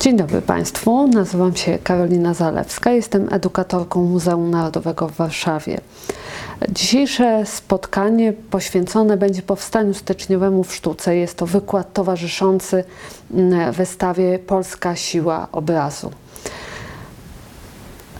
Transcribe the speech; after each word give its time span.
Dzień 0.00 0.16
dobry 0.16 0.42
Państwu, 0.42 1.06
nazywam 1.08 1.56
się 1.56 1.78
Karolina 1.82 2.34
Zalewska, 2.34 2.90
jestem 2.90 3.28
edukatorką 3.32 4.04
Muzeum 4.04 4.50
Narodowego 4.50 5.08
w 5.08 5.12
Warszawie. 5.12 5.80
Dzisiejsze 6.68 7.46
spotkanie 7.46 8.32
poświęcone 8.32 9.16
będzie 9.16 9.42
powstaniu 9.42 9.94
styczniowemu 9.94 10.64
w 10.64 10.74
sztuce. 10.74 11.16
Jest 11.16 11.36
to 11.36 11.46
wykład 11.46 11.92
towarzyszący 11.92 12.84
mm, 13.34 13.72
wystawie 13.72 14.38
Polska 14.38 14.96
Siła 14.96 15.48
Obrazu. 15.52 16.10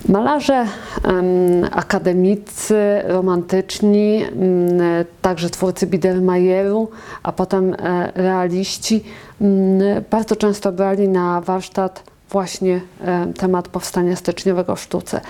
Malarze 0.08 0.54
em, 0.54 0.68
akademicy, 1.72 3.02
romantyczni, 3.04 4.24
także 5.22 5.50
twórcy 5.50 5.86
Biedermajeru, 5.86 6.88
a 7.22 7.32
potem 7.32 7.74
e, 7.74 8.12
realiści 8.14 9.04
bardzo 10.10 10.36
często 10.36 10.72
brali 10.72 11.08
na 11.08 11.40
warsztat 11.40 12.04
właśnie 12.30 12.80
e, 13.00 13.32
temat 13.32 13.68
powstania 13.68 14.16
styczniowego 14.16 14.76
w 14.76 14.80
sztuce. 14.80 15.20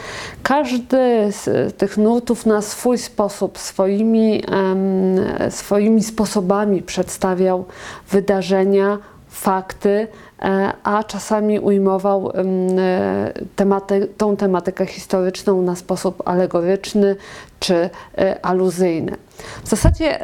Każdy 0.42 0.96
z 1.30 1.76
tych 1.76 1.96
nurtów 1.98 2.46
na 2.46 2.62
swój 2.62 2.98
sposób, 2.98 3.58
swoimi, 3.58 4.42
swoimi 5.50 6.02
sposobami 6.02 6.82
przedstawiał 6.82 7.64
wydarzenia, 8.10 8.98
fakty, 9.28 10.08
a 10.84 11.04
czasami 11.04 11.60
ujmował 11.60 12.32
e, 12.34 13.32
tematy, 13.56 14.08
tą 14.16 14.36
tematykę 14.36 14.86
historyczną 14.86 15.62
na 15.62 15.76
sposób 15.76 16.22
alegoryczny 16.28 17.16
czy 17.62 17.90
e, 18.18 18.46
aluzyjny. 18.46 19.16
W 19.64 19.68
zasadzie 19.68 20.18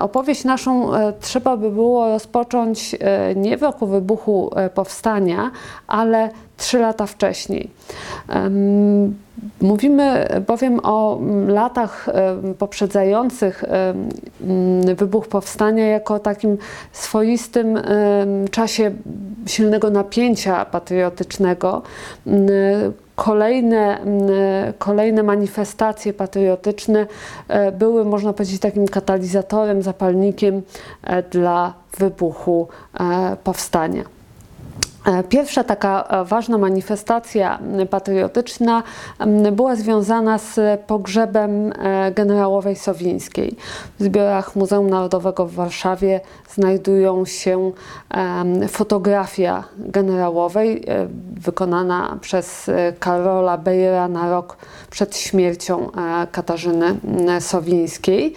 opowieść 0.00 0.44
naszą 0.44 0.94
e, 0.94 1.12
trzeba 1.20 1.56
by 1.56 1.70
było 1.70 2.08
rozpocząć 2.08 2.96
e, 3.00 3.34
nie 3.34 3.56
w 3.56 3.62
roku 3.62 3.86
wybuchu 3.86 4.50
e, 4.56 4.70
powstania, 4.70 5.50
ale 5.86 6.30
trzy 6.56 6.78
lata 6.78 7.06
wcześniej. 7.06 7.70
Mówimy 9.60 10.28
bowiem 10.46 10.80
o 10.82 11.18
mm, 11.18 11.50
latach 11.50 12.06
poprzedzających 12.58 13.64
mm, 13.64 14.96
wybuch 14.96 15.28
powstania 15.28 15.86
jako 15.86 16.18
takim 16.18 16.58
swoistym 16.92 17.78
czasie 18.50 18.90
silnego 19.46 19.90
napięcia 19.90 20.64
patriotycznego. 20.64 21.82
Kolejne, 23.16 24.00
mm, 24.00 24.28
kolejne 24.78 25.22
manifestacje 25.22 26.12
patriotyczne 26.12 27.06
e, 27.48 27.72
były, 27.72 28.04
można 28.04 28.32
powiedzieć, 28.32 28.60
takim 28.60 28.88
katalizatorem, 28.88 29.82
zapalnikiem 29.82 30.62
e, 31.02 31.22
dla 31.22 31.74
wybuchu 31.98 32.68
e, 33.00 33.36
powstania. 33.44 34.19
E, 35.10 35.22
Pierwsza 35.22 35.64
taka 35.64 36.02
e, 36.02 36.24
ważna 36.24 36.58
manifestacja 36.58 37.58
patriotyczna 37.90 38.82
była 39.52 39.76
związana 39.76 40.38
z 40.38 40.80
pogrzebem 40.86 41.72
e, 41.72 42.12
generałowej 42.12 42.76
Sowińskiej. 42.76 43.56
W 43.98 44.04
zbiorach 44.04 44.56
Muzeum 44.56 44.90
Narodowego 44.90 45.46
w 45.46 45.54
Warszawie 45.54 46.20
znajdują 46.54 47.24
się 47.24 47.72
fotografia 48.68 49.64
generałowej 49.78 50.84
wykonana 51.32 52.18
przez 52.20 52.70
Karola 53.00 53.58
Bejera 53.58 54.08
na 54.08 54.30
rok 54.30 54.56
przed 54.90 55.16
śmiercią 55.16 55.90
Katarzyny 56.32 56.94
Sowińskiej 57.40 58.34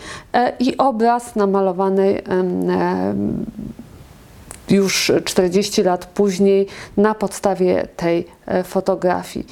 i 0.60 0.78
obraz 0.78 1.36
namalowany 1.36 2.22
już 4.74 5.12
40 5.26 5.84
lat 5.84 6.06
później 6.06 6.68
na 6.98 7.16
podstawie 7.16 7.88
tej 7.98 8.28
e, 8.46 8.64
fotografii. 8.64 9.46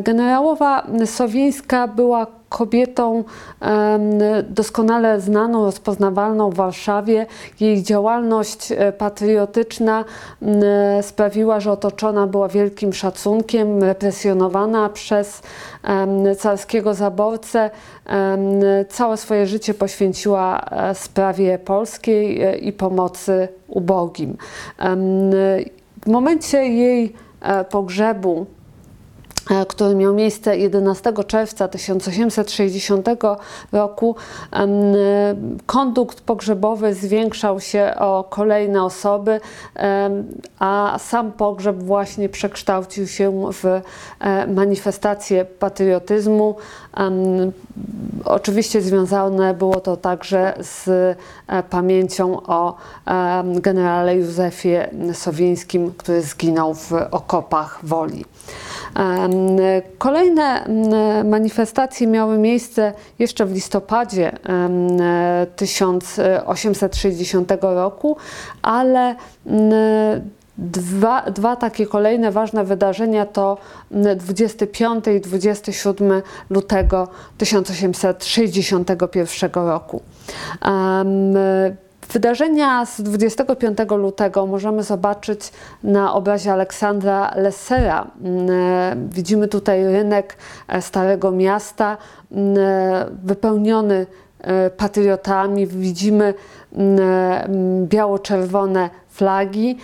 Generałowa 0.00 0.86
Sowińska 1.06 1.88
była 1.88 2.26
kobietą 2.54 3.24
doskonale 4.48 5.20
znaną, 5.20 5.64
rozpoznawalną 5.64 6.50
w 6.50 6.54
Warszawie. 6.54 7.26
Jej 7.60 7.82
działalność 7.82 8.72
e, 8.72 8.92
patriotyczna 8.92 10.04
sprawiła, 11.02 11.60
że 11.60 11.72
otoczona 11.72 12.26
była 12.26 12.48
wielkim 12.48 12.92
szacunkiem, 12.92 13.82
represjonowana 13.82 14.88
przez 14.88 15.42
carskiego 16.38 16.94
zaborcę. 16.94 17.70
Całe 18.88 19.16
swoje 19.16 19.46
życie 19.46 19.74
poświęciła 19.74 20.60
e, 20.60 20.94
sprawie 20.94 21.58
polskiej 21.58 22.42
e, 22.42 22.56
i 22.56 22.72
pomocy 22.72 23.48
ubogim. 23.68 24.36
W 26.02 26.06
momencie 26.06 26.58
jej 26.58 27.12
pogrzebu 27.70 28.46
który 29.68 29.94
miał 29.94 30.14
miejsce 30.14 30.58
11 30.58 31.12
czerwca 31.26 31.68
1860 31.68 33.08
roku, 33.72 34.16
kondukt 35.66 36.20
pogrzebowy 36.20 36.94
zwiększał 36.94 37.60
się 37.60 37.94
o 37.98 38.24
kolejne 38.30 38.84
osoby, 38.84 39.40
a 40.58 40.98
sam 40.98 41.32
pogrzeb 41.32 41.82
właśnie 41.82 42.28
przekształcił 42.28 43.06
się 43.06 43.50
w 43.52 43.64
e, 43.64 44.46
manifestację 44.46 45.44
patriotyzmu. 45.44 46.56
Oczywiście 48.24 48.82
związane 48.82 49.54
było 49.54 49.80
to 49.80 49.96
także 49.96 50.54
z 50.60 50.88
e, 51.46 51.62
pamięcią 51.62 52.42
o 52.46 52.76
generale 53.44 54.16
Józefie 54.16 54.76
Sowińskim, 55.12 55.92
który 55.98 56.22
zginął 56.22 56.74
w 56.74 56.92
okopach 57.10 57.80
Woli. 57.82 58.24
Kolejne 59.98 60.64
manifestacje 61.24 62.06
miały 62.06 62.38
miejsce 62.38 62.92
jeszcze 63.18 63.46
w 63.46 63.52
listopadzie 63.52 64.32
em, 64.32 64.38
1860 65.56 67.52
roku, 67.60 68.16
ale 68.62 69.14
Dwa, 70.58 71.22
dwa 71.22 71.56
takie 71.56 71.86
kolejne 71.86 72.32
ważne 72.32 72.64
wydarzenia 72.64 73.26
to 73.26 73.58
m, 73.92 74.18
25 74.18 75.04
i 75.16 75.20
27 75.20 76.22
lutego 76.50 77.08
1861 77.38 79.50
roku. 79.54 80.02
Wydarzenia 82.12 82.86
z 82.86 83.00
25 83.00 83.78
lutego 83.96 84.46
możemy 84.46 84.82
zobaczyć 84.82 85.52
na 85.82 86.14
obrazie 86.14 86.52
Aleksandra 86.52 87.32
Lessera. 87.36 88.06
Mm, 88.24 89.08
Widzimy 89.08 89.48
tutaj 89.48 89.84
rynek 89.84 90.36
e, 90.68 90.82
Starego 90.82 91.30
Miasta 91.30 91.96
mm, 92.32 92.56
wypełniony 93.24 94.06
e, 94.40 94.70
patriotami. 94.70 95.66
Widzimy 95.66 96.34
mm, 96.72 97.86
biało-czerwone 97.86 98.90
flagi. 99.08 99.78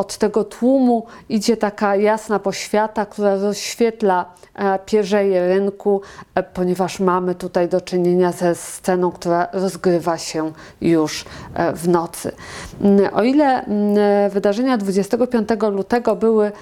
Od 0.00 0.18
tego 0.18 0.44
tłumu 0.44 1.06
idzie 1.28 1.56
taka 1.56 1.96
jasna 1.96 2.38
poświata, 2.38 3.06
która 3.06 3.34
rozświetla 3.34 4.24
e, 4.54 4.78
pierzeje 4.78 5.48
rynku, 5.48 6.00
e, 6.34 6.42
ponieważ 6.42 7.00
mamy 7.00 7.34
tutaj 7.34 7.68
do 7.68 7.80
czynienia 7.80 8.32
ze 8.32 8.54
sceną, 8.54 9.12
która 9.12 9.48
rozgrywa 9.52 10.18
się 10.18 10.52
już 10.80 11.24
e, 11.54 11.72
w 11.72 11.88
nocy. 11.88 12.32
Mm, 12.80 13.14
O 13.14 13.22
ile 13.22 13.64
mm, 13.64 14.30
wydarzenia 14.30 14.76
25 14.78 15.48
lutego 15.72 16.16
były 16.16 16.52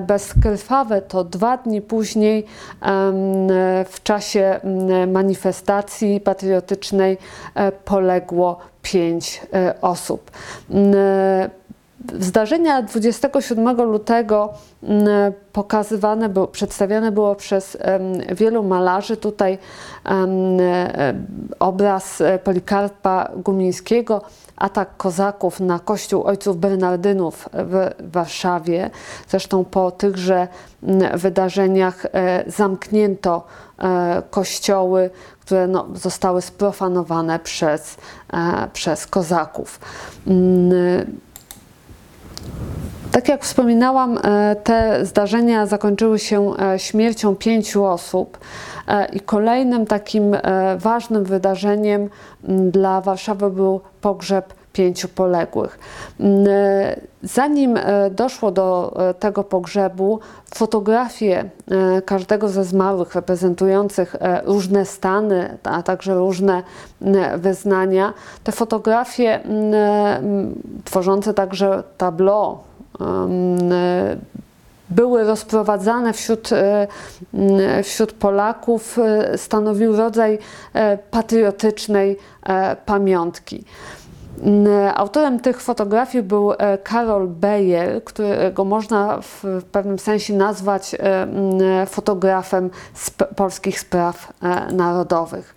bezkrwawe, 0.00 1.02
to 1.02 1.24
dwa 1.24 1.56
dni 1.56 1.82
później 1.82 2.46
w 3.88 4.02
czasie 4.02 4.60
mm, 4.62 5.10
manifestacji 5.10 6.20
patriotycznej 6.20 7.18
poległo 7.84 8.58
pięć 8.82 9.42
osób. 9.80 10.30
Mm, 12.08 12.22
Zdarzenia 12.22 12.82
27 12.82 13.82
lutego 13.82 14.52
mm, 14.82 15.32
pokazywane, 15.52 16.28
było, 16.28 16.46
przedstawiane 16.48 17.12
było 17.12 17.34
przez 17.34 17.78
wielu 18.32 18.62
malarzy. 18.62 19.16
Tutaj 19.16 19.58
e, 20.04 21.14
obraz 21.58 22.20
e, 22.20 22.38
Polikarpa 22.38 23.30
Gumińskiego, 23.36 24.22
atak 24.56 24.96
kozaków 24.96 25.60
na 25.60 25.78
kościół 25.78 26.24
ojców 26.24 26.56
Bernardynów 26.56 27.48
w 27.52 27.90
Warszawie. 28.12 28.90
Zresztą 29.28 29.64
po 29.64 29.90
tychże 29.90 30.48
mm, 30.82 31.18
wydarzeniach 31.18 32.06
e, 32.06 32.44
zamknięto 32.46 33.44
kościoły, 34.30 35.10
które 35.40 35.66
no, 35.66 35.86
zostały 35.94 36.42
sprofanowane 36.42 37.38
przez, 37.38 37.96
przez 38.72 39.06
kozaków. 39.06 39.80
Tak 43.12 43.28
jak 43.28 43.44
wspominałam, 43.44 44.18
e, 44.18 44.56
te 44.64 45.06
zdarzenia 45.06 45.66
zakończyły 45.66 46.18
się 46.18 46.52
e, 46.58 46.78
śmiercią 46.78 47.36
pięciu 47.36 47.84
osób 47.84 48.38
e, 48.88 49.06
i 49.06 49.20
kolejnym 49.20 49.86
takim 49.86 50.36
ważnym 50.78 51.24
wydarzeniem 51.24 52.10
dla 52.70 53.00
Warszawy 53.00 53.50
był 53.50 53.80
pogrzeb 54.00 54.54
pięciu 54.80 55.08
poległych. 55.08 55.78
Zanim 57.22 57.78
doszło 58.10 58.50
do 58.50 58.96
tego 59.18 59.44
pogrzebu, 59.44 60.20
fotografie 60.54 61.44
każdego 62.04 62.48
ze 62.48 62.64
zmarłych 62.64 63.14
reprezentujących 63.14 64.16
różne 64.44 64.84
stany, 64.84 65.58
a 65.64 65.82
także 65.82 66.14
różne 66.14 66.62
wyznania, 67.36 68.12
te 68.44 68.52
fotografie 68.52 69.40
tworzące 70.84 71.34
także 71.34 71.82
tableau 71.98 72.58
były 74.90 75.24
rozprowadzane 75.24 76.12
wśród, 76.12 76.50
e, 76.52 76.86
wśród 77.82 78.12
Polaków, 78.12 78.98
e, 78.98 79.38
stanowił 79.38 79.96
rodzaj 79.96 80.38
e, 80.74 80.98
patriotycznej 80.98 82.16
pamiątki. 82.86 83.64
Autorem 84.94 85.40
tych 85.40 85.60
fotografii 85.60 86.24
był 86.24 86.52
Karol 86.82 87.28
Beyer, 87.28 88.04
którego 88.04 88.64
można 88.64 89.18
w 89.22 89.44
pewnym 89.72 89.98
sensie 89.98 90.34
nazwać 90.34 90.96
fotografem 91.86 92.70
sp 93.06 93.18
polskich 93.36 93.80
spraw 93.80 94.32
narodowych. 94.72 95.54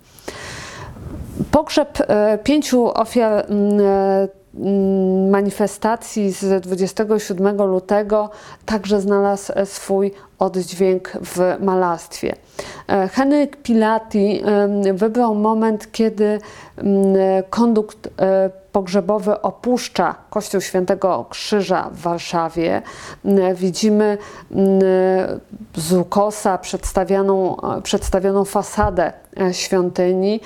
Pogrzeb 1.50 1.98
pięciu 2.44 2.88
ofiar 3.00 3.46
manifestacji 5.30 6.30
z 6.32 6.62
27 6.62 7.56
lutego 7.56 8.30
także 8.66 9.00
znalazł 9.00 9.52
swój 9.64 10.12
oddźwięk 10.38 11.12
w 11.22 11.56
malarstwie. 11.60 12.34
E, 12.88 13.08
Henryk 13.08 13.56
Pilati 13.56 14.42
wybrał 14.94 15.34
moment, 15.34 15.92
kiedy 15.92 16.38
kondukt 17.50 18.08
e, 18.20 18.50
pogrzebowy 18.74 19.42
opuszcza 19.42 20.14
Kościół 20.30 20.60
Świętego 20.60 21.26
Krzyża 21.30 21.90
w 21.92 22.00
Warszawie. 22.00 22.82
Widzimy 23.54 24.18
z 25.76 25.92
ukosa 25.92 26.58
przedstawioną, 26.58 27.56
przedstawioną 27.82 28.44
fasadę 28.44 29.12
e, 29.40 29.54
świątyni. 29.54 30.40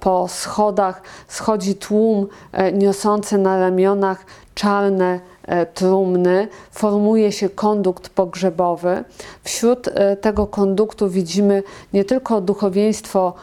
Po 0.00 0.28
schodach 0.28 1.02
schodzi 1.28 1.74
tłum 1.74 2.26
niosący 2.72 3.38
na 3.38 3.58
ramionach 3.58 4.26
czarne 4.54 5.12
E, 5.14 5.31
trumny, 5.74 6.48
formuje 6.70 7.32
się 7.32 7.48
kondukt 7.48 8.08
pogrzebowy. 8.08 9.04
Wśród 9.44 9.88
e, 9.88 10.16
tego 10.16 10.46
konduktu 10.46 11.08
widzimy 11.08 11.62
nie 11.92 12.04
tylko 12.04 12.40
duchowieństwo 12.40 13.34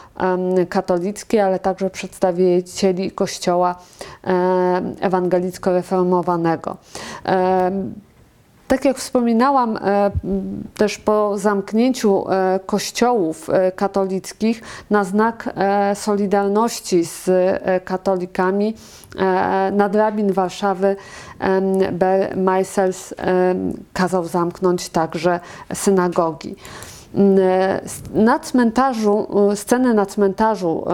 katolickie, 0.69 1.45
ale 1.45 1.59
także 1.59 1.89
przedstawicieli 1.89 3.11
Kościoła 3.11 3.75
ewangelicko-reformowanego. 5.01 6.75
Tak 8.69 8.85
jak 8.85 8.97
wspominałam, 8.97 9.77
e, 9.77 10.11
też 10.77 10.97
po 10.97 11.37
zamknięciu 11.37 12.25
e, 12.29 12.59
kościołów 12.65 13.49
e, 13.49 13.71
katolickich 13.71 14.61
na 14.89 15.03
znak 15.03 15.49
solidarności 15.93 17.05
z 17.05 17.29
katolikami 17.83 18.73
nadrabin 19.71 20.33
Warszawy 20.33 20.95
Ber 21.91 22.37
Meisels 22.37 23.13
kazał 23.93 24.25
zamknąć 24.25 24.89
także 24.89 25.39
synagogi. 25.73 26.55
Na 28.13 28.39
cmentarzu, 28.39 29.27
scenę 29.55 29.93
na 29.93 30.05
cmentarzu 30.05 30.85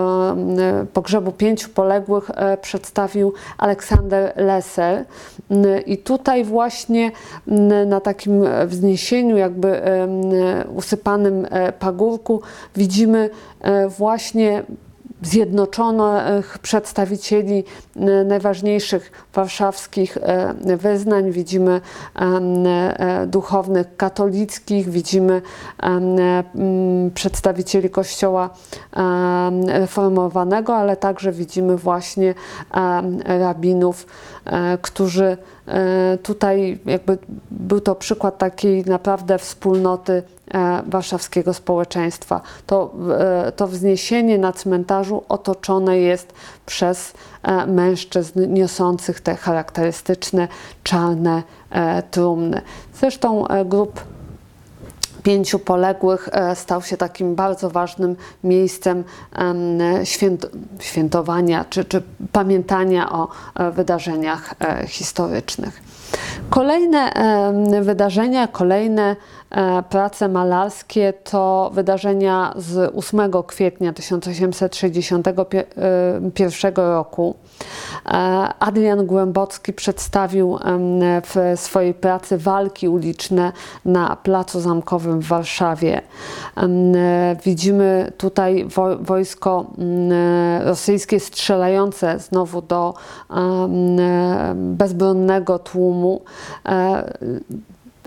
pogrzebu 0.94 1.32
pięciu 1.32 1.70
poległych 1.70 2.32
e, 2.36 2.58
przedstawił 2.58 3.34
Aleksander 3.58 4.34
Lesser. 4.36 5.06
I 5.86 5.98
tutaj 5.98 6.44
właśnie 6.44 7.12
na 7.86 8.02
takim 8.02 8.44
wzniesieniu, 8.66 9.38
jakby 9.38 9.82
usypanym 10.76 11.48
e, 11.50 11.72
pagórku, 11.72 12.42
widzimy 12.76 13.30
e, 13.62 13.90
właśnie 13.90 14.64
zjednoczonych 15.26 16.60
przedstawicieli 16.62 17.64
e, 17.96 18.24
najważniejszych 18.24 19.12
warszawskich 19.34 20.18
e, 20.18 20.78
wyznań. 20.78 21.32
Widzimy 21.32 21.82
e, 22.16 23.28
duchownych 23.28 23.98
katolickich, 23.98 24.90
widzimy 24.90 25.42
przedstawicieli 27.14 27.90
Kościoła 27.90 28.50
reformowanego, 29.68 30.76
ale 30.76 30.98
także 30.98 31.32
widzimy 31.32 31.78
właśnie 31.78 32.34
rabinów, 33.26 34.08
którzy 34.82 35.38
tutaj 36.24 36.80
jakby 36.86 37.18
był 37.52 37.82
to 37.82 37.96
przykład 37.96 38.38
takiej 38.38 38.86
naprawdę 38.86 39.38
wspólnoty 39.38 40.24
E, 40.54 40.84
warszawskiego 40.88 41.54
społeczeństwa. 41.54 42.42
To, 42.68 42.94
e, 43.20 43.52
to 43.52 43.68
wzniesienie 43.68 44.38
na 44.38 44.54
cmentarzu 44.54 45.24
otoczone 45.30 45.98
jest 45.98 46.34
przez 46.66 47.14
e, 47.44 47.68
mężczyzn 47.68 48.54
niosących 48.54 49.22
te 49.22 49.36
charakterystyczne 49.36 50.48
czarne 50.84 51.44
trumny. 52.12 52.62
Zresztą 52.94 53.46
grup 53.66 54.02
pięciu 55.26 55.60
poległych 55.60 56.30
stał 56.56 56.82
się 56.82 56.98
takim 56.98 57.36
bardzo 57.36 57.70
ważnym 57.70 58.16
miejscem 58.44 59.04
święt, 60.04 60.46
świętowania 60.80 61.66
czy, 61.70 61.86
czy 61.86 62.04
pamiętania 62.32 63.12
o 63.12 63.28
wydarzeniach 63.72 64.56
historycznych. 64.88 65.82
Kolejne 66.50 67.12
wydarzenia, 67.82 68.48
kolejne 68.48 69.04
e, 69.12 69.16
prace 69.90 70.30
malarskie 70.30 71.14
to 71.14 71.72
wydarzenia 71.74 72.54
z 72.58 72.96
8 72.96 73.32
kwietnia 73.48 73.94
1861 73.94 76.76
roku. 76.76 77.36
E, 78.06 78.10
Adrian 78.60 79.06
Głębocki 79.06 79.74
przedstawił 79.74 80.60
w 81.24 81.54
swojej 81.56 81.94
pracy 81.94 82.38
walki 82.38 82.90
uliczne 82.90 83.52
na 83.86 84.16
Placu 84.16 84.60
Zamkowym 84.60 85.20
w 85.20 85.28
Warszawie. 85.28 86.02
Widzimy 87.46 88.12
tutaj 88.18 88.68
wojsko 89.00 89.66
rosyjskie 90.66 91.20
strzelające 91.20 92.20
znowu 92.20 92.62
do 92.62 92.94
bezbronnego 94.56 95.60
tłumu. 95.60 96.22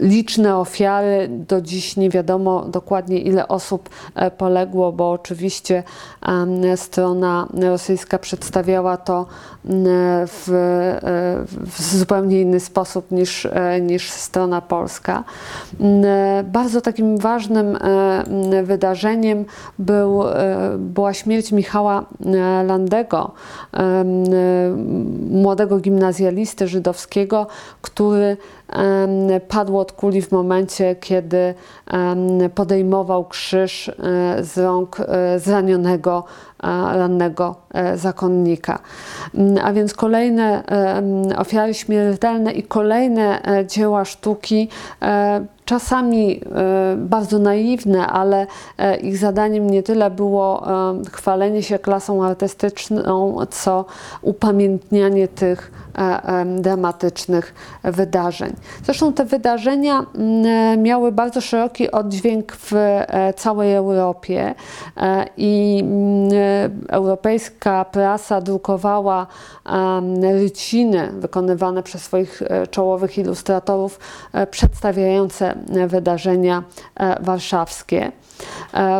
Liczne 0.01 0.57
ofiary. 0.57 1.29
Do 1.31 1.61
dziś 1.61 1.97
nie 1.97 2.11
wiadomo 2.11 2.65
dokładnie 2.65 3.19
ile 3.21 3.49
osób 3.49 3.89
e, 4.15 4.31
poległo, 4.31 4.93
bo 4.93 5.11
oczywiście 5.11 5.83
strona 6.77 7.49
rosyjska 7.61 8.19
przedstawiała 8.19 8.97
to 8.97 9.27
w, 9.65 10.49
e, 10.49 11.67
w 11.67 11.83
zupełnie 11.97 12.41
inny 12.41 12.61
sposób 12.61 13.11
niż, 13.11 13.47
e, 13.47 13.81
niż 13.81 14.11
strona 14.11 14.61
polska. 14.61 15.25
Bardzo 16.45 16.81
takim 16.81 17.19
ważnym 17.19 17.79
wydarzeniem 18.63 19.45
był, 19.79 20.23
była 20.79 21.15
śmierć 21.15 21.53
Michała 21.53 22.07
Landego, 22.67 23.33
młodego 25.31 25.79
gimnazjalisty 25.79 26.69
żydowskiego, 26.69 27.47
który 27.83 28.37
padł 29.49 29.79
od 29.79 29.93
kuli 29.93 30.23
w 30.23 30.33
momencie, 30.33 30.97
kiedy 30.97 31.55
podejmował 32.55 33.25
krzyż 33.25 33.89
e, 33.89 33.93
z 34.45 34.59
rąk 34.59 35.01
e, 35.01 35.39
zranionego 35.39 36.25
rannego 36.63 37.57
e, 37.75 37.99
zakonnika. 37.99 38.79
Mm, 39.35 39.65
a 39.65 39.73
więc 39.73 39.95
kolejne 39.95 40.63
ofiary 41.37 41.75
śmiertelne 41.75 42.53
i 42.53 42.63
kolejne 42.63 43.41
dzieła 43.67 44.05
sztuki 44.05 44.69
czasami 45.65 46.41
bardzo 46.97 47.39
naiwne, 47.39 48.07
ale 48.07 48.47
ich 49.03 49.19
zadaniem 49.19 49.71
nie 49.71 49.83
tyle 49.83 50.11
było 50.11 50.67
chwalenie 51.13 51.63
się 51.63 51.79
klasą 51.79 52.25
artystyczną, 52.25 53.37
co 53.51 53.85
upamiętnianie 54.23 55.29
tych 55.29 55.73
dramatycznych 56.57 57.55
wydarzeń. 57.85 58.53
Zresztą 58.85 59.13
te 59.13 59.25
wydarzenia 59.25 60.07
mm, 60.15 60.83
miały 60.83 61.13
bardzo 61.13 61.41
szeroki 61.41 61.91
oddźwięk 61.91 62.53
w 62.53 62.75
całej 63.37 63.75
Europie 63.75 64.55
i 65.37 65.81
mm, 65.83 66.31
europejska 66.89 67.85
prasa 67.85 68.41
drukowała 68.41 69.27
ryciny 70.23 71.13
wykonywane 71.13 71.83
przez 71.83 72.03
swoich 72.03 72.43
czołowych 72.71 73.19
ilustratorów 73.19 73.99
przedstawiające 74.51 75.55
wydarzenia 75.89 76.63
warszawskie. 77.21 78.13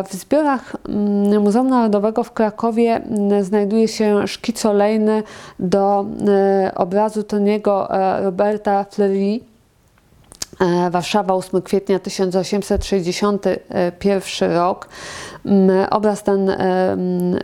W 0.09 0.13
zbiorach 0.13 0.75
mm, 0.89 1.41
Muzeum 1.41 1.69
Narodowego 1.69 2.23
w 2.23 2.31
Krakowie 2.31 2.95
mm, 2.95 3.43
znajduje 3.43 3.87
się 3.87 4.27
szkic 4.27 4.65
olejny 4.65 5.23
do 5.59 6.05
e, 6.27 6.71
obrazu 6.75 7.23
Toniego 7.23 7.95
e, 7.95 8.23
Roberta 8.23 8.83
Fleury. 8.83 9.39
E, 10.59 10.89
Warszawa, 10.89 11.33
8 11.33 11.61
kwietnia 11.61 11.99
1861 11.99 14.53
rok. 14.53 14.89
Mm, 15.45 15.87
obraz 15.89 16.23
ten, 16.23 16.55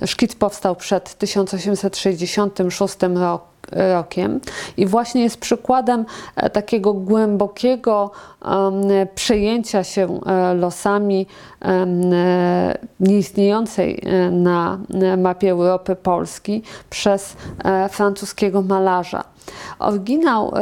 szkic 0.05 0.35
powstał 0.35 0.75
przed 0.75 1.15
1866 1.15 2.97
rokiem 3.01 3.54
rokiem 3.71 4.39
i 4.77 4.85
właśnie 4.85 5.23
jest 5.23 5.37
przykładem 5.37 6.05
e, 6.35 6.49
takiego 6.49 6.93
głębokiego 6.93 8.11
przejęcia 9.15 9.83
się 9.83 10.19
e, 10.25 10.53
losami 10.53 11.27
e, 11.61 11.85
nieistniejącej 12.99 14.01
na 14.31 14.77
mapie 15.17 15.51
Europy 15.51 15.95
Polski 15.95 16.61
przez 16.89 17.37
francuskiego 17.89 18.61
malarza. 18.61 19.23
Oryginał 19.79 20.53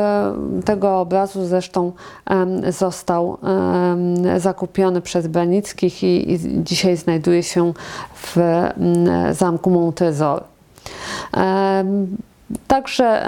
tego 0.65 0.99
obrazu 0.99 1.45
zresztą 1.45 1.91
został 2.69 3.37
zakupiony 4.37 5.01
przez 5.01 5.27
Branickich 5.27 6.03
i 6.03 6.39
dzisiaj 6.63 6.97
znajduje 6.97 7.43
się 7.43 7.73
w 8.13 8.37
zamku 9.31 9.69
Montresor. 9.69 10.43
Także 12.67 13.25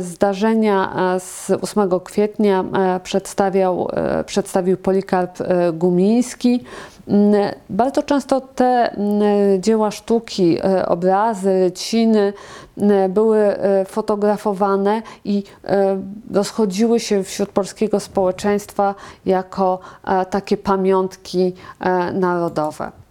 zdarzenia 0.00 0.92
e, 1.14 1.20
z 1.20 1.50
8 1.50 2.00
kwietnia 2.04 2.64
e, 2.74 3.00
przedstawiał, 3.00 3.88
e, 3.92 4.24
przedstawił 4.24 4.76
Polikarp 4.76 5.38
Gumiński. 5.72 6.64
Mm, 7.08 7.52
bardzo 7.70 8.02
często 8.02 8.40
te 8.40 8.64
mm, 8.92 9.22
dzieła 9.62 9.90
sztuki, 9.90 10.58
obrazy, 10.86 11.60
ryciny 11.60 12.32
mm, 12.78 13.12
były 13.12 13.56
fotografowane 13.86 15.02
i 15.24 15.42
rozchodziły 16.32 17.00
się 17.00 17.22
wśród 17.22 17.48
polskiego 17.48 18.00
społeczeństwa 18.00 18.94
jako 19.26 19.80
takie 20.30 20.56
pamiątki 20.56 21.52
narodowe. 22.12 23.03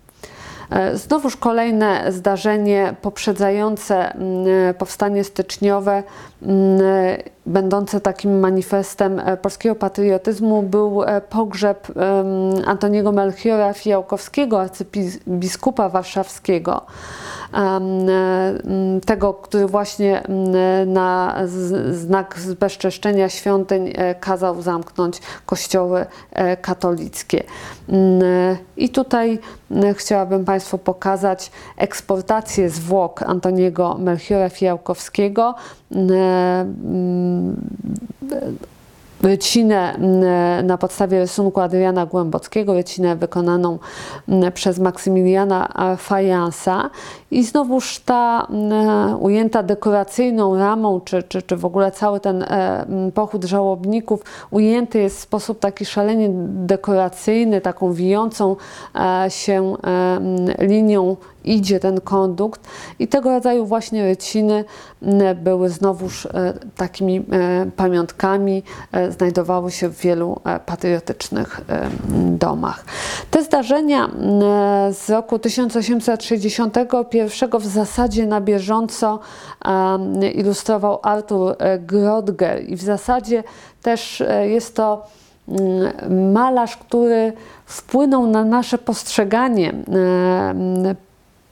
E, 0.73 0.97
znowuż 0.97 1.37
kolejne 1.37 2.11
zdarzenie 2.11 2.95
poprzedzające 3.01 4.13
mm, 4.13 4.73
powstanie 4.77 5.23
styczniowe, 5.23 6.03
mm, 6.41 6.79
będące 7.45 8.01
takim 8.01 8.39
manifestem 8.39 9.19
e, 9.19 9.37
polskiego 9.37 9.75
patriotyzmu, 9.75 10.63
był 10.63 11.03
e, 11.03 11.21
pogrzeb 11.21 11.87
Antoniego 12.65 13.11
Melchiora 13.11 13.73
Fijałkowskiego, 13.73 14.61
arcybiskupa 14.61 15.89
warszawskiego. 15.89 16.85
E, 17.53 17.81
tego, 19.05 19.33
który 19.33 19.67
właśnie 19.67 20.23
na 20.85 21.35
znak 21.91 22.39
zbezczeszczenia 22.39 23.29
świątyń 23.29 23.93
e, 23.95 24.15
kazał 24.15 24.61
zamknąć 24.61 25.19
kościoły 25.45 26.05
e, 26.31 26.57
katolickie. 26.57 27.43
I 28.77 28.89
tutaj 28.89 29.39
chciałabym 29.93 30.45
Państwu 30.45 30.77
pokazać 30.77 31.51
eksportację 31.77 32.69
zwłok 32.69 33.21
Antoniego 33.21 33.97
Melchiora 33.99 34.49
Fijałkowskiego 34.49 35.55
rycinę 39.23 39.97
na 40.63 40.77
podstawie 40.77 41.19
rysunku 41.19 41.61
Adriana 41.61 42.05
Głębockiego, 42.05 42.73
rycinę 42.73 43.15
wykonaną 43.15 43.79
przez 44.53 44.79
Maksymiliana 44.79 45.73
Fajansa 45.97 46.89
i 47.33 47.43
znowuż 47.43 47.99
ta 47.99 48.47
mm, 48.49 49.23
ujęta 49.23 49.63
dekoracyjną 49.63 50.57
ramą, 50.57 51.01
czy, 51.01 51.23
czy, 51.23 51.41
czy 51.41 51.57
w 51.57 51.65
ogóle 51.65 51.91
cały 51.91 52.19
ten 52.19 52.43
e, 52.43 52.85
pochód 53.13 53.43
żałobników 53.43 54.21
ujęty 54.51 54.99
jest 54.99 55.17
w 55.17 55.21
sposób 55.21 55.59
taki 55.59 55.85
szalenie 55.85 56.29
dekoracyjny, 56.47 57.61
taką 57.61 57.93
wijącą 57.93 58.55
e, 58.95 59.25
się 59.29 59.75
e, 59.83 60.67
linią 60.67 61.17
idzie 61.43 61.79
ten 61.79 62.01
kondukt 62.01 62.61
i 62.99 63.07
tego 63.07 63.29
rodzaju 63.29 63.65
właśnie 63.65 64.05
ryciny 64.05 64.65
były 65.35 65.69
znowuż 65.69 66.27
takimi 66.75 67.25
pamiątkami, 67.75 68.63
znajdowały 69.09 69.71
się 69.71 69.89
w 69.89 69.99
wielu 69.99 70.39
patriotycznych 70.65 71.61
domach. 72.15 72.85
Te 73.31 73.43
zdarzenia 73.43 74.09
z 74.91 75.09
roku 75.09 75.39
1861 75.39 77.22
w 77.59 77.65
zasadzie 77.65 78.25
na 78.27 78.41
bieżąco 78.41 79.19
ilustrował 80.35 80.99
Arthur 81.03 81.55
Grodger 81.79 82.69
i 82.69 82.75
w 82.75 82.81
zasadzie 82.81 83.43
też 83.81 84.23
jest 84.43 84.75
to 84.75 85.05
malarz, 86.09 86.77
który 86.77 87.33
wpłynął 87.65 88.27
na 88.27 88.45
nasze 88.45 88.77
postrzeganie 88.77 89.73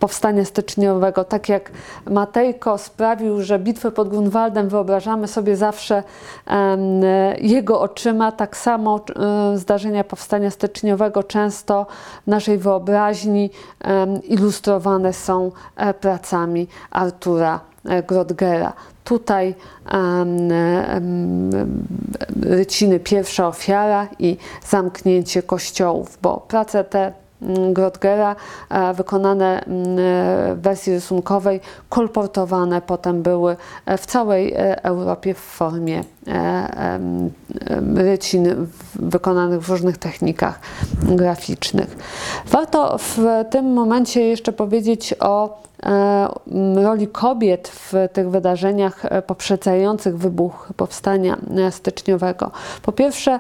powstania 0.02 0.46
styczniowego. 0.46 1.24
Tak 1.24 1.50
jak 1.50 1.72
Matejko 2.10 2.78
sprawił, 2.78 3.42
że 3.42 3.60
bitwę 3.60 3.92
pod 3.92 4.10
Grunwaldem 4.10 4.70
wyobrażamy 4.70 5.28
sobie 5.28 5.56
zawsze 5.56 6.04
jego 7.38 7.82
oczyma, 7.82 8.32
tak 8.32 8.58
samo 8.58 9.00
e, 9.00 9.58
zdarzenia 9.58 10.04
powstania 10.04 10.52
styczniowego 10.52 11.24
często 11.24 11.86
w 12.24 12.28
naszej 12.28 12.58
wyobraźni 12.58 13.50
ilustrowane 14.24 15.14
są 15.14 15.52
e, 15.76 15.94
pracami 15.94 16.68
Artura 16.92 17.60
e, 17.86 18.04
Grodgera. 18.04 18.74
Tutaj 19.04 19.56
ryciny 22.42 23.00
pierwsza 23.00 23.48
ofiara 23.48 24.08
i 24.20 24.38
zamknięcie 24.70 25.44
kościołów, 25.44 26.18
bo 26.22 26.38
prace 26.48 26.84
te 26.84 27.21
Grotgera 27.74 28.36
e, 28.70 28.94
wykonane 28.94 29.64
mm, 29.64 29.98
w 30.56 30.62
wersji 30.62 30.94
rysunkowej, 30.94 31.60
kolportowane 31.90 32.82
potem 32.82 33.22
były 33.22 33.56
e, 33.86 33.98
w 33.98 34.06
całej 34.06 34.54
e, 34.54 34.84
Europie 34.84 35.34
w 35.34 35.38
formie 35.38 36.04
rycin 37.96 38.68
wykonanych 38.96 39.62
w 39.62 39.70
różnych 39.70 39.98
technikach 39.98 40.60
graficznych. 41.04 41.98
Warto 42.48 42.98
w 42.98 43.20
tym 43.50 43.74
momencie 43.74 44.22
jeszcze 44.22 44.54
powiedzieć 44.54 45.16
o 45.20 45.62
roli 46.76 47.08
kobiet 47.08 47.68
w 47.68 47.94
tych 48.14 48.30
wydarzeniach 48.30 49.04
poprzedzających 49.28 50.18
wybuch 50.18 50.70
powstania 50.78 51.38
styczniowego. 51.70 52.52
Po 52.82 52.92
pierwsze, 52.92 53.40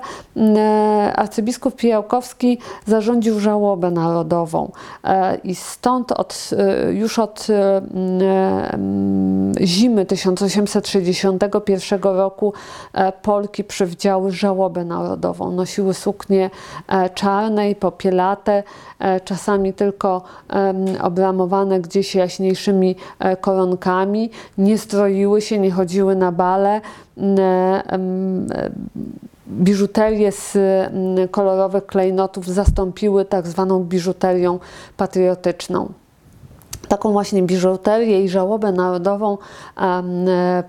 arcybiskup 1.15 1.75
Pijałkowski 1.75 2.57
zarządził 2.85 3.39
żałobę 3.39 3.91
narodową 3.91 4.71
e, 5.03 5.35
i 5.35 5.55
stąd 5.55 6.11
od, 6.11 6.49
e, 6.57 6.93
już 6.93 7.19
od 7.19 7.47
zimy 9.61 10.05
1861 10.05 12.01
roku 12.03 12.53
e, 12.93 13.11
Polki 13.11 13.63
przywdziały 13.63 14.31
żałobę 14.31 14.85
narodową. 14.85 15.51
Nosiły 15.51 15.93
suknie 15.93 16.49
czarne 17.13 17.71
i 17.71 17.75
popielate, 17.75 18.63
czasami 19.23 19.73
tylko 19.73 20.21
obramowane 21.01 21.79
gdzieś 21.79 22.15
jaśniejszymi 22.31 22.95
koronkami, 23.41 24.29
nie 24.57 24.77
stroiły 24.77 25.41
się, 25.41 25.59
nie 25.59 25.71
chodziły 25.71 26.15
na 26.15 26.31
bale 26.31 26.81
biżuterię 29.47 30.31
z 30.31 30.55
mm, 30.55 31.27
kolorowych 31.27 31.85
klejnotów 31.85 32.47
zastąpiły 32.47 33.25
tak 33.25 33.47
zwaną 33.47 33.83
biżuterią 33.83 34.59
patriotyczną. 34.97 35.89
Taką 36.87 37.11
właśnie 37.11 37.43
biżuterię 37.43 38.23
i 38.23 38.29
żałobę 38.29 38.71
narodową 38.71 39.37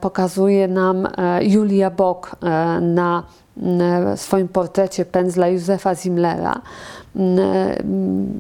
pokazuje 0.01 0.69
nam 0.69 1.07
e, 1.07 1.45
Julia 1.45 1.91
Bock 1.91 2.37
e, 2.43 2.81
na 3.57 4.17
swoim 4.17 4.49
portrecie 4.49 5.05
pędzla 5.05 5.49
Józefa 5.49 5.95
Zimlera. 5.95 6.61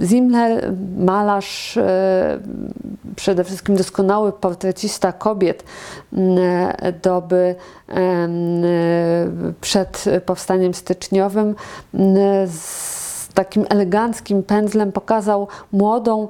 Zimler, 0.02 0.72
malarz, 0.98 1.78
przede 3.16 3.44
wszystkim 3.44 3.76
doskonały 3.76 4.32
portrecista 4.32 5.12
kobiet 5.12 5.64
doby 7.02 7.54
przed 9.60 10.04
powstaniem 10.26 10.74
styczniowym, 10.74 11.54
takim 13.32 13.64
eleganckim 13.68 14.42
pędzlem 14.42 14.92
pokazał 14.92 15.48
młodą 15.72 16.28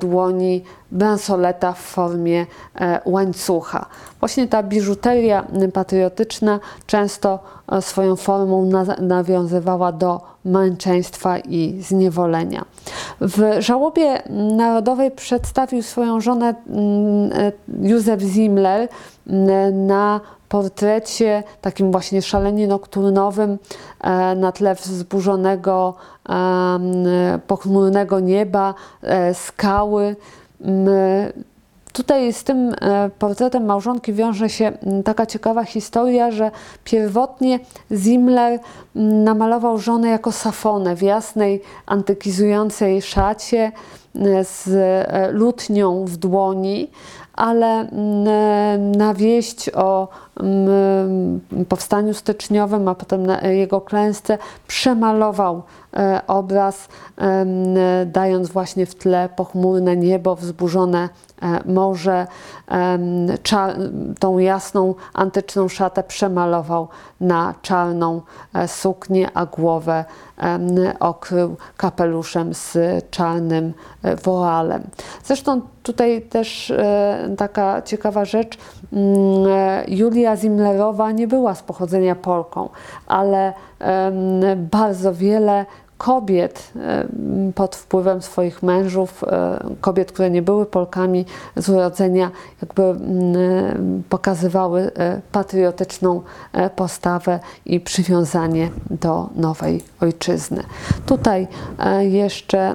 dłoni 0.00 0.62
bransoleta 0.92 1.72
w 1.72 1.78
formie 1.78 2.46
e, 2.74 3.00
łańcucha. 3.04 3.86
Właśnie 4.20 4.48
ta 4.48 4.62
biżuteria 4.62 5.44
patriotyczna 5.72 6.60
często 6.86 7.38
e, 7.72 7.82
swoją 7.82 8.16
formą 8.16 8.70
nawiązywała 9.00 9.92
do 9.92 10.20
męczeństwa 10.44 11.38
i 11.38 11.82
zniewolenia. 11.82 12.64
W 13.20 13.56
żałobie 13.58 14.22
narodowej 14.56 15.10
przedstawił 15.10 15.82
swoją 15.82 16.20
żonę 16.20 16.48
e, 16.48 17.52
Józef 17.82 18.20
Zimler 18.20 18.88
mm, 19.26 19.86
na 19.86 20.20
portrecie 20.48 21.42
takim 21.60 21.92
właśnie 21.92 22.22
szalenie 22.22 22.66
nokturnowym 22.66 23.58
na 24.36 24.52
tle 24.52 24.74
wzburzonego, 24.74 25.94
pochmurnego 27.46 28.20
nieba, 28.20 28.74
skały. 29.34 30.16
Tutaj 31.96 32.32
z 32.32 32.44
tym 32.44 32.74
e, 32.80 33.10
portretem 33.18 33.64
małżonki 33.64 34.12
wiąże 34.12 34.48
się 34.48 34.72
taka 35.04 35.26
ciekawa 35.26 35.64
historia, 35.64 36.30
że 36.30 36.50
pierwotnie 36.84 37.60
Zimler 37.92 38.60
namalował 38.94 39.78
żonę 39.78 40.08
jako 40.08 40.32
safonę 40.32 40.96
w 40.96 41.02
jasnej, 41.02 41.62
antykizującej 41.86 43.02
szacie 43.02 43.72
z 44.42 44.68
e, 44.68 45.32
lutnią 45.32 46.04
w 46.04 46.16
dłoni, 46.16 46.90
ale 47.36 47.88
na 48.96 49.14
wieść 49.14 49.70
o 49.74 50.08
powstaniu 51.68 52.14
styczniowym, 52.14 52.88
a 52.88 52.94
potem 52.94 53.26
na 53.26 53.40
jego 53.40 53.80
klęsce 53.80 54.38
przemalował 54.66 55.62
e, 55.96 56.20
obraz, 56.26 56.88
dając 58.06 58.48
właśnie 58.48 58.86
w 58.86 58.94
tle 58.94 59.28
pochmurne 59.36 59.96
niebo, 59.96 60.36
wzburzone 60.36 61.08
e, 61.42 61.72
morze, 61.72 62.26
tą 64.18 64.38
jasną 64.38 64.94
antyczną 65.14 65.68
szatę 65.68 66.02
przemalował 66.02 66.88
na 67.20 67.54
czarną 67.62 68.22
e, 68.54 68.68
suknię, 68.68 69.30
a 69.34 69.46
głowę 69.46 70.04
okrył 71.00 71.56
kapeluszem 71.76 72.54
z 72.54 72.78
czarnym 73.10 73.74
woalem. 74.24 74.82
Zresztą 75.24 75.60
tutaj 75.86 76.22
też 76.22 76.72
taka 77.38 77.82
ciekawa 77.82 78.24
rzecz, 78.24 78.58
mm, 78.92 79.06
Julia 79.88 80.06
Julia 80.16 80.36
Zimlerowa 80.36 81.12
nie 81.12 81.28
była 81.28 81.54
z 81.54 81.62
pochodzenia 81.62 82.14
Polką, 82.14 82.68
ale 83.06 83.52
bardzo 84.56 85.14
wiele 85.14 85.66
kobiet 85.98 86.72
pod 87.54 87.76
wpływem 87.76 88.22
swoich 88.22 88.62
mężów, 88.62 89.24
e, 89.24 89.58
kobiet, 89.80 90.12
które 90.12 90.30
nie 90.30 90.42
były 90.42 90.66
Polkami 90.66 91.24
z 91.56 91.68
urodzenia, 91.68 92.30
jakby 92.62 92.82
pokazywały 94.08 94.90
e, 94.94 95.20
patriotyczną 95.32 96.22
e, 96.52 96.70
postawę 96.70 97.40
i 97.66 97.80
przywiązanie 97.80 98.70
do 98.90 99.28
nowej 99.36 99.84
ojczyzny. 100.00 100.62
Tutaj 101.06 101.48
jeszcze 102.00 102.74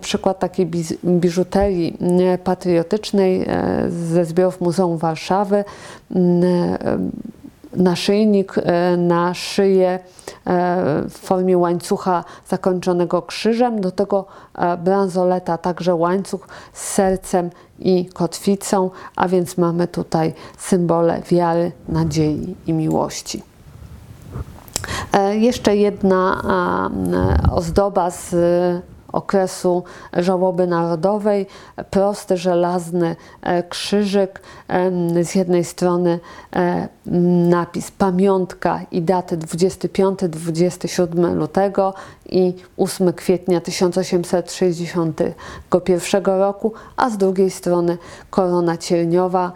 przykład 0.00 0.38
takiej 0.38 0.70
biżuterii 1.04 1.98
patriotycznej 2.44 3.46
ze 3.88 4.24
zbiorów 4.24 4.60
Muzeum 4.60 4.98
Warszawy 4.98 5.64
naszyjnik 7.76 8.54
e, 8.58 8.96
na 8.96 9.34
szyję 9.34 9.88
e, 9.88 10.00
w 11.08 11.18
formie 11.18 11.58
łańcucha 11.58 12.24
zakończonego 12.48 13.22
krzyżem, 13.22 13.80
do 13.80 13.90
tego 13.90 14.26
e, 14.54 14.76
bransoleta, 14.76 15.58
także 15.58 15.94
łańcuch 15.94 16.48
z 16.72 16.82
sercem 16.82 17.50
i 17.78 18.06
kotwicą, 18.06 18.90
a 19.16 19.28
więc 19.28 19.58
mamy 19.58 19.88
tutaj 19.88 20.34
symbole 20.58 21.22
wiary, 21.30 21.72
nadziei 21.88 22.56
i 22.66 22.72
miłości. 22.72 23.42
Jeszcze 25.32 25.76
jedna 25.76 26.42
ozdoba 27.52 28.10
z 28.10 28.34
okresu 29.12 29.84
żałoby 30.12 30.66
narodowej. 30.66 31.46
Prosty, 31.90 32.36
żelazny 32.36 33.16
e, 33.42 33.62
krzyżyk, 33.62 34.40
z 35.22 35.34
jednej 35.34 35.64
strony 35.64 36.20
e, 36.56 36.88
napis 37.50 37.90
pamiątka 37.90 38.80
i 38.90 39.02
daty 39.02 39.38
25-27 39.38 41.34
lutego 41.34 41.94
i 42.28 42.54
8 42.76 43.12
kwietnia 43.12 43.60
1861 43.60 46.24
roku, 46.24 46.72
a 46.96 47.10
z 47.10 47.16
drugiej 47.16 47.50
strony 47.50 47.98
korona 48.30 48.76
cierniowa, 48.76 49.52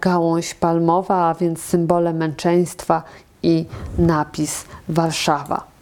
gałąź 0.00 0.54
palmowa, 0.54 1.28
a 1.28 1.34
więc 1.34 1.60
symbole 1.60 2.12
męczeństwa 2.12 3.02
i 3.42 3.66
napis 3.98 4.64
Warszawa. 4.88 5.77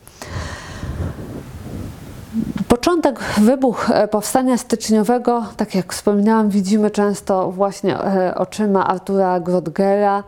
Początek, 2.69 3.21
wybuch 3.41 3.91
e, 3.91 4.09
powstania 4.09 4.57
styczniowego, 4.57 5.45
tak 5.57 5.75
jak 5.75 5.93
wspominałam, 5.93 6.49
widzimy 6.49 6.91
często 6.91 7.51
właśnie 7.51 7.99
e, 8.01 8.35
oczyma 8.35 8.87
Artura 8.87 9.41
Grodgera, 9.41 10.23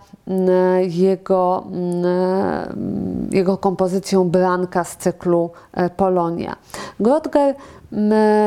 jego, 0.88 1.66
jego 3.30 3.56
kompozycją 3.56 4.28
Branka 4.28 4.84
z 4.84 4.96
cyklu 4.96 5.50
e, 5.72 5.90
Polonia. 5.90 6.56
Grodger 7.00 7.54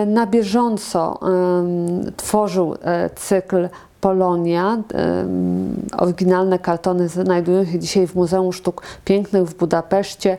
na 0.07 0.27
bieżąco 0.27 1.19
tworzył 2.17 2.75
cykl 3.15 3.69
Polonia. 4.01 4.77
Oryginalne 5.97 6.59
kartony 6.59 7.07
znajdują 7.07 7.65
się 7.65 7.79
dzisiaj 7.79 8.07
w 8.07 8.15
Muzeum 8.15 8.53
Sztuk 8.53 8.81
Pięknych 9.05 9.43
w 9.43 9.55
Budapeszcie, 9.55 10.37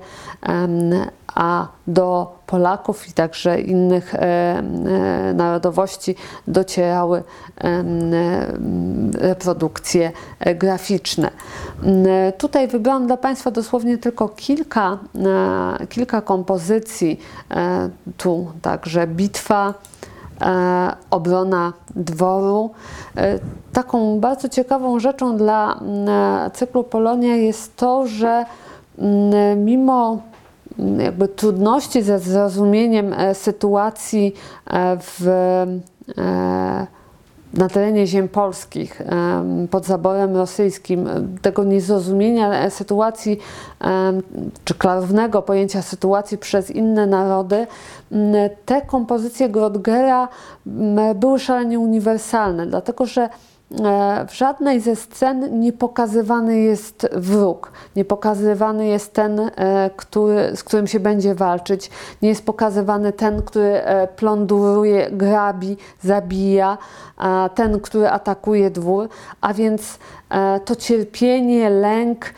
a 1.34 1.66
do 1.86 2.36
Polaków 2.46 3.08
i 3.08 3.12
także 3.12 3.60
innych 3.60 4.14
e, 4.14 4.18
e, 4.18 4.62
narodowości 5.34 6.14
docierały 6.46 7.22
e, 7.58 7.84
reprodukcje 9.18 10.12
graficzne. 10.54 11.30
Tutaj 12.38 12.68
wybrałam 12.68 13.06
dla 13.06 13.16
Państwa 13.16 13.50
dosłownie 13.50 13.98
tylko 13.98 14.28
kilka, 14.28 14.98
kilka 15.88 16.20
kompozycji. 16.22 17.20
Tu 18.16 18.46
także 18.62 19.06
bitwa, 19.06 19.74
obrona 21.10 21.72
dworu. 21.96 22.70
Taką 23.72 24.20
bardzo 24.20 24.48
ciekawą 24.48 25.00
rzeczą 25.00 25.36
dla 25.36 25.80
cyklu 26.54 26.84
Polonia 26.84 27.36
jest 27.36 27.76
to, 27.76 28.06
że 28.06 28.44
mimo 29.56 30.22
jakby 30.98 31.28
trudności 31.28 32.02
ze 32.02 32.18
zrozumieniem 32.18 33.12
e, 33.12 33.34
sytuacji 33.34 34.34
e, 34.66 34.96
w, 35.00 35.26
e, 36.18 36.86
na 37.54 37.68
terenie 37.68 38.06
ziem 38.06 38.28
polskich 38.28 39.02
pod 39.70 39.86
zaborem 39.86 40.36
rosyjskim, 40.36 41.08
tego 41.42 41.64
niezrozumienia 41.64 42.70
sytuacji 42.70 43.38
czy 44.64 44.74
klarownego 44.74 45.42
pojęcia 45.42 45.82
sytuacji 45.82 46.38
przez 46.38 46.70
inne 46.70 47.06
narody, 47.06 47.66
te 48.66 48.82
kompozycje 48.82 49.48
Grodgera 49.48 50.28
były 51.14 51.38
szalenie 51.38 51.78
uniwersalne, 51.78 52.66
dlatego 52.66 53.06
że 53.06 53.28
w 54.28 54.34
żadnej 54.34 54.80
ze 54.80 54.96
scen 54.96 55.60
nie 55.60 55.72
pokazywany 55.72 56.58
jest 56.58 57.08
wróg, 57.12 57.72
nie 57.96 58.04
pokazywany 58.04 58.86
jest 58.86 59.12
ten, 59.12 59.40
e, 59.40 59.90
który, 59.96 60.56
z 60.56 60.64
którym 60.64 60.86
się 60.86 61.00
będzie 61.00 61.34
walczyć, 61.34 61.90
nie 62.22 62.28
jest 62.28 62.46
pokazywany 62.46 63.12
ten, 63.12 63.42
który 63.42 63.64
e, 63.64 64.08
plądruje, 64.08 65.10
grabi, 65.10 65.76
zabija, 66.02 66.78
ten, 67.54 67.80
który 67.80 68.10
atakuje 68.10 68.70
dwór, 68.70 69.08
a 69.40 69.54
więc 69.54 69.98
to 70.64 70.76
cierpienie, 70.76 71.70
lęk, 71.70 72.34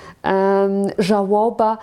żałoba 0.98 1.78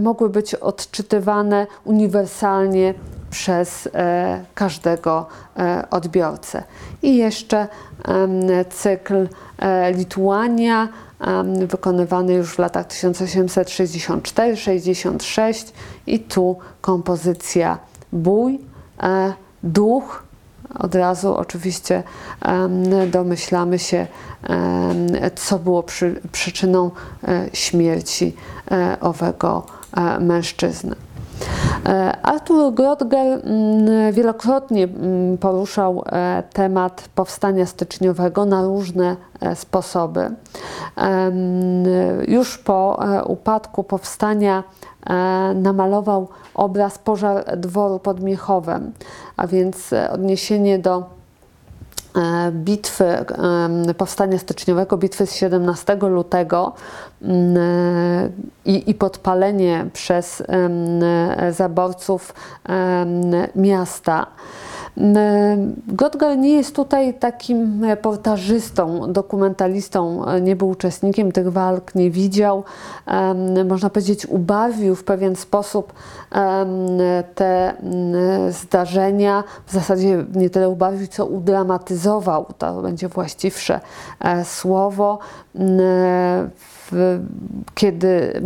mogły 0.00 0.28
być 0.28 0.54
odczytywane 0.54 1.66
uniwersalnie 1.84 2.94
przez 3.30 3.88
e, 3.94 4.44
każdego 4.54 5.26
e, 5.56 5.84
odbiorcę. 5.90 6.62
I 7.02 7.16
jeszcze 7.16 7.68
cykl 8.70 9.28
Lituania, 9.94 10.88
wykonywany 11.66 12.32
już 12.32 12.54
w 12.54 12.58
latach 12.58 12.86
1864-66 12.86 15.72
i 16.06 16.20
tu 16.20 16.58
kompozycja 16.80 17.78
Bój, 18.12 18.60
Duch, 19.62 20.22
od 20.78 20.94
razu 20.94 21.34
oczywiście 21.34 22.02
domyślamy 23.10 23.78
się, 23.78 24.06
co 25.34 25.58
było 25.58 25.82
przy, 25.82 26.20
przyczyną 26.32 26.90
e, 27.28 27.46
śmierci 27.52 28.36
e, 28.70 28.96
owego 29.00 29.66
e, 29.96 30.20
mężczyzny. 30.20 30.96
Artur 32.22 32.74
Grodger 32.74 33.26
mm, 33.26 34.12
wielokrotnie 34.12 34.84
mm, 34.84 35.38
poruszał 35.38 36.04
temat 36.52 37.08
powstania 37.14 37.66
styczniowego 37.66 38.44
na 38.44 38.62
różne 38.62 39.16
sposoby. 39.54 40.30
Już 42.28 42.58
po 42.58 43.02
upadku 43.26 43.84
powstania 43.84 44.64
namalował 45.54 46.28
obraz 46.54 46.98
Pożar 46.98 47.58
dworu 47.58 47.98
pod 47.98 48.20
Miechowem, 48.20 48.92
a 49.36 49.46
więc 49.46 49.90
odniesienie 50.12 50.78
do 50.78 51.20
E, 52.16 52.52
bitwy, 52.52 53.24
powstania 53.96 54.38
styczniowego, 54.38 54.96
bitwy 54.96 55.26
z 55.26 55.34
17 55.34 55.96
lutego 56.00 56.72
mm, 56.72 56.74
e, 56.74 57.09
i, 58.64 58.90
i 58.90 58.94
podpalenie 58.94 59.86
przez 59.92 60.42
zaborców 61.50 62.34
miasta. 63.56 64.26
Godgar 65.86 66.38
nie 66.38 66.52
jest 66.52 66.76
tutaj 66.76 67.14
takim 67.14 67.82
portażystą, 68.02 69.12
dokumentalistą, 69.12 70.24
nie 70.40 70.56
był 70.56 70.68
uczestnikiem 70.68 71.32
tych 71.32 71.52
walk, 71.52 71.94
nie 71.94 72.10
widział, 72.10 72.64
można 73.68 73.90
powiedzieć, 73.90 74.26
ubawił 74.26 74.94
w 74.94 75.04
pewien 75.04 75.36
sposób 75.36 75.92
te 77.34 77.74
zdarzenia, 78.50 79.44
w 79.66 79.72
zasadzie 79.72 80.24
nie 80.34 80.50
tyle 80.50 80.68
ubawił, 80.68 81.06
co 81.06 81.26
udramatyzował, 81.26 82.46
to 82.58 82.82
będzie 82.82 83.08
właściwsze 83.08 83.80
e, 84.20 84.44
słowo 84.44 85.18
kiedy 87.74 88.42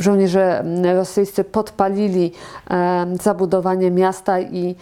żołnierze 0.00 0.64
rosyjscy 0.94 1.44
podpalili 1.44 2.32
zabudowanie 3.22 3.90
miasta 3.90 4.40
i 4.40 4.76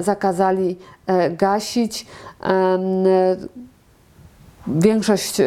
zakazali 0.00 0.76
e, 1.06 1.30
gasić. 1.30 2.06
Większość 4.66 5.40
e, 5.40 5.46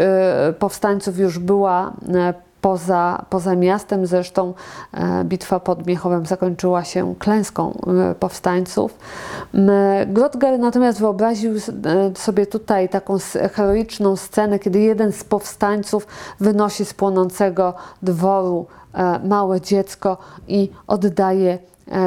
powstańców 0.60 1.18
już 1.18 1.40
była 1.40 1.94
e, 2.14 2.34
poza, 2.64 3.26
poza 3.30 3.56
miastem. 3.56 4.06
Zresztą 4.06 4.54
e, 4.94 5.24
bitwa 5.24 5.60
pod 5.60 5.88
Miechowem 5.88 6.26
zakończyła 6.26 6.84
się 6.84 7.16
klęską 7.20 7.74
e, 8.12 8.16
powstańców. 8.16 8.98
Grotger 10.08 10.60
natomiast 10.60 11.00
wyobraził 11.00 11.54
e, 11.54 11.60
sobie 12.16 12.46
tutaj 12.46 12.90
taką 12.90 13.18
heroiczną 13.54 14.16
scenę, 14.16 14.60
kiedy 14.60 14.80
jeden 14.80 15.12
z 15.12 15.24
powstańców 15.24 16.08
wynosi 16.40 16.86
z 16.86 16.94
płonącego 16.94 17.74
dworu 18.02 18.66
małe 19.24 19.62
dziecko 19.62 20.18
i 20.48 20.70
oddaje 20.88 21.58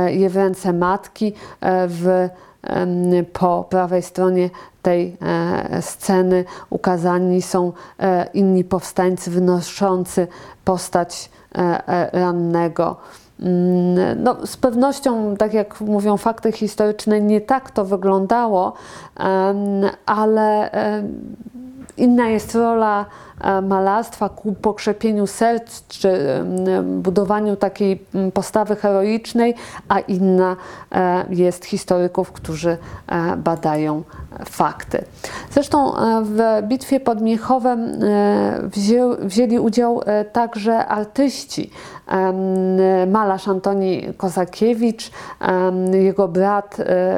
je 0.07 0.31
w 0.31 0.37
ręce 0.37 0.73
matki. 0.73 1.33
W 1.89 2.29
po 3.33 3.65
prawej 3.65 4.03
stronie 4.03 4.51
tej 4.87 5.17
e, 5.23 5.83
sceny 5.83 6.45
ukazani 6.71 7.43
są 7.43 7.73
e, 8.01 8.27
inni 8.35 8.65
powstańcy 8.65 9.31
wynoszący 9.31 10.27
postać 10.65 11.31
e, 11.55 12.11
rannego. 12.13 12.97
Mm, 13.41 14.23
no, 14.23 14.47
z 14.47 14.57
pewnością, 14.57 15.37
tak 15.37 15.55
jak 15.55 15.81
mówią 15.81 16.17
fakty 16.17 16.53
historyczne, 16.53 17.21
nie 17.21 17.41
tak 17.41 17.71
to 17.71 17.85
wyglądało, 17.85 18.73
ale 20.07 20.71
inna 21.97 22.29
jest 22.29 22.55
rola 22.55 23.07
malarstwa 23.63 24.29
ku 24.29 24.53
pokrzepieniu 24.53 25.27
serc 25.27 25.87
czy 25.89 26.19
budowaniu 26.85 27.57
takiej 27.57 28.05
postawy 28.35 28.77
heroicznej, 28.77 29.55
a 29.89 29.99
inna 29.99 30.57
e, 30.93 31.25
jest 31.31 31.65
historyków, 31.65 32.33
którzy 32.33 32.79
e, 33.07 33.37
badają 33.37 34.03
fakty. 34.45 35.05
Zresztą 35.51 35.93
w 36.23 36.63
bitwie 36.63 37.01
pod 37.01 37.21
Miechowem 37.21 38.01
wzięli 39.21 39.59
udział 39.59 40.01
także 40.33 40.87
artyści. 40.87 41.71
Malarz 43.07 43.49
Antoni 43.49 44.03
Kozakiewicz, 44.17 45.11
jego 45.93 46.29
brat 46.29 46.77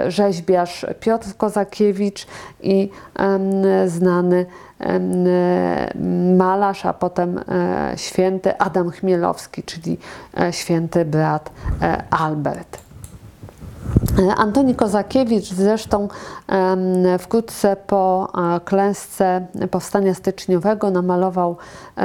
rzeźbiarz 0.09 0.87
Piotr 1.00 1.37
Kozakiewicz 1.37 2.26
i 2.62 2.90
znany 3.87 4.46
malarz, 6.36 6.86
a 6.86 6.92
potem 6.92 7.38
e, 7.38 7.92
święty 7.96 8.58
Adam 8.58 8.90
Chmielowski, 8.90 9.62
czyli 9.62 9.98
e, 10.40 10.52
święty 10.52 11.04
brat 11.04 11.50
e, 11.82 12.02
Albert. 12.10 12.78
Antoni 14.36 14.74
Kozakiewicz 14.74 15.52
zresztą 15.52 16.08
wkrótce 17.18 17.76
po 17.76 18.32
klęsce 18.64 19.46
powstania 19.70 20.14
styczniowego 20.14 20.90
namalował 20.90 21.56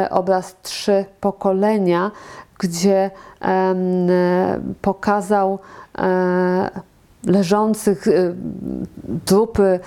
obraz 0.10 0.56
Trzy 0.62 1.06
pokolenia, 1.22 2.12
gdzie 2.60 3.12
pokazał 4.82 5.60
leżących 7.26 8.08
y, 8.08 8.36
trupy 9.26 9.80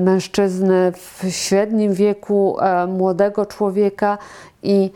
mężczyzny 0.00 0.92
w 0.92 1.24
średnim 1.30 1.94
wieku, 1.94 2.56
młodego 2.88 3.46
człowieka 3.46 4.18
i 4.62 4.90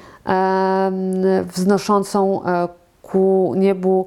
wznoszącą 1.54 2.44
e, 2.44 2.68
ku 3.12 3.54
niebu 3.56 4.06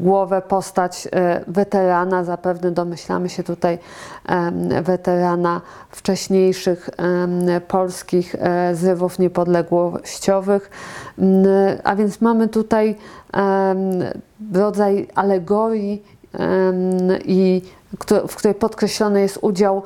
głowę 0.00 0.42
postać 0.42 1.08
e, 1.12 1.44
weterana, 1.46 2.24
zapewne 2.24 2.70
domyślamy 2.70 3.28
się 3.28 3.42
tutaj 3.42 3.78
weterana 4.82 5.60
wcześniejszych 5.90 6.90
polskich 7.68 8.34
e, 8.38 8.74
zrywów 8.74 9.18
niepodległościowych. 9.18 10.70
A 11.84 11.96
więc 11.96 12.20
mamy 12.20 12.48
tutaj 12.48 12.96
rodzaj 14.54 15.08
alegorii, 15.14 16.02
i 17.24 17.62
w 18.28 18.36
której 18.36 18.54
podkreślony 18.54 19.20
jest 19.20 19.38
udział 19.42 19.82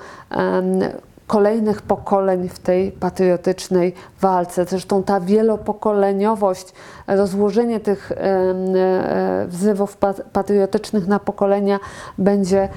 kolejnych 1.26 1.82
pokoleń 1.82 2.48
w 2.48 2.58
tej 2.58 2.92
patriotycznej 2.92 3.94
walce. 4.20 4.64
Zresztą 4.64 5.02
ta 5.02 5.20
wielopokoleniowość, 5.20 6.72
rozłożenie 7.06 7.80
tych 7.80 8.12
e, 8.12 9.46
wzywów 9.48 9.96
patriotycznych 10.32 11.06
na 11.06 11.18
pokolenia 11.18 11.80
będzie 12.18 12.68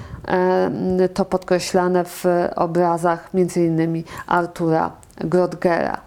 to 1.14 1.26
podkreślane 1.26 2.04
w 2.06 2.26
obrazach 2.56 3.30
m.in. 3.34 4.04
Artura 4.28 4.92
Grodgera. 5.18 6.02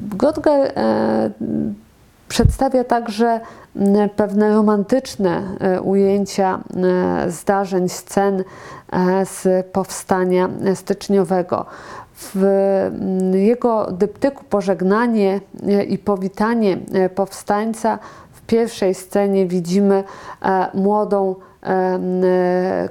Grodger 0.00 0.72
przedstawia 2.28 2.84
także 2.84 3.40
pewne 4.16 4.54
romantyczne 4.54 5.42
e, 5.60 5.80
ujęcia 5.80 6.60
zdarzeń, 7.28 7.88
scen 7.88 8.44
z 9.24 9.66
powstania 9.66 10.48
styczniowego. 10.74 11.66
W 12.34 12.44
jego 13.32 13.92
dyptyku 13.92 14.44
pożegnanie 14.44 15.40
i 15.88 15.98
powitanie 15.98 16.78
powstańca 17.14 17.98
w 18.32 18.40
pierwszej 18.40 18.94
scenie 18.94 19.46
widzimy 19.46 20.04
młodą 20.74 21.34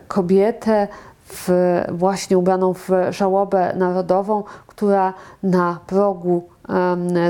kobietę, 0.07 0.87
w, 1.25 1.49
właśnie 1.91 2.37
ubraną 2.37 2.73
w 2.73 2.89
żałobę 3.09 3.73
narodową, 3.75 4.43
która 4.67 5.13
na 5.43 5.79
progu 5.87 6.43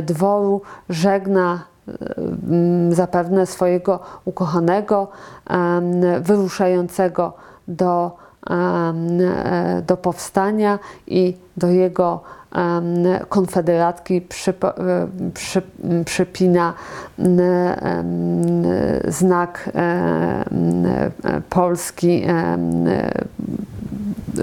dworu 0.03 0.61
żegna 0.89 1.63
zapewne 2.89 3.45
swojego 3.45 4.00
ukochanego, 4.26 5.08
wyruszającego 6.21 7.34
do 7.67 8.17
e, 8.50 9.82
do 9.88 9.98
powstania 9.98 10.80
i 11.08 11.38
do 11.58 11.67
jego 11.67 12.21
konfederatki 13.30 14.21
przypo, 14.21 14.74
przy, 15.34 15.62
przypina 16.06 16.74
znak 19.08 19.69
Polski, 21.50 22.26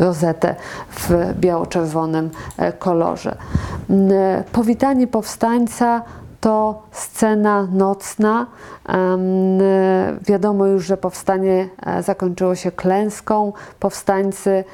rozetę 0.00 0.54
w 0.90 1.34
biało-czerwonym 1.40 2.30
kolorze. 2.78 3.36
Powitanie 4.52 5.06
powstańca 5.06 6.02
to 6.42 6.82
scena 6.90 7.68
nocna. 7.72 8.46
Wiadomo 10.26 10.66
już, 10.66 10.84
że 10.84 10.96
powstanie 10.96 11.68
e, 11.86 12.02
zakończyło 12.02 12.54
się 12.54 12.72
klęską. 12.72 13.52
Powstańcy 13.80 14.64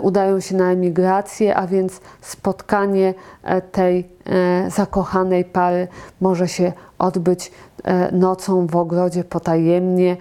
udają 0.00 0.40
się 0.40 0.56
na 0.56 0.70
emigrację, 0.70 1.56
a 1.56 1.66
więc 1.66 2.00
spotkanie 2.20 3.14
e, 3.42 3.62
tej 3.62 4.08
e, 4.26 4.70
zakochanej 4.70 5.44
pary 5.44 5.88
może 6.20 6.48
się 6.48 6.72
odbyć 6.98 7.52
nocą 8.12 8.66
w 8.66 8.76
ogrodzie 8.76 9.24
potajemnie, 9.24 10.16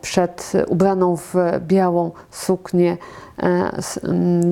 przed 0.00 0.52
ubraną 0.68 1.16
w 1.16 1.34
białą 1.60 2.10
suknię 2.30 2.96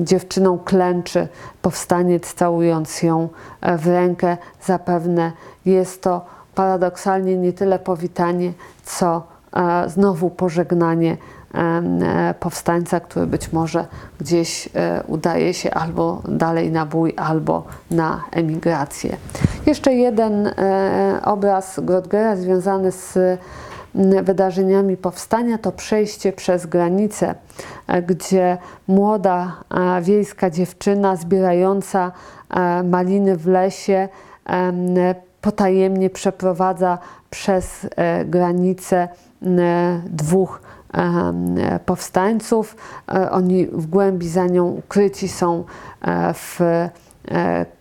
dziewczyną 0.03 0.59
klęczy 0.59 1.27
powstaniec 1.61 2.33
całując 2.33 3.03
ją 3.03 3.29
w 3.77 3.87
rękę. 3.87 4.37
Zapewne 4.61 5.31
jest 5.65 6.01
to 6.01 6.25
paradoksalnie 6.55 7.37
nie 7.37 7.53
tyle 7.53 7.79
powitanie, 7.79 8.53
co 8.83 9.23
e, 9.53 9.89
znowu 9.89 10.29
pożegnanie 10.29 11.17
e, 11.53 12.33
powstańca, 12.39 12.99
który 12.99 13.27
być 13.27 13.53
może 13.53 13.85
gdzieś 14.19 14.69
e, 14.75 15.03
udaje 15.07 15.53
się 15.53 15.73
albo 15.73 16.21
dalej 16.27 16.71
na 16.71 16.85
bój, 16.85 17.13
albo 17.17 17.63
na 17.91 18.23
emigrację. 18.31 19.17
Jeszcze 19.65 19.93
jeden 19.93 20.53
obraz 21.23 21.79
Grodgera 21.83 22.35
związany 22.35 22.91
z 22.91 23.17
wydarzeniami 24.23 24.97
powstania 24.97 25.57
to 25.57 25.71
przejście 25.71 26.33
przez 26.33 26.65
granicę, 26.65 27.35
gdzie 28.07 28.57
młoda 28.87 29.63
wiejska 30.01 30.49
dziewczyna 30.49 31.15
zbierająca 31.15 32.11
maliny 32.83 33.37
w 33.37 33.47
lesie 33.47 34.09
potajemnie 35.41 36.09
przeprowadza 36.09 36.97
przez 37.29 37.87
e, 37.95 38.25
granicę 38.25 39.07
dwóch 40.05 40.61
powstańców. 41.85 42.75
E, 43.13 43.31
oni 43.31 43.67
w 43.67 43.87
głębi 43.87 44.29
za 44.29 44.45
nią 44.45 44.65
ukryci 44.67 45.27
są 45.27 45.63
e, 46.01 46.33
w 46.33 46.59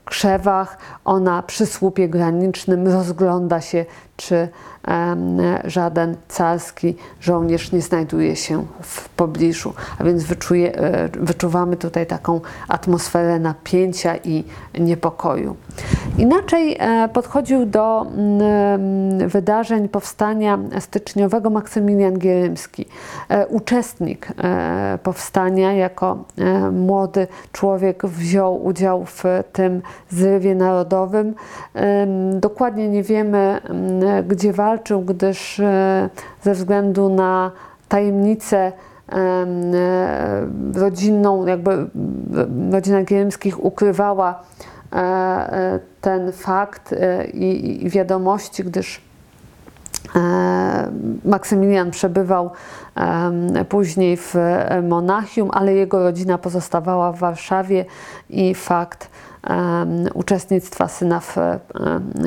krzewach. 0.05 0.79
Ona 1.05 1.43
przy 1.43 1.67
słupie 1.67 2.09
granicznym 2.09 2.89
rozgląda 2.89 3.61
się, 3.61 3.85
czy 4.17 4.49
żaden 5.65 6.17
carski 6.29 6.97
żołnierz 7.21 7.73
nie 7.73 7.83
znajduje 7.83 8.37
się 8.37 8.67
w 8.83 9.09
pobliżu. 9.09 9.75
A 9.99 10.05
więc 10.05 10.25
wyczuje, 10.25 10.75
e, 10.77 11.09
wyczuwamy 11.09 11.77
tutaj 11.77 12.07
taką 12.07 12.41
atmosferę 12.69 13.39
napięcia 13.39 14.17
i 14.17 14.45
niepokoju. 14.79 15.57
Inaczej 16.19 16.77
e, 16.79 17.09
podchodził 17.09 17.67
do 17.67 18.03
mm, 18.03 19.29
wydarzeń 19.29 19.89
powstania 19.89 20.59
styczniowego 20.81 21.51
Maksymilian 21.51 22.19
Gierymski, 22.19 22.87
e, 23.29 23.47
uczestnik 23.47 24.29
powstania, 25.03 25.73
jako 25.73 26.25
młody 26.73 27.27
człowiek 27.53 28.07
wziął 28.07 28.65
udział 28.65 29.05
w 29.05 29.25
tym 29.53 29.83
zrywie 30.11 30.55
narodowym. 30.55 31.35
Dokładnie 32.35 32.89
nie 32.89 33.03
wiemy, 33.03 33.61
gdzie 34.29 34.53
walczył, 34.53 35.01
gdyż 35.01 35.61
e, 35.61 36.11
ze 36.43 36.55
względu 36.55 37.09
na 37.09 37.51
tajemnicę 37.89 38.59
e, 38.59 38.73
rodzinną, 40.75 41.47
jakby 41.47 41.87
rodzina 42.73 43.03
Gierymskich 43.03 43.65
ukrywała 43.65 44.31
e, 44.31 44.70
ten 46.01 46.33
fakt 46.33 46.95
i, 47.33 47.79
i 47.85 47.91
wiadomości, 47.91 48.65
gdyż 48.65 49.01
Maksymilian 51.25 51.91
przebywał 51.91 52.51
później 53.69 54.17
w 54.17 54.35
Monachium, 54.83 55.51
ale 55.53 55.75
jego 55.75 56.03
rodzina 56.03 56.39
pozostawała 56.39 57.13
w 57.13 57.19
Warszawie 57.19 57.85
i 58.31 58.55
fakt 58.55 59.11
uczestnictwa 60.15 60.89
syna 60.89 61.21
w 61.21 61.37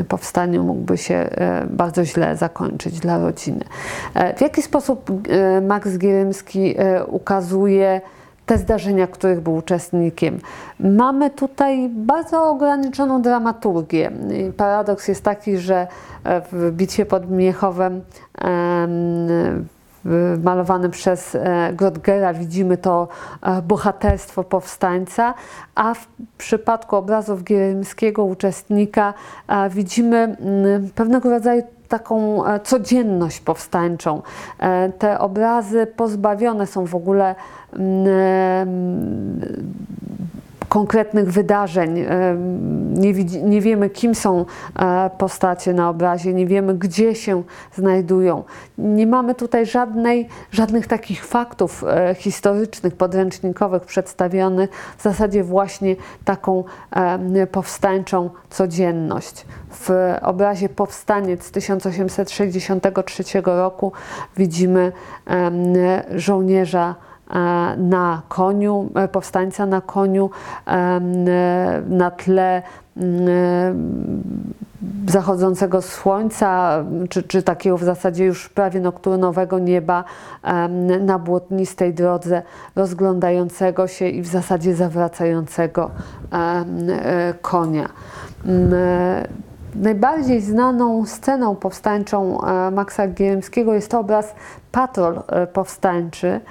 powstaniu 0.07 0.63
mógłby 0.63 0.97
się 0.97 1.15
e, 1.15 1.65
bardzo 1.69 2.05
źle 2.05 2.35
zakończyć 2.35 2.99
dla 2.99 3.17
rodziny. 3.17 3.65
E, 4.13 4.35
w 4.35 4.41
jaki 4.41 4.61
sposób 4.61 5.09
e, 5.29 5.61
Max 5.61 5.97
Gierymski 5.97 6.75
ukazuje 7.07 8.01
te 8.45 8.57
zdarzenia, 8.57 9.07
których 9.07 9.41
był 9.41 9.55
uczestnikiem. 9.55 10.39
Mamy 10.79 11.29
tutaj 11.29 11.89
bardzo 11.89 12.49
ograniczoną 12.49 13.21
dramaturgię. 13.21 14.11
Paradoks 14.57 15.07
jest 15.07 15.23
taki, 15.23 15.57
że 15.57 15.87
w 16.51 16.71
bitwie 16.71 17.05
pod 17.05 17.31
Miechowem 17.31 18.01
malowane 20.43 20.89
przez 20.89 21.35
e, 21.35 21.73
Grodgera 21.73 22.33
widzimy 22.33 22.77
to 22.77 23.07
e, 23.41 23.61
bohaterstwo 23.61 24.43
powstańca, 24.43 25.33
a 25.75 25.93
w 25.93 26.07
przypadku 26.37 26.95
obrazów 26.95 27.43
Gierymskiego, 27.43 28.23
uczestnika, 28.23 29.13
e, 29.47 29.69
widzimy 29.69 30.17
mm, 30.17 30.89
pewnego 30.95 31.29
rodzaju 31.29 31.63
taką 31.87 32.43
codzienność 32.63 33.39
powstańczą. 33.39 34.21
Te 34.99 35.19
obrazy 35.19 35.87
pozbawione 35.87 36.67
są 36.67 36.85
w 36.85 36.95
ogóle 36.95 37.35
mm, 37.73 39.41
konkretnych 40.73 41.31
wydarzeń. 41.31 42.05
Nie, 42.89 43.13
nie, 43.43 43.61
wiemy, 43.61 43.89
kim 43.89 44.15
są 44.15 44.45
e, 44.79 45.09
postacie 45.17 45.73
na 45.73 45.89
obrazie, 45.89 46.33
nie 46.33 46.47
wiemy, 46.47 46.75
gdzie 46.75 47.15
się 47.15 47.43
znajdują. 47.75 48.43
Nie 48.77 49.07
mamy 49.07 49.35
tutaj 49.35 49.65
żadnej, 49.65 50.27
żadnych 50.51 50.87
takich 50.87 51.25
faktów 51.25 51.83
e, 51.83 52.15
historycznych, 52.15 52.95
podręcznikowych 52.95 53.85
przedstawionych, 53.85 54.69
w 54.97 55.03
zasadzie 55.03 55.43
właśnie 55.43 55.95
taką 56.25 56.63
powstańczą 57.51 58.29
codzienność. 58.49 59.45
W 59.71 59.89
obrazie 60.21 60.69
Powstaniec 60.69 61.43
z 61.43 61.51
1863 61.51 63.23
roku 63.45 63.91
widzimy 64.37 64.91
żołnierza 66.15 66.95
na 67.77 68.21
koniu, 68.29 68.89
e, 68.95 69.07
powstańca 69.07 69.65
na 69.65 69.81
koniu, 69.81 70.29
e, 70.67 70.99
na 71.89 72.11
tle 72.11 72.61
zachodzącego 75.07 75.81
słońca, 75.81 76.83
czy, 77.09 77.23
czy 77.23 77.43
takiego 77.43 77.77
w 77.77 77.83
zasadzie 77.83 78.25
już 78.25 78.49
prawie 78.49 78.79
nokturnowego 78.79 79.59
nieba 79.59 80.03
na 81.01 81.19
błotnistej 81.19 81.93
drodze, 81.93 82.41
rozglądającego 82.75 83.87
się 83.87 84.07
i 84.07 84.21
w 84.21 84.27
zasadzie 84.27 84.75
zawracającego 84.75 85.91
e, 86.31 87.33
konia. 87.41 87.89
Najbardziej 89.75 90.41
znaną 90.41 91.05
sceną 91.05 91.55
powstańczą 91.55 92.37
Maxa 92.71 93.07
Gierymskiego 93.07 93.73
jest 93.73 93.93
obraz 93.93 94.35
Patrol 94.71 95.21
powstańczy, 95.53 96.41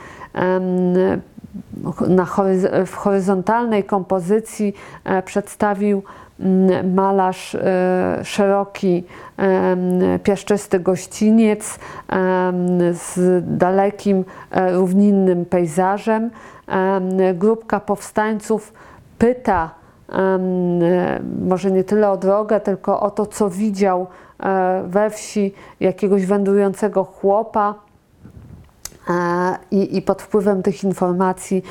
na 2.08 2.26
w 2.86 2.94
horyzontalnej 2.94 3.84
kompozycji 3.84 4.74
e, 5.04 5.22
przedstawił 5.22 6.02
malarz 6.94 7.54
e, 7.54 8.20
szeroki, 8.24 9.04
piaszczysty 10.22 10.80
gościniec 10.80 11.78
z 12.92 13.42
dalekim, 13.58 14.24
e, 14.50 14.72
równinnym 14.72 15.44
pejzażem. 15.44 16.30
Grupka 17.34 17.80
powstańców 17.80 18.72
pyta 19.18 19.70
może 21.46 21.70
nie 21.70 21.84
tyle 21.84 22.10
o 22.10 22.16
drogę, 22.16 22.60
tylko 22.60 23.00
o 23.00 23.10
to, 23.10 23.26
co 23.26 23.50
widział 23.50 24.06
we 24.84 25.10
wsi 25.10 25.54
jakiegoś 25.80 26.26
wędrującego 26.26 27.04
chłopa, 27.04 27.74
I, 29.70 29.96
I, 29.96 30.02
pod 30.02 30.22
wpływem 30.22 30.62
tych 30.62 30.84
informacji 30.84 31.62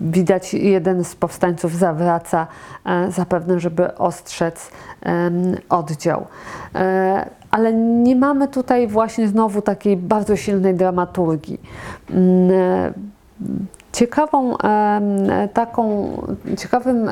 widać, 0.00 0.54
jeden 0.54 1.04
z 1.04 1.14
powstańców 1.14 1.76
zawraca, 1.76 2.46
zapewne, 3.08 3.60
żeby 3.60 3.94
ostrzec 3.94 4.70
oddział. 5.68 6.26
Ale 7.50 7.72
nie 7.74 8.16
mamy 8.16 8.48
tutaj 8.48 8.86
właśnie 8.86 9.28
znowu 9.28 9.62
takiej 9.62 9.96
bardzo 9.96 10.36
silnej 10.36 10.74
dramaturgii. 10.74 11.60
Ciekawą 13.92 14.56
taką, 15.54 16.08
ciekawym 16.58 17.10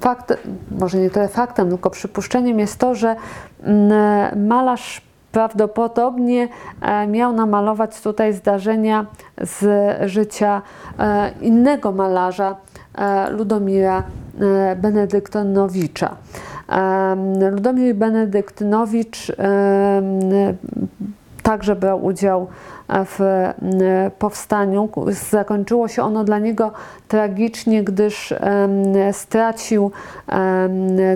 faktem, 0.00 0.36
może 0.80 0.98
nie 0.98 1.10
tyle 1.10 1.28
faktem, 1.28 1.68
tylko 1.68 1.90
przypuszczeniem 1.90 2.58
jest 2.58 2.78
to, 2.78 2.94
że 2.94 3.16
malarz 4.36 5.07
prawdopodobnie 5.32 6.48
e, 6.80 7.06
miał 7.06 7.32
namalować 7.32 8.00
tutaj 8.00 8.32
zdarzenia 8.32 9.06
z 9.40 9.62
życia 10.10 10.62
e, 10.98 11.30
innego 11.40 11.92
malarza, 11.92 12.56
e, 12.94 13.30
Ludomira 13.30 14.02
Benedyktynowicza. 14.76 16.16
Ludomir 17.50 17.94
Benedyktynowicz 17.94 19.32
także 21.42 21.76
brał 21.76 22.04
udział 22.04 22.46
w 22.88 23.50
powstaniu. 24.18 24.88
Zakończyło 25.30 25.88
się 25.88 26.02
ono 26.02 26.24
dla 26.24 26.38
niego 26.38 26.72
tragicznie, 27.08 27.84
gdyż 27.84 28.34
stracił 29.12 29.90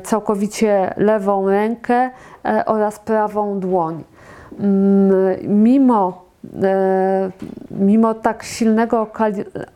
całkowicie 0.04 0.94
lewą 0.96 1.48
rękę 1.48 2.10
oraz 2.66 2.98
prawą 2.98 3.60
dłoń. 3.60 4.04
Mimo, 5.48 6.22
mimo 7.70 8.14
tak 8.14 8.42
silnego 8.42 9.06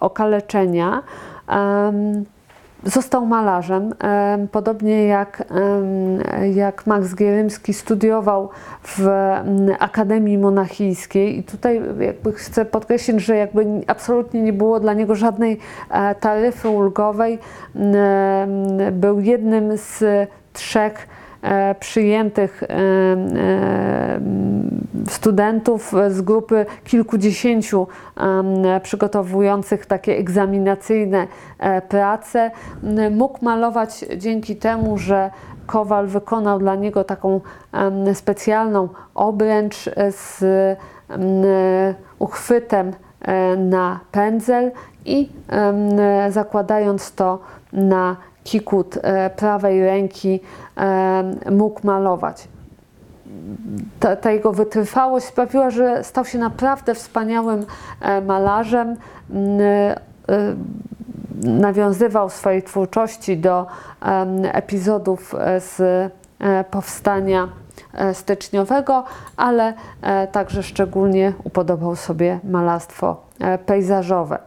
okaleczenia, 0.01 1.03
Został 2.87 3.27
malarzem, 3.27 3.95
podobnie 4.53 5.07
jak, 5.07 5.45
jak 6.55 6.87
Max 6.87 7.15
Gierymski 7.15 7.75
studiował 7.75 8.49
w 8.85 9.09
Akademii 9.79 10.39
Monachijskiej 10.39 11.39
i 11.39 11.43
tutaj 11.43 11.83
jakby 12.01 12.33
chcę 12.33 12.65
podkreślić, 12.65 13.21
że 13.21 13.37
jakby 13.37 13.67
absolutnie 13.87 14.43
nie 14.43 14.53
było 14.53 14.81
dla 14.81 14.93
niego 14.93 15.15
żadnej 15.15 15.59
e, 15.91 16.15
taryfy 16.15 16.69
ulgowej. 16.69 17.39
Był 18.93 19.21
jednym 19.21 19.77
z 19.77 20.05
trzech 20.53 21.09
przyjętych 21.81 22.63
e, 22.63 22.67
e, 22.69 24.21
studentów 25.09 25.93
z 26.09 26.21
grupy 26.21 26.67
kilkudziesięciu 26.85 27.87
przygotowujących 28.83 29.87
takie 29.87 30.19
egzaminacyjne 30.19 31.27
prace. 31.89 32.51
Mógł 33.11 33.45
malować 33.45 34.05
dzięki 34.17 34.57
temu, 34.57 34.99
że 34.99 35.31
Kowal 35.67 36.07
wykonał 36.07 36.59
dla 36.59 36.75
niego 36.75 37.05
taką 37.05 37.41
specjalną 38.15 38.89
obręcz 39.15 39.91
z 40.09 40.45
uchwytem 42.19 42.93
na 43.57 44.01
pędzel 44.13 44.73
i 45.05 45.29
zakładając 46.31 47.13
to 47.13 47.39
na 47.73 48.17
kikut 48.47 48.99
e, 49.03 49.31
prawej 49.31 49.85
ręki 49.85 50.35
e, 50.35 50.41
mógł 51.51 51.87
malować. 51.87 52.49
Ta, 54.01 54.17
ta, 54.17 54.31
jego 54.31 54.53
wytrwałość 54.53 55.27
sprawiła, 55.27 55.71
że 55.71 56.05
stał 56.05 56.25
się 56.25 56.39
naprawdę 56.39 56.95
wspaniałym 56.95 57.67
e, 58.01 58.21
malarzem. 58.21 58.97
Nawiązywał 61.43 62.29
w 62.29 62.33
swojej 62.33 62.63
twórczości 62.63 63.37
do 63.37 63.67
epizodów 64.53 65.35
z 65.59 65.83
powstania 66.71 67.49
styczniowego, 68.13 69.05
ale 69.37 69.75
także 70.33 70.63
szczególnie 70.63 71.33
upodobał 71.45 71.97
sobie 71.97 72.41
malarstwo 72.45 73.17
pejzażowe. 73.67 74.39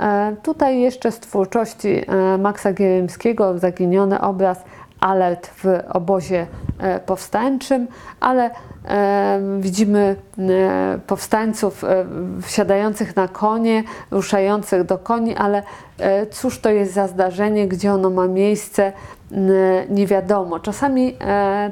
E, 0.00 0.36
tutaj 0.42 0.80
jeszcze 0.80 1.12
z 1.12 1.20
twórczości 1.20 2.02
e, 2.08 2.38
Maxa 2.38 2.72
Gierymskiego 2.72 3.58
zaginiony 3.58 4.20
obraz 4.20 4.64
alert 5.00 5.46
w 5.46 5.64
obozie 5.88 6.46
e, 6.78 7.00
powstańczym, 7.00 7.88
ale 8.20 8.50
widzimy 9.58 10.16
powstańców 11.06 11.84
wsiadających 12.42 13.16
na 13.16 13.28
konie, 13.28 13.84
ruszających 14.10 14.84
do 14.84 14.98
koni, 14.98 15.36
ale 15.36 15.62
cóż 16.30 16.60
to 16.60 16.70
jest 16.70 16.92
za 16.92 17.08
zdarzenie, 17.08 17.68
gdzie 17.68 17.92
ono 17.92 18.10
ma 18.10 18.26
miejsce, 18.26 18.92
nie 19.88 20.06
wiadomo. 20.06 20.60
Czasami 20.60 21.16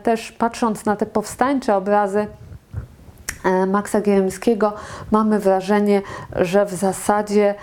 też 0.02 0.32
patrząc 0.32 0.84
na 0.84 0.96
te 0.96 1.06
powstańcze 1.06 1.76
obrazy, 1.76 2.26
E, 2.26 2.43
Maxa 3.66 4.00
Gierymskiego 4.00 4.72
mamy 5.10 5.38
wrażenie, 5.38 6.02
że 6.36 6.66
w 6.66 6.74
zasadzie 6.74 7.54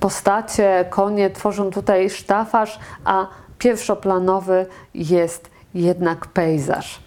postacie, 0.00 0.84
konie 0.90 1.30
tworzą 1.30 1.70
tutaj 1.70 2.10
sztafaż, 2.10 2.78
a 3.04 3.26
pierwszoplanowy 3.58 4.66
jest 4.94 5.50
jednak 5.74 6.26
pejzaż. 6.26 7.02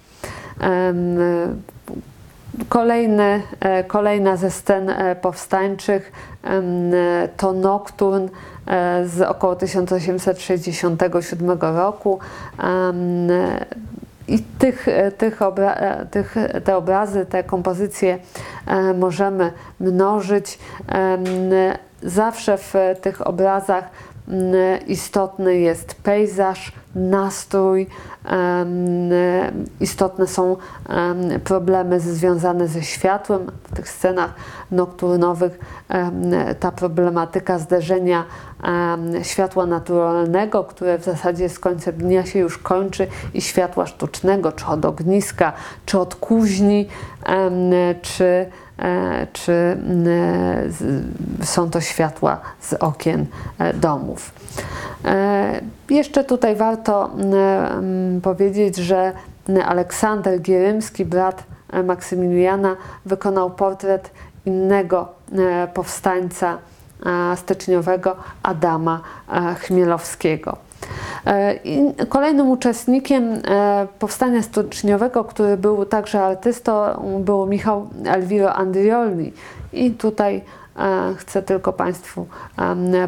Kolejny, 2.69 3.41
e, 3.59 3.83
kolejna 3.83 4.37
ze 4.37 4.51
scen 4.51 4.89
e, 4.89 5.15
powstańczych 5.15 6.11
to 7.37 7.53
Nocturn 7.53 8.27
z 9.05 9.21
około 9.21 9.55
1867 9.55 11.59
roku. 11.61 12.19
I 14.27 14.39
tych, 14.39 14.87
e, 14.87 15.11
tych, 15.11 15.41
obra 15.41 15.73
e, 15.73 16.05
tych, 16.05 16.35
te 16.63 16.77
obrazy, 16.77 17.25
te 17.25 17.43
kompozycje 17.43 18.19
e, 18.67 18.93
możemy 18.93 19.53
mnożyć. 19.79 20.59
Zawsze 22.03 22.57
w 22.57 22.73
tych 23.01 23.27
obrazach 23.27 23.89
istotny 24.87 25.57
jest 25.57 25.95
pejzaż, 25.95 26.71
nastrój, 26.95 27.87
istotne 29.79 30.27
są 30.27 30.57
problemy 31.43 31.99
związane 31.99 32.67
ze 32.67 32.83
światłem. 32.83 33.51
W 33.63 33.75
tych 33.75 33.89
scenach 33.89 34.33
nokturnowych 34.71 35.59
ta 36.59 36.71
problematyka 36.71 37.59
zderzenia 37.59 38.25
światła 39.23 39.65
naturalnego, 39.65 40.63
które 40.63 40.99
w 40.99 41.03
zasadzie 41.03 41.49
z 41.49 41.59
końcem 41.59 41.95
dnia 41.95 42.25
się 42.25 42.39
już 42.39 42.57
kończy, 42.57 43.07
i 43.33 43.41
światła 43.41 43.85
sztucznego, 43.85 44.51
czy 44.51 44.65
od 44.65 44.85
ogniska, 44.85 45.53
czy 45.85 45.99
od 45.99 46.15
kuźni, 46.15 46.87
czy 48.01 48.45
czy 49.33 49.51
e, 49.51 51.45
są 51.45 51.69
to 51.69 51.81
światła 51.81 52.39
z 52.61 52.73
okien 52.73 53.25
e, 53.59 53.73
domów. 53.73 54.31
Jeszcze 55.89 56.23
tutaj 56.23 56.55
warto 56.55 57.09
powiedzieć, 58.23 58.75
że 58.75 59.11
Aleksander 59.65 60.41
Gierymski, 60.41 61.05
brat 61.05 61.43
Maksymiliana, 61.83 62.75
wykonał 63.05 63.51
portret 63.51 64.11
innego 64.45 65.07
powstańca 65.73 66.57
styczniowego 67.35 68.15
Adama 68.43 69.01
Chmielowskiego. 69.59 70.57
E, 71.25 72.05
kolejnym 72.05 72.49
uczestnikiem 72.49 73.33
e, 73.33 73.87
powstania 73.99 74.41
styczniowego, 74.41 75.23
który 75.23 75.57
był 75.57 75.85
także 75.85 76.23
artystą, 76.23 76.73
był 77.25 77.45
Michał 77.45 77.89
Elviro 78.05 78.53
Andrioli. 78.53 79.33
I 79.73 79.91
tutaj 79.91 80.41
e, 80.77 81.13
chcę 81.17 81.43
tylko 81.43 81.73
Państwu 81.73 82.27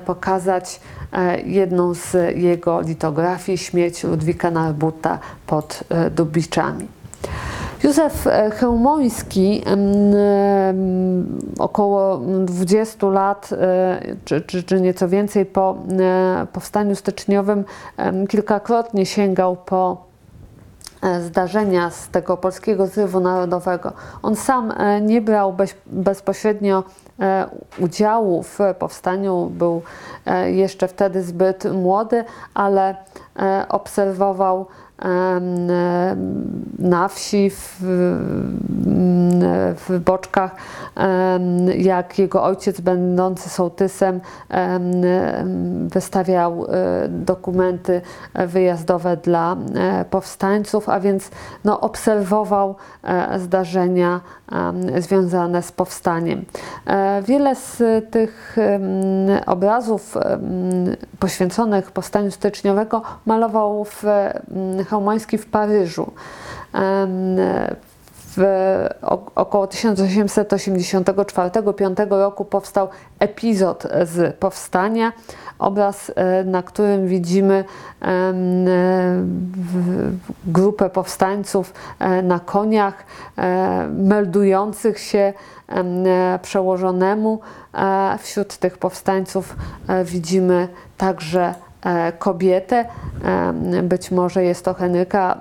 pokazać 0.05 0.79
jedną 1.45 1.93
z 1.93 2.35
jego 2.35 2.81
litografii, 2.81 3.57
Śmierć 3.57 4.03
Ludwika 4.03 4.51
Narbuta 4.51 5.19
pod 5.47 5.83
Dubiczami. 6.11 6.87
Józef 7.85 8.27
e, 8.27 8.51
Chełmoński 8.51 9.63
około 11.59 12.17
20 12.45 13.07
lat, 13.07 13.49
e, 13.51 14.15
czy, 14.25 14.41
czy, 14.41 14.63
czy 14.63 14.81
nieco 14.81 15.07
więcej 15.07 15.45
po 15.45 15.77
e, 15.99 16.47
powstaniu 16.53 16.95
styczniowym, 16.95 17.65
kilkakrotnie 18.29 19.05
sięgał 19.05 19.55
po 19.55 20.05
zdarzenia 21.21 21.89
z 21.89 22.09
tego 22.09 22.37
polskiego 22.37 22.87
zrywu 22.87 23.19
narodowego. 23.19 23.93
On 24.23 24.35
sam 24.35 24.73
nie 25.01 25.21
brał 25.21 25.53
bez, 25.53 25.75
bezpośrednio 25.85 26.83
udziału 27.79 28.43
w 28.43 28.59
powstaniu, 28.79 29.51
był 29.53 29.81
jeszcze 30.45 30.87
wtedy 30.87 31.23
zbyt 31.23 31.73
młody, 31.73 32.23
ale 32.53 32.95
obserwował 33.69 34.65
na 36.79 37.07
wsi, 37.07 37.49
w, 37.49 37.77
w 39.87 39.99
Boczkach, 40.05 40.55
jak 41.77 42.19
jego 42.19 42.43
ojciec, 42.43 42.81
będący 42.81 43.49
sołtysem, 43.49 44.21
wystawiał 45.87 46.65
e, 46.65 47.07
dokumenty 47.09 48.01
wyjazdowe 48.33 49.17
dla 49.17 49.55
e, 49.75 50.05
powstańców, 50.05 50.89
a 50.89 50.99
więc 50.99 51.31
no, 51.63 51.79
obserwował 51.79 52.75
e, 53.03 53.39
zdarzenia 53.39 54.21
związane 54.99 55.61
z 55.61 55.71
powstaniem. 55.71 56.45
Wiele 57.23 57.55
z 57.55 57.83
tych 58.11 58.57
obrazów 59.45 60.17
poświęconych 61.19 61.91
powstaniu 61.91 62.31
styczniowego 62.31 63.01
malował 63.25 63.85
w 63.85 64.03
w 65.37 65.45
Paryżu. 65.45 66.11
W 68.37 68.43
około 69.35 69.65
1884-5 69.65 72.09
roku 72.09 72.45
powstał 72.45 72.87
epizod 73.19 73.83
z 74.03 74.35
powstania, 74.35 75.11
obraz, 75.59 76.11
e, 76.15 76.43
na 76.43 76.63
którym 76.63 77.07
widzimy 77.07 77.63
grupę 80.45 80.89
powstańców 80.89 81.73
e, 81.99 82.21
na 82.21 82.39
koniach, 82.39 83.05
e, 83.37 83.87
meldujących 83.87 84.99
się 84.99 85.33
przełożonemu. 86.41 87.39
Wśród 88.19 88.57
tych 88.57 88.77
powstańców 88.77 89.55
widzimy 90.03 90.67
także 90.97 91.53
kobietę. 92.19 92.85
Być 93.83 94.11
może 94.11 94.43
jest 94.43 94.65
to 94.65 94.73
Henryka 94.73 95.37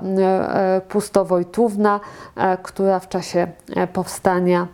Pustowojtówna, 0.88 2.00
która 2.62 2.98
w 2.98 3.08
czasie 3.08 3.46
powstania 3.92 4.66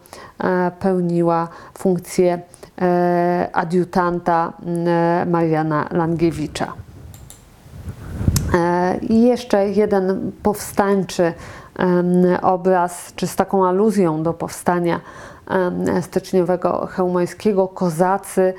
pełniła 0.81 1.49
funkcję 1.79 2.41
adiutanta 3.53 4.53
Mariana 5.27 5.89
Langiewicza. 5.91 6.73
I 9.03 9.23
jeszcze 9.23 9.69
jeden 9.69 10.33
powstańczy 10.43 11.33
obraz, 12.43 13.13
czy 13.17 13.27
z 13.27 13.37
taką 13.37 13.67
aluzją 13.67 14.23
do 14.23 14.33
powstania 14.33 15.01
styczniowego 16.01 16.87
chełmońskiego, 16.87 17.69
kozacy 17.69 18.55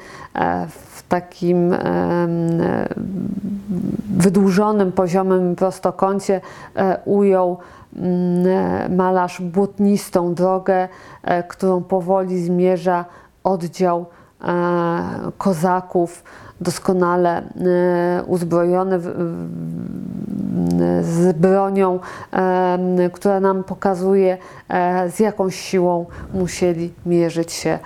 w 0.70 1.04
takim 1.10 1.76
wydłużonym 4.18 4.92
poziomem 4.92 5.56
prostokącie 5.56 6.42
ujął 7.06 7.58
malarz 8.90 9.42
błotnistą 9.42 10.34
drogę, 10.34 10.88
którą 11.48 11.84
powoli 11.84 12.44
zmierza 12.44 13.06
oddział 13.44 14.06
kozaków 15.38 16.24
doskonale 16.62 17.38
e, 17.38 18.24
uzbrojony 18.24 19.00
z 21.02 21.38
bronią, 21.38 22.00
e, 22.34 23.10
która 23.14 23.40
nam 23.40 23.64
pokazuje, 23.64 24.38
e, 24.70 25.10
z 25.10 25.20
jaką 25.20 25.50
siłą 25.50 26.06
musieli 26.34 26.94
mierzyć 27.06 27.52
się 27.52 27.80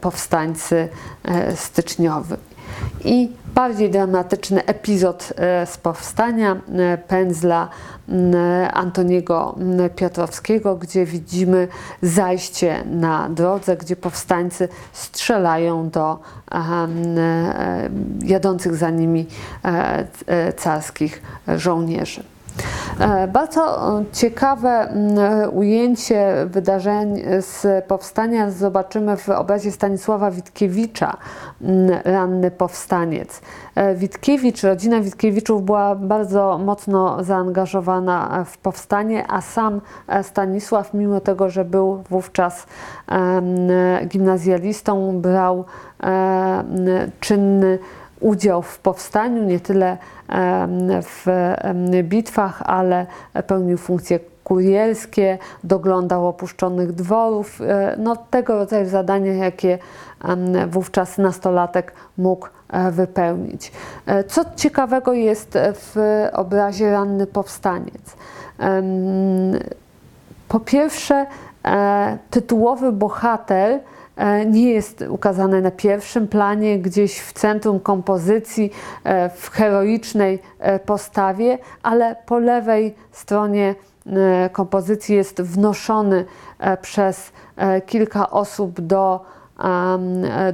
powstańcy 0.00 0.88
styczniowi. 1.54 2.34
I 3.04 3.30
bardziej 3.54 3.90
dramatyczny 3.90 4.64
epizod 4.64 5.32
z 5.66 5.76
powstania 5.78 6.56
pędzla 7.08 7.68
Antoniego 8.72 9.56
Piotrowskiego, 9.96 10.76
gdzie 10.76 11.06
widzimy 11.06 11.68
zajście 12.02 12.84
na 12.84 13.28
drodze, 13.28 13.76
gdzie 13.76 13.96
powstańcy 13.96 14.68
strzelają 14.92 15.90
do 15.90 16.18
jadących 18.22 18.76
za 18.76 18.90
nimi 18.90 19.26
e, 19.64 20.06
e, 20.26 20.52
carskich 20.52 21.22
żołnierzy. 21.56 22.33
E, 23.00 23.28
bardzo 23.28 23.90
ciekawe 24.12 24.88
ujęcie 25.52 26.46
wydarzeń 26.46 27.22
z 27.38 27.84
powstania 27.84 28.50
zobaczymy 28.50 29.16
w 29.16 29.28
obrazie 29.28 29.72
Stanisława 29.72 30.30
Witkiewicza, 30.30 31.16
ranny 32.04 32.50
powstaniec. 32.50 33.40
E, 33.74 33.94
Witkiewicz, 33.94 34.62
rodzina 34.62 35.00
Witkiewiczów 35.00 35.64
była 35.64 35.94
bardzo 35.94 36.58
mocno 36.58 37.24
zaangażowana 37.24 38.44
w 38.44 38.58
powstanie, 38.58 39.24
a 39.28 39.40
sam 39.40 39.80
e, 40.08 40.22
Stanisław, 40.22 40.94
mimo 40.94 41.20
tego, 41.20 41.50
że 41.50 41.64
był 41.64 42.02
wówczas 42.10 42.66
gimnazjalistą, 44.08 45.20
brał 45.20 45.64
czynny 47.20 47.78
udział 48.24 48.62
w 48.62 48.78
powstaniu, 48.78 49.44
nie 49.44 49.60
tyle 49.60 49.98
w 51.02 51.26
bitwach, 52.02 52.62
ale 52.62 53.06
pełnił 53.46 53.78
funkcje 53.78 54.20
kurierskie, 54.44 55.38
doglądał 55.64 56.28
opuszczonych 56.28 56.92
dworów, 56.92 57.60
e, 57.60 57.96
no 57.98 58.16
tego 58.16 58.54
rodzaju 58.54 58.88
zadania, 58.88 59.32
jakie 59.32 59.78
wówczas 60.68 61.18
nastolatek 61.18 61.92
mógł 62.18 62.48
e, 62.70 62.90
wypełnić. 62.90 63.72
E, 64.06 64.24
co 64.24 64.44
ciekawego 64.56 65.12
jest 65.12 65.58
w 65.74 66.26
obrazie 66.32 66.90
Ranny 66.90 67.26
Powstaniec? 67.26 68.16
Po 70.48 70.60
pierwsze, 70.60 71.26
tytułowy 72.30 72.92
bohater 72.92 73.80
nie 74.46 74.72
jest 74.72 75.04
ukazane 75.08 75.60
na 75.60 75.70
pierwszym 75.70 76.28
planie, 76.28 76.78
gdzieś 76.78 77.20
w 77.20 77.32
centrum 77.32 77.80
kompozycji, 77.80 78.70
e, 79.04 79.30
w 79.30 79.50
heroicznej 79.50 80.38
e, 80.58 80.78
postawie, 80.78 81.58
ale 81.82 82.16
po 82.26 82.38
lewej 82.38 82.94
stronie 83.12 83.74
kompozycji 84.52 85.16
jest 85.16 85.42
wnoszony 85.42 86.24
przez 86.82 87.32
kilka 87.86 88.30
osób 88.30 88.80
do 88.80 89.20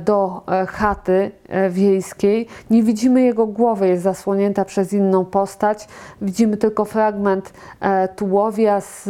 do 0.05 0.43
chaty 0.69 1.31
wiejskiej. 1.71 2.47
Nie 2.71 2.83
widzimy 2.83 3.23
jego 3.23 3.47
głowy, 3.47 3.89
jest 3.89 4.03
zasłonięta 4.03 4.65
przez 4.65 4.93
inną 4.93 5.25
postać. 5.25 5.89
Widzimy 6.23 6.57
tylko 6.57 6.85
fragment 6.85 7.53
tułowia 8.17 8.81
z 8.81 9.09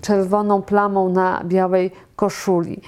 czerwoną 0.00 0.62
plamą 0.62 1.08
na 1.08 1.42
białej 1.44 1.90
koszuli. 2.18 2.80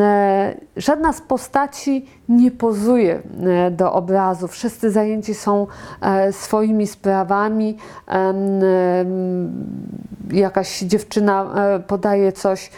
E, 0.00 0.54
żadna 0.76 1.12
z 1.12 1.20
postaci 1.20 2.06
nie 2.28 2.50
pozuje 2.50 3.22
e, 3.42 3.70
do 3.70 3.92
obrazu. 3.92 4.48
Wszyscy 4.48 4.90
zajęci 4.90 5.34
są 5.34 5.66
e, 6.00 6.32
swoimi 6.32 6.86
sprawami. 6.86 7.76
Jakaś 10.30 10.80
dziewczyna 10.80 11.54
podaje 11.86 12.32
coś 12.32 12.70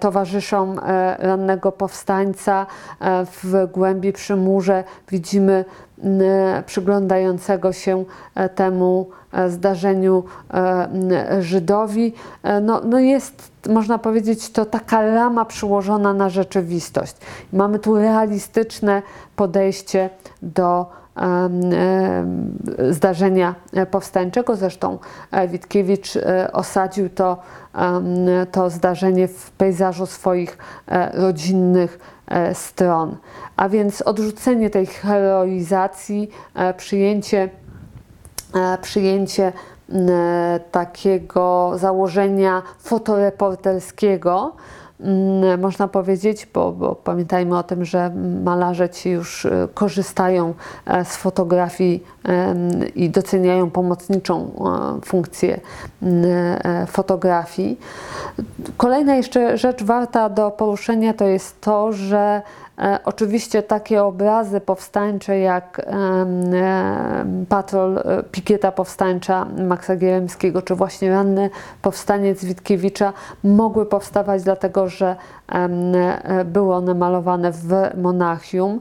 towarzyszom 0.00 0.80
rannego 1.18 1.72
powstańca. 1.72 2.66
W 3.26 3.68
głębi 3.82 4.12
przy 4.12 4.36
murze 4.36 4.84
widzimy 5.10 5.64
przyglądającego 6.66 7.72
się 7.72 8.04
temu 8.54 9.10
zdarzeniu 9.48 10.24
Żydowi. 11.40 12.14
No, 12.62 12.80
no 12.84 12.98
jest 12.98 13.52
można 13.68 13.98
powiedzieć, 13.98 14.50
to 14.50 14.64
taka 14.64 15.02
rama 15.02 15.44
przyłożona 15.44 16.14
na 16.14 16.28
rzeczywistość. 16.28 17.16
Mamy 17.52 17.78
tu 17.78 17.96
realistyczne 17.96 19.02
podejście 19.36 20.10
do 20.42 20.86
zdarzenia 22.90 23.54
powstańczego. 23.90 24.56
Zresztą 24.56 24.98
e, 25.30 25.48
Witkiewicz 25.48 26.16
e, 26.16 26.52
osadził 26.52 27.10
to, 27.10 27.36
to 28.52 28.70
zdarzenie 28.70 29.28
w 29.28 29.50
pejzażu 29.50 30.06
swoich 30.06 30.58
e, 30.88 31.12
rodzinnych 31.14 32.21
stron. 32.54 33.16
A 33.56 33.68
więc 33.68 34.02
odrzucenie 34.02 34.70
tej 34.70 34.86
heroizacji, 34.86 36.30
przyjęcie, 36.76 37.48
przyjęcie 38.82 39.52
E, 39.94 40.60
takiego 40.70 41.72
założenia 41.76 42.62
fotoreporterskiego, 42.78 44.52
można 45.58 45.88
powiedzieć, 45.88 46.48
bo, 46.54 46.72
bo, 46.72 46.94
pamiętajmy 46.94 47.58
o 47.58 47.62
tym, 47.62 47.84
że 47.84 48.10
malarze 48.44 48.90
ci 48.90 49.10
już 49.10 49.46
e, 49.46 49.68
korzystają 49.74 50.54
e, 50.86 51.04
z 51.04 51.16
fotografii 51.16 52.04
i 52.94 53.10
doceniają 53.10 53.70
pomocniczą 53.70 54.50
funkcję 55.04 55.60
fotografii. 56.86 57.80
Kolejna 58.76 59.14
jeszcze 59.14 59.58
rzecz 59.58 59.82
warta 59.82 60.28
do 60.28 60.50
poruszenia 60.50 61.14
to 61.14 61.24
jest 61.24 61.60
to, 61.60 61.92
że 61.92 62.42
E, 62.42 62.61
oczywiście 63.04 63.62
takie 63.62 64.04
obrazy 64.04 64.60
powstańcze 64.60 65.38
jak 65.38 65.86
patrol 67.48 67.98
e, 67.98 68.22
pikieta 68.32 68.72
powstańcza 68.72 69.44
Maxa 69.44 69.96
Gieremskiego, 69.96 70.62
czy 70.62 70.74
właśnie 70.74 71.10
ranny 71.10 71.50
powstaniec 71.82 72.44
Witkiewicza 72.44 73.12
mogły 73.44 73.86
powstawać 73.86 74.42
dlatego, 74.42 74.88
że 74.88 75.16
e, 75.48 76.44
były 76.44 76.74
one 76.74 76.94
malowane 76.94 77.52
w 77.52 77.90
Monachium. 77.96 78.80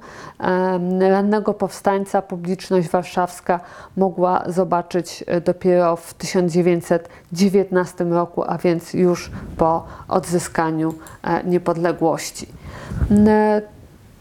Rannego 0.99 1.53
powstańca 1.53 2.21
publiczność 2.21 2.89
warszawska 2.89 3.59
mogła 3.97 4.43
zobaczyć 4.47 5.23
e, 5.27 5.41
dopiero 5.41 5.95
w 5.95 6.13
1919 6.13 8.03
roku, 8.03 8.43
a 8.47 8.57
więc 8.57 8.93
już 8.93 9.31
po 9.57 9.85
odzyskaniu 10.07 10.93
e, 11.23 11.43
niepodległości. 11.43 12.60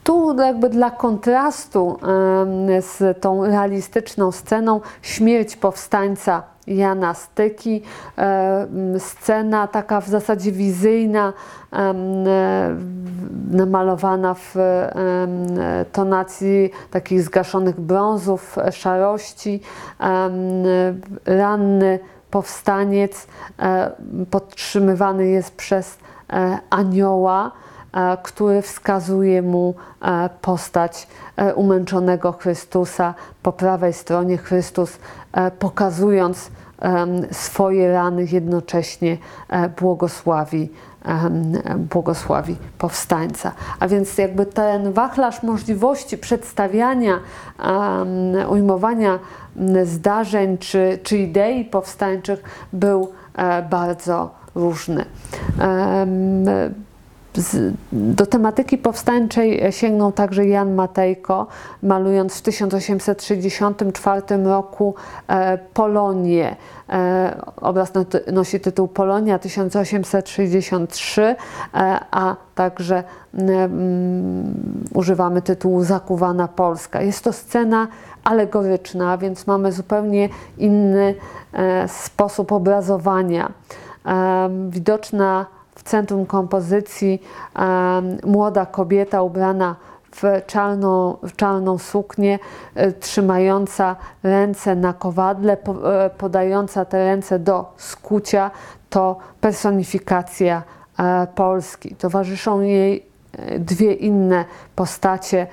Tu 0.05 0.37
jakby 0.39 0.69
dla 0.69 0.91
kontrastu 0.91 1.99
z 2.81 3.21
tą 3.21 3.45
realistyczną 3.45 4.33
sceną 4.33 4.81
śmierć 5.03 5.57
powstańca 5.57 6.43
Jana 6.67 7.15
Styki, 7.15 7.83
scena 8.99 9.67
taka 9.67 10.01
w 10.01 10.09
zasadzie 10.09 10.53
wizyjna, 10.53 11.33
namalowana 13.51 14.35
w 14.35 14.55
tonacji 15.93 16.71
takich 16.91 17.23
zgaszonych 17.23 17.81
brązów, 17.81 18.57
szarości, 18.73 19.61
ranny 21.27 21.99
powstaniec 22.31 23.27
e, 23.59 23.91
podtrzymywany 24.31 25.29
jest 25.29 25.57
przez 25.57 25.99
e, 26.33 26.59
anioła, 26.71 27.51
który 28.23 28.63
wskazuje 28.63 29.43
mu 29.43 29.75
e, 30.03 30.29
postać 30.43 31.09
e, 31.37 31.55
umęczonego 31.55 32.33
Chrystusa. 32.33 33.15
Po 33.43 33.53
prawej 33.53 33.93
stronie 33.93 34.39
Chrystus 34.39 34.99
e, 35.33 35.51
pokazując 35.51 36.51
swoje 37.31 37.93
rany 37.93 38.27
jednocześnie 38.33 39.19
e, 39.49 39.69
błogosławi 39.69 40.71
błogosławi 41.77 42.57
powstańca. 42.79 43.53
A 43.81 43.89
więc 43.89 44.19
jakby 44.19 44.47
ten 44.47 44.93
wachlarz 44.93 45.43
możliwości 45.43 46.19
przedstawiania, 46.19 47.21
ujmowania 48.49 49.19
zdarzeń 49.85 50.59
czy, 50.59 50.99
czy 51.03 51.19
idei 51.19 51.65
powstańczych 51.65 52.43
był 52.73 53.13
e, 53.35 53.63
bardzo 53.63 54.31
różny. 54.55 55.05
Do 57.93 58.27
tematyki 58.27 58.79
powstańczej 58.79 59.73
sięgnął 59.73 60.13
także 60.13 60.47
Jan 60.47 60.75
Matejko, 60.75 61.47
malując 61.83 62.39
w 62.39 62.43
1864 62.43 64.23
roku 64.45 64.95
e, 65.29 65.59
Polonię. 65.59 66.57
E, 66.89 67.41
obraz 67.57 67.95
no, 67.95 68.05
nosi 68.33 68.61
tytuł 68.61 68.89
Polonia 68.89 69.39
1863, 69.39 71.23
e, 71.23 71.37
a 72.11 72.37
także 72.55 73.05
używamy 74.95 75.43
tytułu 75.43 75.85
Zakuwana 75.85 76.49
Polska. 76.49 77.03
Jest 77.03 77.25
to 77.25 77.33
scena 77.33 77.89
alegoryczna, 78.25 79.19
więc 79.19 79.47
mamy 79.47 79.73
zupełnie 79.73 80.29
inny 80.59 81.15
sposób 81.87 82.53
obrazowania. 82.53 83.53
Widoczna 84.69 85.47
w 85.81 85.83
centrum 85.83 86.27
kompozycji 86.27 87.23
młoda 88.25 88.67
kobieta 88.67 89.23
ubrana 89.23 89.77
w 90.15 90.47
czarną, 90.47 91.17
w 91.23 91.37
czarną 91.37 91.79
suknię, 91.79 92.39
e, 92.75 92.93
trzymająca 92.93 93.97
ręce 94.23 94.77
na 94.77 94.93
kowadle, 94.93 95.53
e, 95.53 96.11
podająca 96.11 96.85
te 96.85 97.05
ręce 97.05 97.39
do 97.39 97.73
skucia, 97.77 98.51
to 98.91 99.17
personifikacja 99.41 100.63
e, 100.99 101.27
Polski. 101.35 101.95
Towarzyszą 101.95 102.61
jej 102.61 103.11
dwie 103.59 103.93
inne 103.93 104.45
postacie. 104.77 105.47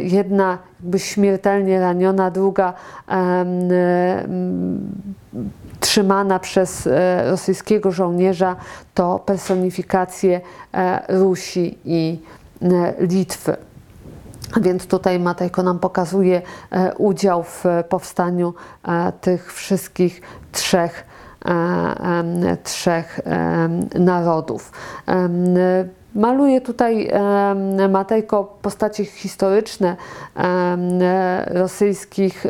Jedna 0.00 0.58
jakby 0.80 0.98
śmiertelnie 0.98 1.80
raniona, 1.80 2.30
druga 2.30 2.74
trzymana 5.80 6.38
przez 6.38 6.86
e, 6.86 7.30
rosyjskiego 7.30 7.92
żołnierza 7.92 8.56
to 8.94 9.18
personifikacje 9.18 10.40
e, 10.74 11.18
Rusi 11.18 11.78
i 11.84 12.22
e, 12.62 12.94
Litwy. 12.98 13.56
Więc 14.60 14.86
tutaj 14.86 15.20
Matejko 15.20 15.62
nam 15.62 15.78
pokazuje 15.78 16.42
udział 16.98 17.42
w 17.42 17.64
powstaniu 17.88 18.54
tych 19.20 19.54
wszystkich 19.54 20.22
trzech, 20.52 21.04
trzech 22.64 23.20
narodów. 23.94 24.72
Maluje 26.14 26.60
tutaj 26.60 27.10
Matejko 27.88 28.58
postacie 28.62 29.04
historyczne 29.04 29.96
rosyjskich 31.46 32.46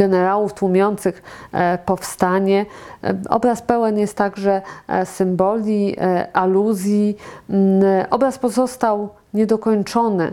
generałów 0.00 0.54
tłumiących 0.54 1.22
e, 1.52 1.78
powstanie. 1.78 2.66
E, 3.04 3.14
Obraz 3.28 3.62
pełen 3.62 3.98
jest 3.98 4.16
także 4.16 4.62
e, 4.88 5.06
symboli, 5.06 5.96
aluzji. 6.32 7.16
Mm, 7.50 8.06
Obraz 8.10 8.38
pozostał 8.38 9.08
niedokończony, 9.34 10.32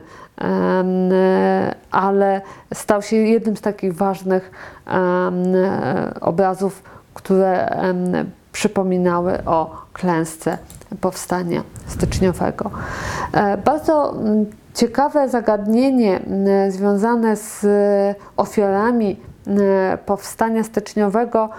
ale 1.91 2.41
stał 2.73 3.01
się 3.01 3.15
jednym 3.15 3.57
z 3.57 3.61
takich 3.61 3.95
ważnych 3.95 4.51
obrazów, 6.21 6.83
które 7.13 7.69
przypominały 8.51 9.45
o 9.45 9.75
klęsce 9.93 10.57
powstania 11.01 11.63
styczniowego. 11.87 12.71
E, 13.33 13.57
Bardzo 13.57 14.11
mm, 14.11 14.45
ciekawe 14.73 15.29
zagadnienie 15.29 16.19
mm, 16.19 16.71
związane 16.71 17.35
z 17.35 17.65
ofiarami 18.37 19.19
mm, 19.47 19.59
powstania 20.05 20.63
styczniowego 20.63 21.49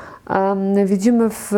widzimy 0.87 1.31
w 1.31 1.53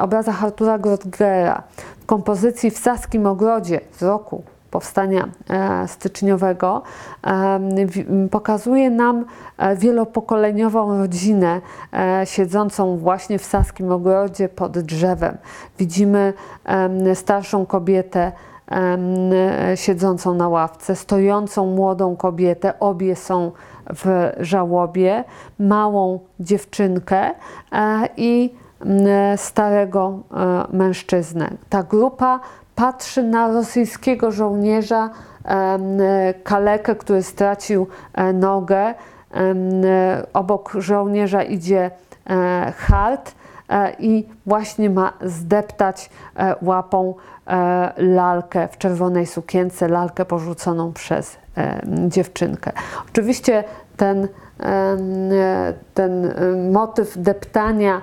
obrazach 0.00 0.44
Artura 0.44 0.78
Grotgera 0.78 1.62
w 2.00 2.06
kompozycji 2.06 2.70
w 2.70 2.78
Saskim 2.78 3.26
Ogrodzie 3.26 3.80
z 3.98 4.02
roku 4.02 4.42
powstania 4.72 5.28
e, 5.50 5.88
styczniowego 5.88 6.82
m, 7.22 8.28
pokazuje 8.30 8.90
nam 8.90 9.24
e, 9.58 9.76
wielopokoleniową 9.76 10.98
rodzinę 10.98 11.60
e, 11.92 12.26
siedzącą 12.26 12.96
właśnie 12.96 13.38
w 13.38 13.44
Saskim 13.44 13.92
Ogrodzie 13.92 14.48
pod 14.48 14.78
drzewem. 14.78 15.36
Widzimy 15.78 16.32
starszą 17.14 17.66
kobietę 17.66 18.32
e, 18.70 19.76
siedzącą 19.76 20.34
na 20.34 20.48
ławce, 20.48 20.96
stojącą 20.96 21.66
młodą 21.66 22.16
kobietę, 22.16 22.78
obie 22.80 23.16
są 23.16 23.52
w 23.94 24.32
żałobie, 24.40 25.24
małą 25.58 26.20
dziewczynkę 26.40 27.30
e, 27.72 28.08
i 28.16 28.54
starego 29.36 30.18
e, 30.30 30.76
mężczyznę. 30.76 31.50
Ta 31.68 31.82
grupa 31.82 32.40
patrzy 32.74 33.22
na 33.22 33.48
rosyjskiego 33.48 34.30
żołnierza, 34.30 35.10
kalekę, 36.44 36.94
który 36.94 37.22
stracił 37.22 37.86
e, 38.14 38.32
nogę. 38.32 38.94
Obok 40.32 40.72
żołnierza 40.78 41.42
idzie 41.42 41.90
e, 42.30 42.72
hart 42.76 43.34
e, 43.68 43.92
i 43.98 44.28
właśnie 44.46 44.90
ma 44.90 45.12
zdeptać 45.22 46.10
łapą 46.62 47.14
lalkę 47.96 48.68
w 48.68 48.78
czerwonej 48.78 49.26
sukience, 49.26 49.88
lalkę 49.88 50.24
porzuconą 50.24 50.92
przez 50.92 51.36
dziewczynkę. 52.08 52.72
Oczywiście 53.08 53.64
ten, 53.96 54.28
ten 55.94 56.34
motyw 56.72 57.18
deptania 57.18 58.00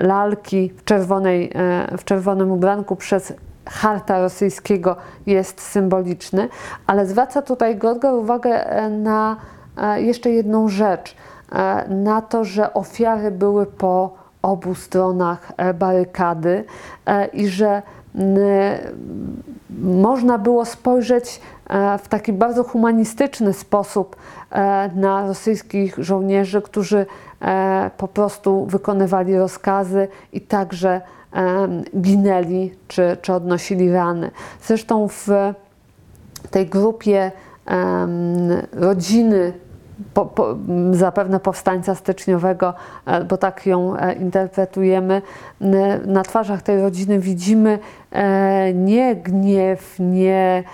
lalki 0.00 0.72
w, 0.76 0.84
czerwonej, 0.84 1.50
e, 1.54 1.98
w 1.98 2.04
czerwonym 2.04 2.50
ubranku 2.50 2.96
przez 2.96 3.32
harta 3.66 4.20
rosyjskiego 4.20 4.96
jest 5.26 5.60
symboliczny, 5.60 6.48
ale 6.86 7.06
zwraca 7.06 7.42
tutaj 7.42 7.76
Gorger 7.76 8.14
uwagę 8.14 8.66
e, 8.66 8.90
na 8.90 9.36
e, 9.76 10.02
jeszcze 10.02 10.30
jedną 10.30 10.68
rzecz, 10.68 11.16
na 11.88 12.22
to, 12.22 12.44
że 12.44 12.74
ofiary 12.74 13.30
były 13.30 13.66
po 13.66 14.14
obu 14.42 14.74
stronach 14.74 15.52
barykady 15.74 16.64
i 17.32 17.48
że 17.48 17.82
można 19.80 20.38
było 20.38 20.64
spojrzeć 20.64 21.40
w 21.98 22.08
taki 22.08 22.32
bardzo 22.32 22.64
humanistyczny 22.64 23.52
sposób 23.52 24.16
na 24.94 25.26
rosyjskich 25.26 25.94
żołnierzy, 25.98 26.62
którzy 26.62 27.06
po 27.96 28.08
prostu 28.08 28.66
wykonywali 28.66 29.36
rozkazy 29.36 30.08
i 30.32 30.40
także 30.40 31.00
ginęli 32.00 32.72
czy, 32.88 33.16
czy 33.22 33.32
odnosili 33.32 33.92
rany. 33.92 34.30
Zresztą 34.62 35.08
w 35.08 35.28
tej 36.50 36.66
grupie 36.66 37.32
rodziny 38.72 39.52
po, 40.14 40.26
po, 40.26 40.56
zapewne 40.90 41.40
powstańca 41.40 41.94
styczniowego, 41.94 42.74
e, 43.06 43.24
bo 43.24 43.36
tak 43.36 43.66
ją 43.66 43.96
e, 43.96 44.12
interpretujemy, 44.12 45.22
na 46.06 46.22
twarzach 46.22 46.62
tej 46.62 46.80
rodziny 46.80 47.18
widzimy 47.18 47.78
e, 48.12 48.72
nie 48.74 49.16
gniew, 49.16 49.96
nie 49.98 50.64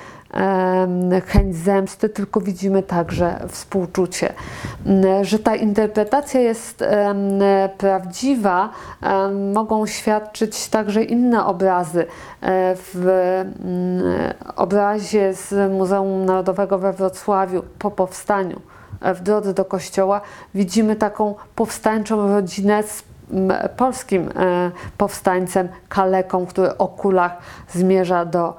chęć 1.27 1.57
zemsty, 1.57 2.09
tylko 2.09 2.41
widzimy 2.41 2.83
także 2.83 3.41
współczucie. 3.49 4.33
Że 5.23 5.39
ta 5.39 5.57
interpretacja 5.57 6.41
jest 6.41 6.85
prawdziwa, 7.79 8.69
mogą 9.55 9.87
świadczyć 9.87 10.69
także 10.69 11.03
inne 11.03 11.47
obrazy. 11.47 12.07
W 12.75 13.45
obrazie 14.57 15.35
z 15.35 15.73
Muzeum 15.73 16.25
Narodowego 16.25 16.79
we 16.79 16.93
Wrocławiu 16.93 17.63
po 17.79 17.91
powstaniu 17.91 18.61
w 19.01 19.21
drodze 19.21 19.55
do 19.55 19.65
kościoła 19.65 20.21
widzimy 20.55 20.97
taką 20.97 21.35
powstańczą 21.55 22.29
rodzinę 22.29 22.83
z 22.83 23.03
polskim 23.77 24.29
e, 24.37 24.71
powstańcem, 24.99 25.69
kaleką, 25.89 26.47
który 26.47 26.77
o 26.79 26.89
kulach 26.89 27.39
zmierza 27.69 28.25
do 28.25 28.57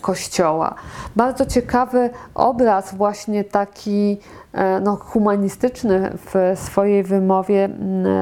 kościoła. 0.00 0.74
Bardzo 1.16 1.46
ciekawy 1.46 2.10
obraz, 2.34 2.94
właśnie 2.94 3.44
taki 3.44 4.20
e, 4.52 4.80
no, 4.80 4.96
humanistyczny 4.96 6.12
w 6.26 6.58
swojej 6.58 7.02
wymowie, 7.02 7.68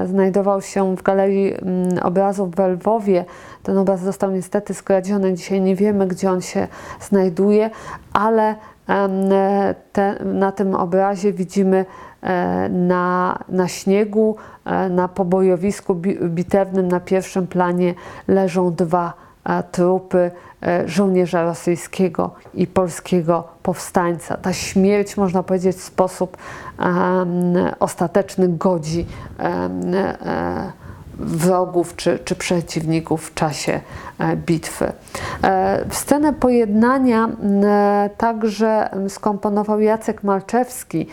znajdował 0.06 0.62
się 0.62 0.96
w 0.96 1.02
Galerii 1.02 1.54
Obrazów 2.02 2.54
w 2.54 2.58
Lwowie. 2.58 3.24
Ten 3.62 3.78
obraz 3.78 4.00
został 4.00 4.30
niestety 4.30 4.74
skradziony, 4.74 5.34
dzisiaj 5.34 5.60
nie 5.60 5.76
wiemy, 5.76 6.06
gdzie 6.06 6.30
on 6.30 6.40
się 6.40 6.68
znajduje, 7.00 7.70
ale 8.12 8.54
te, 9.92 10.24
na 10.24 10.52
tym 10.52 10.74
obrazie 10.74 11.32
widzimy 11.32 11.84
e, 12.22 12.68
na, 12.68 13.38
na 13.48 13.68
śniegu, 13.68 14.36
e, 14.64 14.88
na 14.88 15.08
pobojowisku 15.08 15.94
bitewnym 16.28 16.88
na 16.88 17.00
pierwszym 17.00 17.46
planie 17.46 17.94
leżą 18.28 18.74
dwa 18.74 19.12
e, 19.44 19.62
trupy 19.62 20.30
żołnierza 20.86 21.42
rosyjskiego 21.42 22.30
i 22.54 22.66
polskiego 22.66 23.44
powstańca. 23.62 24.36
Ta 24.36 24.52
śmierć, 24.52 25.16
można 25.16 25.42
powiedzieć, 25.42 25.76
w 25.76 25.82
sposób 25.82 26.36
um, 26.78 27.54
ostateczny 27.78 28.48
godzi 28.48 29.06
um, 29.38 29.92
wrogów 31.20 31.96
czy, 31.96 32.18
czy 32.24 32.34
przeciwników 32.34 33.26
w 33.26 33.34
czasie 33.34 33.80
e, 34.18 34.36
bitwy. 34.36 34.92
E, 35.44 35.84
scenę 35.90 36.32
pojednania 36.32 37.28
e, 37.28 38.10
także 38.16 38.90
skomponował 39.08 39.80
Jacek 39.80 40.24
Malczewski 40.24 41.06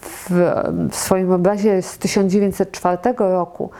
w, 0.00 0.52
w 0.90 0.96
swoim 0.96 1.32
obrazie 1.32 1.82
z 1.82 1.98
1904 1.98 2.98
roku. 3.18 3.70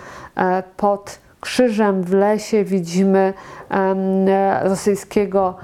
Pod 0.77 1.19
krzyżem 1.41 2.03
w 2.03 2.13
lesie 2.13 2.65
widzimy 2.65 3.35
rosyjskiego 4.63 5.55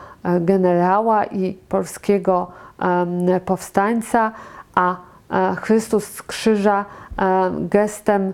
generała 0.41 1.25
i 1.25 1.59
polskiego 1.69 2.51
powstańca, 3.45 4.33
a 4.75 4.97
Chrystus 5.57 6.05
z 6.05 6.23
krzyża 6.23 6.85
E, 6.85 7.06
gestem 7.71 8.33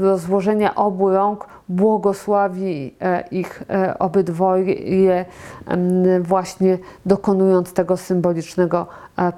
rozłożenia 0.00 0.74
obu 0.74 1.10
rąk 1.10 1.46
błogosławi 1.68 2.94
e, 3.00 3.24
ich 3.30 3.62
e, 3.70 3.98
obydwoje, 3.98 5.24
właśnie 6.20 6.78
dokonując 7.06 7.72
tego 7.72 7.96
symbolicznego 7.96 8.86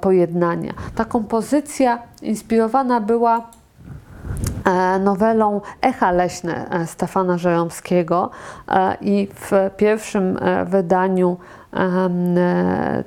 pojednania. 0.00 0.72
Ta 0.94 1.04
kompozycja 1.04 1.98
inspirowana 2.22 3.00
była 3.00 3.42
nowelą 5.00 5.60
Echa 5.82 6.12
Leśne 6.12 6.86
Stefana 6.86 7.38
Żeromskiego 7.38 8.30
i 9.00 9.28
w 9.34 9.70
pierwszym 9.76 10.38
wydaniu 10.66 11.36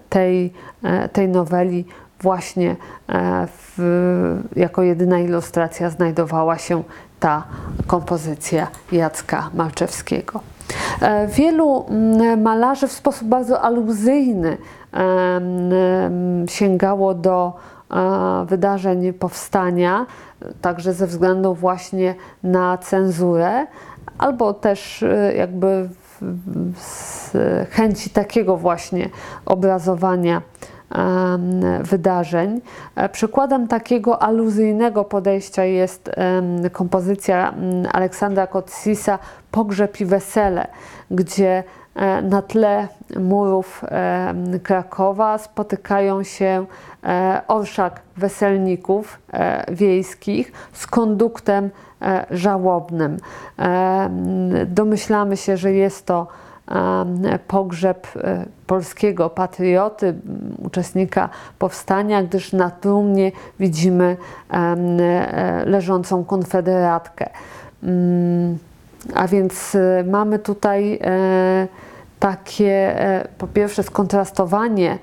tej, 0.09 0.53
tej 1.13 1.27
noweli 1.29 1.85
właśnie 2.21 2.75
e, 3.09 3.47
jako 4.55 4.83
jedyna 4.83 5.19
ilustracja 5.19 5.89
znajdowała 5.89 6.57
się 6.57 6.83
ta 7.19 7.43
kompozycja 7.87 8.67
Jacka 8.91 9.49
Malczewskiego. 9.53 10.39
E, 11.01 11.27
wielu 11.27 11.85
mm, 11.89 12.41
malarzy 12.41 12.87
w 12.87 12.91
sposób 12.91 13.27
bardzo 13.27 13.61
aluzyjny 13.61 14.57
sięgało 16.47 17.13
do 17.13 17.53
e, 17.91 18.45
wydarzeń 18.45 19.13
powstania, 19.13 20.05
także 20.61 20.93
ze 20.93 21.07
względu 21.07 21.53
właśnie 21.53 22.15
na 22.43 22.77
cenzurę, 22.77 23.67
albo 24.17 24.53
też 24.53 25.05
jakby 25.35 25.89
z 26.75 27.31
chęci 27.69 28.09
takiego 28.09 28.57
właśnie 28.57 29.09
obrazowania 29.45 30.41
wydarzeń. 31.81 32.61
E, 32.95 33.09
przykładem 33.09 33.67
takiego 33.67 34.21
aluzyjnego 34.21 35.05
podejścia 35.05 35.63
jest 35.63 36.11
kompozycja 36.71 37.53
Aleksandra 37.93 38.47
Kotsisa 38.47 39.19
Pogrzeb 39.51 40.01
i 40.01 40.05
wesele, 40.05 40.67
gdzie 41.11 41.63
e, 41.95 42.21
na 42.21 42.41
tle 42.41 42.87
murów 43.19 43.85
Krakowa 44.63 45.37
spotykają 45.37 46.23
się 46.23 46.65
e, 47.03 47.41
orszak 47.47 48.01
weselników 48.17 49.19
wiejskich 49.71 50.51
z 50.73 50.87
konduktem 50.87 51.69
żałobnym. 52.31 53.17
Domyślamy 54.65 55.37
się, 55.37 55.57
że 55.57 55.73
jest 55.73 56.05
to 56.05 56.27
pogrzeb 57.47 58.07
e, 58.15 58.45
polskiego 58.67 59.29
patrioty, 59.29 60.13
uczestnika 60.63 61.29
powstania, 61.59 62.23
gdyż 62.23 62.53
na 62.53 62.71
trumnie 62.71 63.31
widzimy 63.59 64.17
e, 64.51 64.75
leżącą 65.65 66.25
konfederatkę. 66.25 67.29
Mm, 67.83 68.57
a 69.15 69.27
więc 69.27 69.75
e, 69.75 70.03
mamy 70.07 70.39
tutaj 70.39 70.99
takie 72.19 72.95
po 73.37 73.47
pierwsze 73.47 73.83
skontrastowanie 73.83 74.97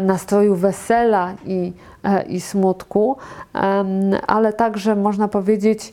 nastroju 0.00 0.54
wesela 0.54 1.34
i, 1.44 1.72
i 2.28 2.40
smutku, 2.40 3.16
ale 4.26 4.52
także 4.52 4.96
można 4.96 5.28
powiedzieć 5.28 5.92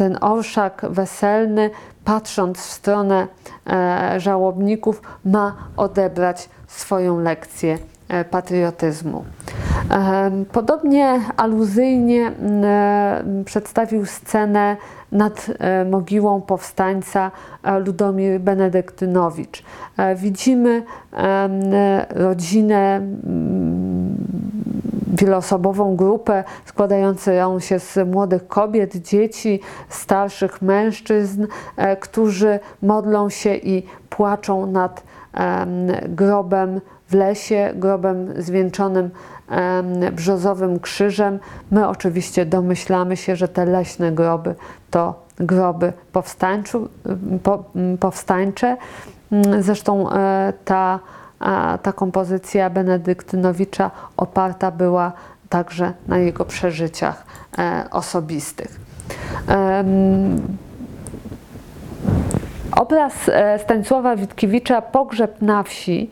ten 0.00 0.18
orszak 0.20 0.82
weselny 0.90 1.70
patrząc 2.04 2.58
w 2.58 2.70
stronę 2.70 3.26
e, 3.66 4.20
żałobników, 4.20 5.02
ma 5.24 5.56
odebrać 5.76 6.48
swoją 6.66 7.20
lekcję 7.20 7.78
e, 8.08 8.24
patriotyzmu. 8.24 9.24
E, 9.90 10.30
podobnie 10.52 11.20
aluzyjnie 11.36 12.32
przedstawił 13.44 14.06
scenę 14.06 14.76
nad 15.12 15.46
mogiłą 15.90 16.40
powstańca 16.40 17.30
Ludomir 17.84 18.40
Benedyktynowicz. 18.40 19.62
Widzimy 20.16 20.82
rodzinę 22.10 23.00
wieloosobową 25.20 25.96
grupę 25.96 26.44
składającą 26.64 27.60
się 27.60 27.78
z 27.78 28.08
młodych 28.08 28.48
kobiet, 28.48 28.96
dzieci, 28.96 29.60
starszych 29.88 30.62
mężczyzn, 30.62 31.46
e, 31.76 31.96
którzy 31.96 32.60
modlą 32.82 33.28
się 33.28 33.54
i 33.54 33.86
płaczą 34.10 34.66
nad 34.66 35.02
grobem 36.08 36.80
w 37.08 37.14
lesie, 37.14 37.72
grobem 37.74 38.42
zwieńczonym 38.42 39.10
brzozowym 40.12 40.80
krzyżem. 40.80 41.38
My 41.70 41.88
oczywiście 41.88 42.46
domyślamy 42.46 43.16
się, 43.16 43.36
że 43.36 43.48
te 43.48 43.64
leśne 43.64 44.12
groby 44.12 44.54
to 44.90 45.14
groby 45.36 45.92
powstańcze. 48.00 48.76
Zresztą 49.60 50.10
e, 50.10 50.52
ta 50.64 50.98
a 51.40 51.78
ta 51.82 51.92
kompozycja 51.92 52.70
Benedyktynowicza 52.70 53.90
oparta 54.16 54.70
była 54.70 55.12
także 55.48 55.92
na 56.08 56.18
jego 56.18 56.44
przeżyciach 56.44 57.26
e, 57.58 57.84
osobistych. 57.90 58.80
Obraz 62.76 63.28
e, 63.28 63.58
Stanisława 63.58 64.16
Witkiewicza 64.16 64.82
Pogrzeb 64.82 65.42
na 65.42 65.62
wsi, 65.62 66.10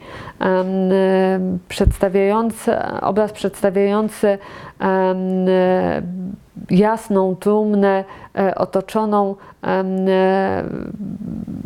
przedstawiający, 1.68 2.72
obraz 3.00 3.32
przedstawiający 3.32 4.38
jasną 6.70 7.36
trumnę 7.36 8.04
e, 8.38 8.54
otoczoną 8.54 9.36
e, 9.62 9.84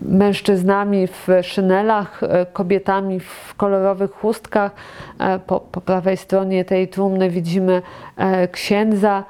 mężczyznami 0.03 1.07
w 1.07 1.28
szynelach, 1.43 2.22
e, 2.22 2.47
kobietami 2.47 3.20
w 3.20 3.55
kolorowych 3.57 4.11
chustkach. 4.11 4.72
Po, 5.47 5.61
po 5.61 5.80
prawej 5.80 6.16
stronie 6.16 6.64
tej 6.64 6.88
trumny 6.88 7.30
widzimy 7.30 7.82
księdza 8.53 9.24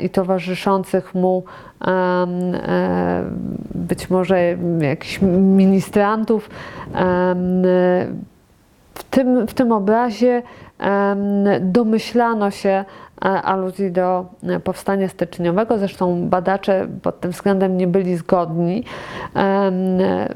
i 0.00 0.10
towarzyszących 0.10 1.14
mu 1.14 1.44
być 3.74 4.10
może 4.10 4.56
jakichś 4.80 5.20
ministrantów. 5.56 6.50
W 8.94 9.04
tym, 9.10 9.46
w 9.46 9.54
tym 9.54 9.72
obrazie 9.72 10.42
domyślano 11.60 12.50
się 12.50 12.84
aluzji 13.22 13.92
do 13.92 14.26
e, 14.42 14.60
powstania 14.60 15.08
styczniowego. 15.08 15.78
Zresztą 15.78 16.28
badacze 16.28 16.88
pod 17.02 17.20
tym 17.20 17.30
względem 17.30 17.76
nie 17.76 17.86
byli 17.86 18.16
zgodni. 18.16 18.84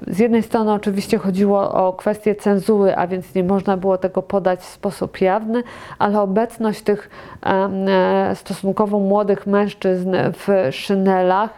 Z 0.06 0.18
jednej 0.18 0.42
strony 0.42 0.72
oczywiście 0.72 1.18
chodziło 1.18 1.72
o 1.72 1.92
kwestię 1.92 2.34
cenzury, 2.34 2.94
a 2.94 3.06
więc 3.06 3.34
nie 3.34 3.44
można 3.44 3.76
było 3.76 3.98
tego 3.98 4.22
podać 4.22 4.60
w 4.60 4.64
sposób 4.64 5.20
jawny, 5.20 5.62
ale 5.98 6.20
obecność 6.20 6.82
tych 6.82 7.10
e, 7.46 8.34
stosunkowo 8.34 8.98
młodych 8.98 9.46
mężczyzn 9.46 10.16
w 10.32 10.68
szynelach 10.70 11.50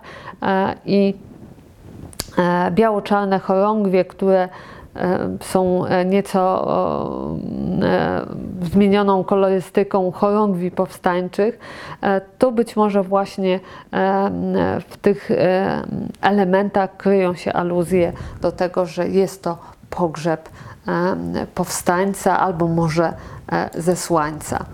e, 0.43 0.75
i 0.87 1.15
e, 2.39 2.71
biało-czarne 2.71 3.39
chorągwie, 3.39 4.05
które 4.05 4.43
e, 4.43 4.49
są 5.41 5.87
e, 5.87 6.05
nieco 6.05 6.69
e, 7.83 8.27
zmienioną 8.63 9.25
kolorystyką 9.25 10.13
chorągwi 10.13 10.71
powstańczych, 10.71 11.59
e, 12.03 12.21
to 12.39 12.53
być 12.53 12.77
może 12.77 13.03
właśnie 13.03 13.55
e, 13.55 13.61
w 14.89 14.97
tych 14.97 15.31
e, 15.31 15.83
elementach 16.21 16.97
kryją 16.97 17.35
się 17.35 17.53
aluzje 17.53 18.13
do 18.41 18.53
tego, 18.53 18.87
że 18.87 19.09
jest 19.09 19.43
to 19.43 19.59
pogrzeb 19.91 20.49
e, 20.89 21.47
powstańca 21.55 22.39
albo 22.39 22.69
może 22.69 23.13
e, 23.53 23.71
zesłańca. 23.75 24.65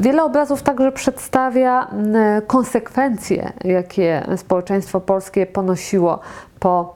Wiele 0.00 0.24
obrazów 0.24 0.62
także 0.62 0.92
przedstawia 0.92 1.86
konsekwencje, 2.46 3.52
jakie 3.64 4.26
społeczeństwo 4.36 5.00
polskie 5.00 5.46
ponosiło 5.46 6.20
po 6.60 6.95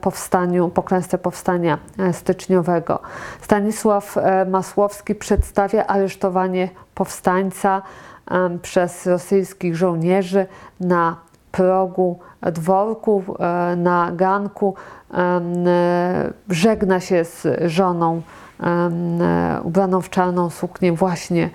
powstaniu, 0.00 0.68
po 0.68 0.82
klęsce 0.82 1.18
powstania 1.18 1.78
e, 1.98 2.12
styczniowego. 2.12 3.00
Stanisław 3.40 4.16
e, 4.16 4.44
Masłowski 4.44 5.14
przedstawia 5.14 5.86
aresztowanie 5.86 6.68
powstańca 6.94 7.82
przez 8.62 9.06
rosyjskich 9.06 9.76
żołnierzy 9.76 10.46
na 10.80 11.16
progu 11.52 12.18
dworku, 12.42 13.24
e, 13.38 13.76
na 13.76 14.12
ganku. 14.12 14.74
E, 15.14 15.40
Żegna 16.48 17.00
się 17.00 17.24
z 17.24 17.46
żoną 17.66 18.22
e, 18.60 19.60
ubraną 19.62 20.00
w 20.00 20.10
czarną 20.10 20.50
suknię 20.50 20.92
właśnie 20.92 21.50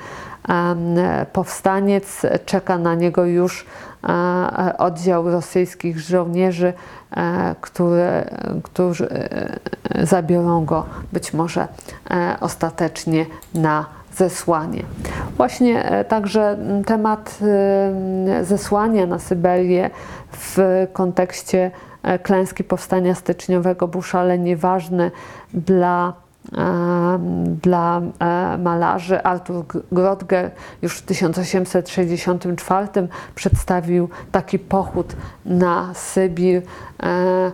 e, 0.49 1.25
powstaniec. 1.33 2.21
Czeka 2.45 2.77
na 2.77 2.95
niego 2.95 3.25
już 3.25 3.65
e, 3.65 3.65
e, 3.65 3.92
oddział 4.77 5.31
rosyjskich 5.31 5.99
żołnierzy, 5.99 6.73
e, 7.11 7.55
które, 7.61 8.29
którzy 8.63 9.09
e, 9.09 10.05
zabiorą 10.05 10.65
go 10.65 10.85
być 11.13 11.33
może 11.33 11.67
e, 12.11 12.37
ostatecznie 12.39 13.25
na 13.53 13.85
zesłanie. 14.15 14.83
Właśnie 15.37 15.85
e, 15.85 16.05
także 16.05 16.57
temat 16.85 17.39
e, 17.41 18.45
zesłania 18.45 19.05
na 19.05 19.19
Syberię 19.19 19.89
w 20.31 20.57
kontekście 20.93 21.71
e, 22.03 22.19
klęski 22.19 22.63
powstania 22.63 23.15
styczniowego 23.15 23.87
był 23.87 24.01
szalenie 24.01 24.57
ważny 24.57 25.11
dla 25.53 26.13
dla 27.61 28.01
e, 28.19 28.57
malarzy. 28.57 29.23
Artur 29.23 29.65
Grodger 29.91 30.51
już 30.81 30.97
w 30.97 31.01
1864 31.01 32.87
przedstawił 33.35 34.09
taki 34.31 34.59
pochód 34.59 35.15
na 35.45 35.93
Sybir. 35.93 36.61
E, 37.03 37.51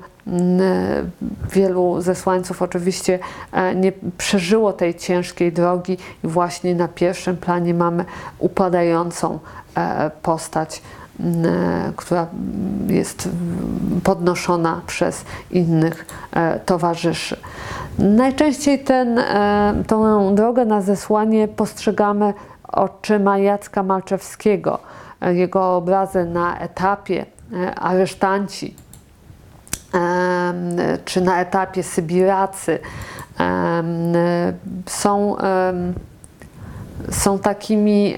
Wielu 1.52 2.02
zesłańców 2.02 2.62
oczywiście 2.62 3.20
e, 3.52 3.76
nie 3.76 3.92
przeżyło 4.18 4.74
tej 4.74 4.96
ciężkiej 4.96 5.52
drogi 5.52 5.98
i 6.24 6.28
właśnie 6.28 6.76
na 6.76 6.88
pierwszym 6.88 7.38
planie 7.38 7.74
mamy 7.74 8.06
upadającą 8.40 9.40
postać 10.22 10.82
która 11.96 12.28
jest 12.88 13.30
podnoszona 14.04 14.82
przez 14.88 15.26
innych 15.52 16.06
towarzyszy. 16.66 17.38
Najczęściej 18.00 18.80
ten, 18.80 19.20
e, 19.20 19.84
tą 19.88 20.36
drogę 20.36 20.66
na 20.66 20.82
zesłanie 20.82 21.48
postrzegamy 21.48 22.34
oczyma 22.68 23.38
Jacka 23.38 23.84
Malczewskiego. 23.84 24.80
E, 25.22 25.34
Jego 25.34 25.76
obrazy 25.76 26.26
na 26.26 26.60
etapie, 26.60 27.26
e, 27.54 27.76
aresztanci, 27.76 28.76
czy 31.06 31.22
na 31.22 31.42
etapie 31.42 31.84
Sybiracy 31.84 32.80
są 34.86 35.36
są 37.12 37.40
takimi 37.40 38.16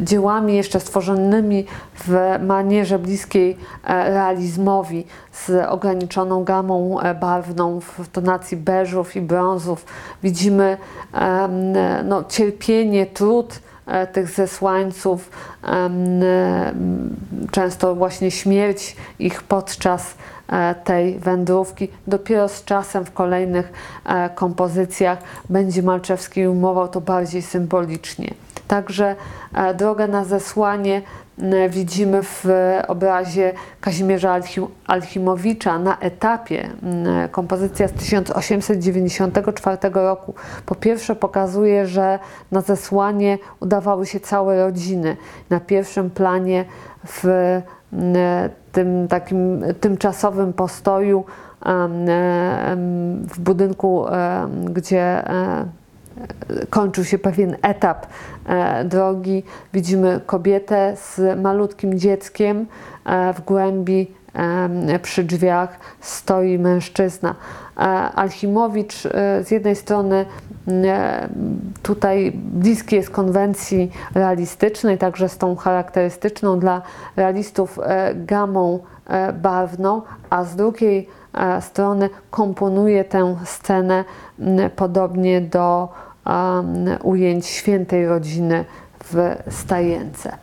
dziełami 0.00 0.56
jeszcze 0.56 0.80
stworzonymi 0.80 1.66
w 1.94 2.38
manierze 2.40 2.98
bliskiej 2.98 3.56
e, 3.84 4.10
realizmowi, 4.10 5.06
z 5.32 5.66
ograniczoną 5.68 6.44
gamą 6.44 7.00
e, 7.00 7.14
barwną 7.14 7.80
w 7.80 8.08
tonacji 8.12 8.56
beżów 8.56 9.16
i 9.16 9.20
brązów. 9.20 9.84
Widzimy 10.22 10.76
no, 12.04 12.24
cierpienie, 12.24 13.06
trud 13.06 13.60
e, 13.86 14.06
tych 14.06 14.30
zesłańców, 14.30 15.30
często 17.50 17.94
właśnie 17.94 18.30
śmierć 18.30 18.96
ich 19.18 19.42
podczas 19.42 20.14
tej 20.84 21.18
wędrówki. 21.18 21.88
Dopiero 22.06 22.48
z 22.48 22.64
czasem 22.64 23.04
w 23.04 23.12
kolejnych 23.12 23.72
e, 24.04 24.30
kompozycjach 24.30 25.18
będzie 25.50 25.82
Malczewski 25.82 26.48
ujmował 26.48 26.88
to 26.88 27.00
bardziej 27.00 27.42
symbolicznie. 27.42 28.34
Także 28.68 29.16
e, 29.54 29.74
drogę 29.74 30.08
na 30.08 30.24
zesłanie 30.24 31.02
widzimy 31.68 32.22
w 32.22 32.44
obrazie 32.88 33.52
Kazimierza 33.80 34.40
Alchim- 34.40 34.68
Alchimowicza 34.86 35.78
na 35.78 35.98
etapie. 35.98 36.70
Kompozycja 37.30 37.88
z 37.88 37.92
1894 37.92 39.78
roku 39.94 40.34
po 40.66 40.74
pierwsze 40.74 41.16
pokazuje, 41.16 41.86
że 41.86 42.18
na 42.52 42.60
zesłanie 42.60 43.38
udawały 43.60 44.06
się 44.06 44.20
całe 44.20 44.62
rodziny. 44.64 45.16
Na 45.50 45.60
pierwszym 45.60 46.10
planie 46.10 46.64
w 47.06 47.26
tym 48.72 49.08
takim 49.08 49.64
tymczasowym 49.80 50.52
postoju 50.52 51.24
w 53.28 53.40
budynku, 53.40 54.04
gdzie 54.70 55.00
e, 55.00 55.66
kończył 56.70 57.04
się 57.04 57.18
pewien 57.18 57.56
etap 57.62 58.06
e, 58.46 58.84
drogi. 58.84 59.42
Widzimy 59.72 60.20
kobietę 60.26 60.96
z 60.96 61.40
malutkim 61.42 61.98
dzieckiem 61.98 62.66
e, 63.04 63.32
w 63.32 63.40
głębi 63.40 64.16
przy 65.02 65.24
drzwiach 65.24 65.78
stoi 66.00 66.58
mężczyzna. 66.58 67.34
E, 67.76 67.80
Alchimowicz 68.14 69.06
e, 69.06 69.44
z 69.44 69.50
jednej 69.50 69.76
strony 69.76 70.16
e, 70.16 70.26
tutaj 71.82 72.32
bliski 72.34 72.96
jest 72.96 73.10
konwencji 73.10 73.90
realistycznej, 74.14 74.98
także 74.98 75.28
z 75.28 75.38
tą 75.38 75.56
charakterystyczną 75.56 76.58
dla 76.58 76.82
realistów 77.16 77.78
e, 77.82 78.14
gamą 78.14 78.78
e, 79.06 79.32
barwną, 79.32 80.02
a 80.30 80.44
z 80.44 80.56
drugiej 80.56 81.08
e, 81.34 81.62
strony 81.62 82.10
komponuje 82.30 83.04
tę 83.04 83.36
scenę 83.44 84.04
podobnie 84.76 85.40
do 85.40 85.88
ujęć 87.02 87.46
świętej 87.46 88.06
rodziny 88.06 88.64
w 89.04 89.36
Stajence. 89.50 90.36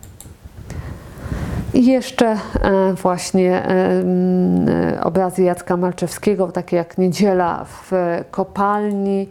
I 1.73 1.85
jeszcze 1.85 2.27
e, 2.27 2.93
właśnie 2.93 3.51
e, 3.51 4.03
e, 4.95 5.03
obrazy 5.03 5.43
Jacka 5.43 5.77
Malczewskiego, 5.77 6.47
takie 6.47 6.77
jak 6.77 6.97
Niedziela 6.97 7.65
w 7.65 7.91
kopalni 8.31 9.29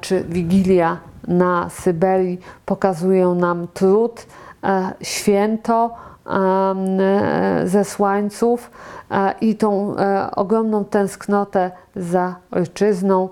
czy 0.00 0.24
Wigilia 0.28 0.98
na 1.28 1.70
Syberii, 1.70 2.40
pokazują 2.66 3.34
nam 3.34 3.66
trud, 3.74 4.26
święto, 5.02 5.94
zesłańców 7.64 8.70
i 9.40 9.56
tą 9.56 9.94
ogromną 10.36 10.84
tęsknotę 10.84 11.70
za 11.96 12.34
ojczyzną. 12.50 13.28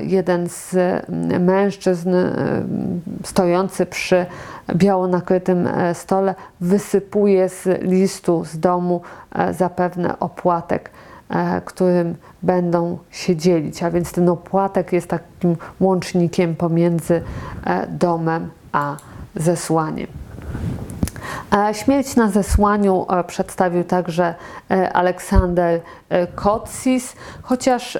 Jeden 0.00 0.48
z 0.48 0.76
mężczyzn 1.40 2.10
stojący 3.24 3.86
przy 3.86 4.26
biało 4.74 5.08
nakrytym 5.08 5.68
stole 5.92 6.34
wysypuje 6.60 7.48
z 7.48 7.82
listu 7.82 8.44
z 8.44 8.58
domu 8.58 9.00
zapewne 9.50 10.18
opłatek 10.18 10.90
którym 11.64 12.14
będą 12.42 12.98
się 13.10 13.36
dzielić. 13.36 13.82
A 13.82 13.90
więc 13.90 14.12
ten 14.12 14.28
opłatek 14.28 14.92
jest 14.92 15.08
takim 15.08 15.56
łącznikiem 15.80 16.56
pomiędzy 16.56 17.22
domem 17.88 18.50
a 18.72 18.96
zesłaniem. 19.36 20.06
Śmierć 21.72 22.16
na 22.16 22.30
zesłaniu 22.30 23.06
przedstawił 23.26 23.84
także 23.84 24.34
Aleksander 24.92 25.80
Kotsis, 26.34 27.16
chociaż 27.42 27.98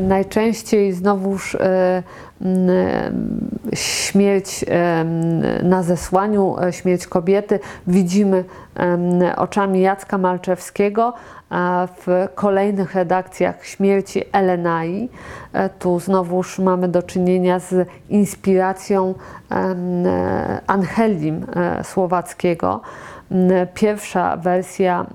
najczęściej 0.00 0.92
znowuż 0.92 1.56
śmierć 3.74 4.64
na 5.62 5.82
zesłaniu, 5.82 6.56
śmierć 6.70 7.06
kobiety. 7.06 7.60
Widzimy 7.86 8.44
oczami 9.36 9.80
Jacka 9.80 10.18
Malczewskiego, 10.18 11.14
w 11.96 12.28
kolejnych 12.34 12.94
redakcjach 12.94 13.66
śmierci 13.66 14.22
Elenai. 14.32 15.08
E, 15.52 15.68
tu 15.68 16.00
znowuż 16.00 16.58
mamy 16.58 16.88
do 16.88 17.02
czynienia 17.02 17.58
z 17.58 17.88
inspiracją 18.08 19.14
Angelim 20.66 21.46
e, 21.56 21.84
Słowackiego. 21.84 22.80
Pierwsza 23.74 24.36
wersja 24.36 25.06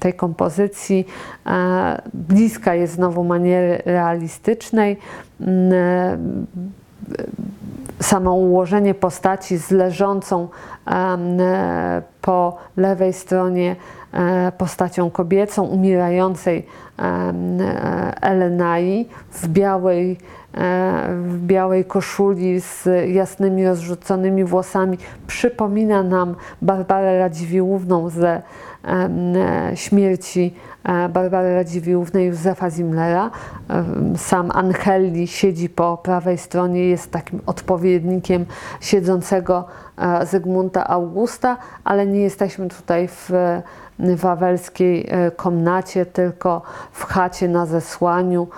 tej 0.00 0.14
kompozycji 0.14 1.06
e, 1.46 2.02
bliska 2.14 2.74
jest 2.74 2.94
znowu 2.94 3.24
maniery 3.24 3.82
realistycznej 3.84 4.98
samo 8.00 8.34
ułożenie 8.34 8.94
postaci 8.94 9.58
z 9.58 9.70
leżącą 9.70 10.48
po 12.20 12.56
lewej 12.76 13.12
stronie 13.12 13.70
e, 13.72 13.76
postacią 14.58 15.10
kobiecą, 15.10 15.62
umierającej 15.62 16.66
Elenai 18.20 19.08
w 19.32 19.48
białej, 19.48 20.10
e, 20.10 20.16
w 21.22 21.38
białej 21.46 21.84
koszuli 21.84 22.60
z 22.60 22.88
jasnymi, 23.08 23.66
rozrzuconymi 23.66 24.44
włosami. 24.44 24.98
Przypomina 25.26 26.02
nam 26.02 26.34
Barbarę 26.62 27.18
Radziwiłłówną 27.18 28.08
ze 28.08 28.42
śmierci 29.74 30.54
e, 30.84 31.08
Barbary 31.08 31.54
Radziwiłłównej 31.54 32.26
Józefa 32.26 32.70
Zimlera. 32.70 33.30
Sam 34.16 34.50
Angeli 34.50 35.26
siedzi 35.26 35.68
po 35.68 35.96
prawej 35.96 36.38
stronie, 36.38 36.88
jest 36.88 37.10
takim 37.10 37.40
odpowiednikiem 37.46 38.46
siedzącego 38.80 39.64
e, 39.98 40.26
Zygmunta 40.26 40.88
Augusta, 40.88 41.56
ale 41.84 42.06
nie 42.06 42.20
jesteśmy 42.20 42.68
tutaj 42.68 43.08
w 43.08 43.30
wawelskiej 43.98 45.06
e, 45.08 45.30
komnacie, 45.30 46.06
tylko 46.06 46.62
w 46.92 47.04
chacie 47.04 47.48
na 47.48 47.66
zesłaniu. 47.66 48.48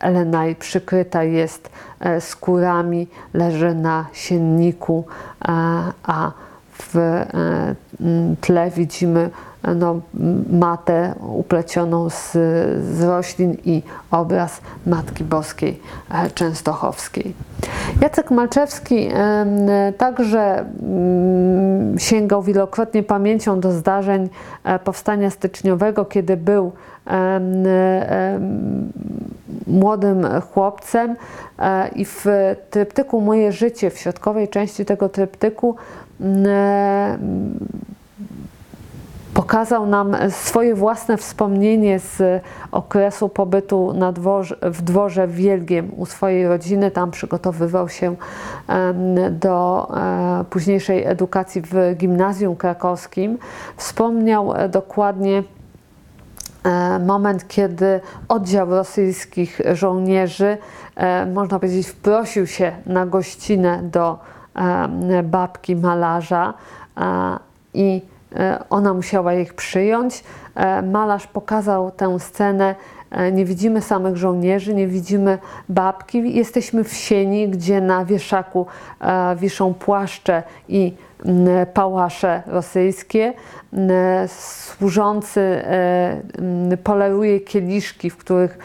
Elenaj 0.00 0.56
przykryta 0.56 1.24
jest 1.24 1.70
skórami, 2.20 3.08
leży 3.34 3.74
na 3.74 4.06
sienniku, 4.12 5.04
a 6.02 6.32
w 6.82 6.96
e, 6.96 7.74
tle 8.40 8.70
widzimy 8.70 9.30
e, 9.62 9.74
no, 9.74 10.00
matę 10.50 11.14
uplecioną 11.38 12.10
z, 12.10 12.32
z 12.84 13.02
roślin 13.02 13.56
i 13.64 13.82
obraz 14.10 14.60
Matki 14.86 15.24
Boskiej 15.24 15.80
e, 16.10 16.30
Częstochowskiej. 16.30 17.34
Jacek 18.00 18.30
Malczewski 18.30 19.08
także 19.98 20.64
sięgał 21.98 22.42
wielokrotnie 22.42 23.02
pamięcią 23.02 23.60
do 23.60 23.72
zdarzeń 23.72 24.28
powstania 24.84 25.30
styczniowego, 25.30 26.04
kiedy 26.04 26.36
był 26.36 26.72
młodym 29.66 30.26
chłopcem 30.52 31.16
i 31.94 32.04
w 32.04 32.26
tryptyku 32.70 33.20
Moje 33.20 33.52
życie, 33.52 33.90
w 33.90 33.98
środkowej 33.98 34.48
części 34.48 34.84
tego 34.84 35.08
tryptyku 35.08 35.76
pokazał 39.34 39.86
nam 39.86 40.16
swoje 40.30 40.74
własne 40.74 41.16
wspomnienie 41.16 41.98
z 41.98 42.42
okresu 42.72 43.28
pobytu 43.28 43.94
dworze, 44.12 44.56
w 44.62 44.82
dworze 44.82 45.28
Wielgiem 45.28 45.90
u 45.96 46.06
swojej 46.06 46.48
rodziny. 46.48 46.90
Tam 46.90 47.10
przygotowywał 47.10 47.88
się 47.88 48.16
do 49.30 49.88
e, 50.40 50.44
późniejszej 50.50 51.04
edukacji 51.04 51.62
w 51.62 51.94
gimnazjum 51.96 52.56
krakowskim. 52.56 53.38
Wspomniał 53.76 54.54
e, 54.54 54.68
dokładnie 54.68 55.42
e, 56.64 56.98
moment, 56.98 57.48
kiedy 57.48 58.00
oddział 58.28 58.70
rosyjskich 58.70 59.60
żołnierzy, 59.72 60.58
można 61.34 61.58
powiedzieć, 61.58 61.86
wprosił 61.86 62.46
się 62.46 62.72
na 62.86 63.06
gościnę 63.06 63.82
do 63.82 64.18
babki 65.22 65.76
malarza 65.76 66.54
i 67.74 68.02
e, 68.36 68.64
ona 68.70 68.94
musiała 68.94 69.34
ich 69.34 69.54
przyjąć. 69.54 70.24
E, 70.54 70.82
malarz 70.82 71.26
pokazał 71.26 71.90
tę 71.90 72.20
scenę. 72.20 72.74
E, 73.10 73.32
nie 73.32 73.44
widzimy 73.44 73.80
samych 73.80 74.16
żołnierzy, 74.16 74.74
nie 74.74 74.86
widzimy 74.86 75.38
babki. 75.68 76.36
Jesteśmy 76.36 76.84
w 76.84 76.92
sieni, 76.92 77.48
gdzie 77.48 77.80
na 77.80 78.04
wieszaku 78.04 78.66
wiszą 79.36 79.74
płaszcze 79.74 80.42
i 80.68 80.94
pałasze 81.74 82.42
rosyjskie. 82.46 83.32
Służący 84.26 85.62
poleruje 86.84 87.40
kieliszki, 87.40 88.10
w 88.10 88.16
których 88.16 88.58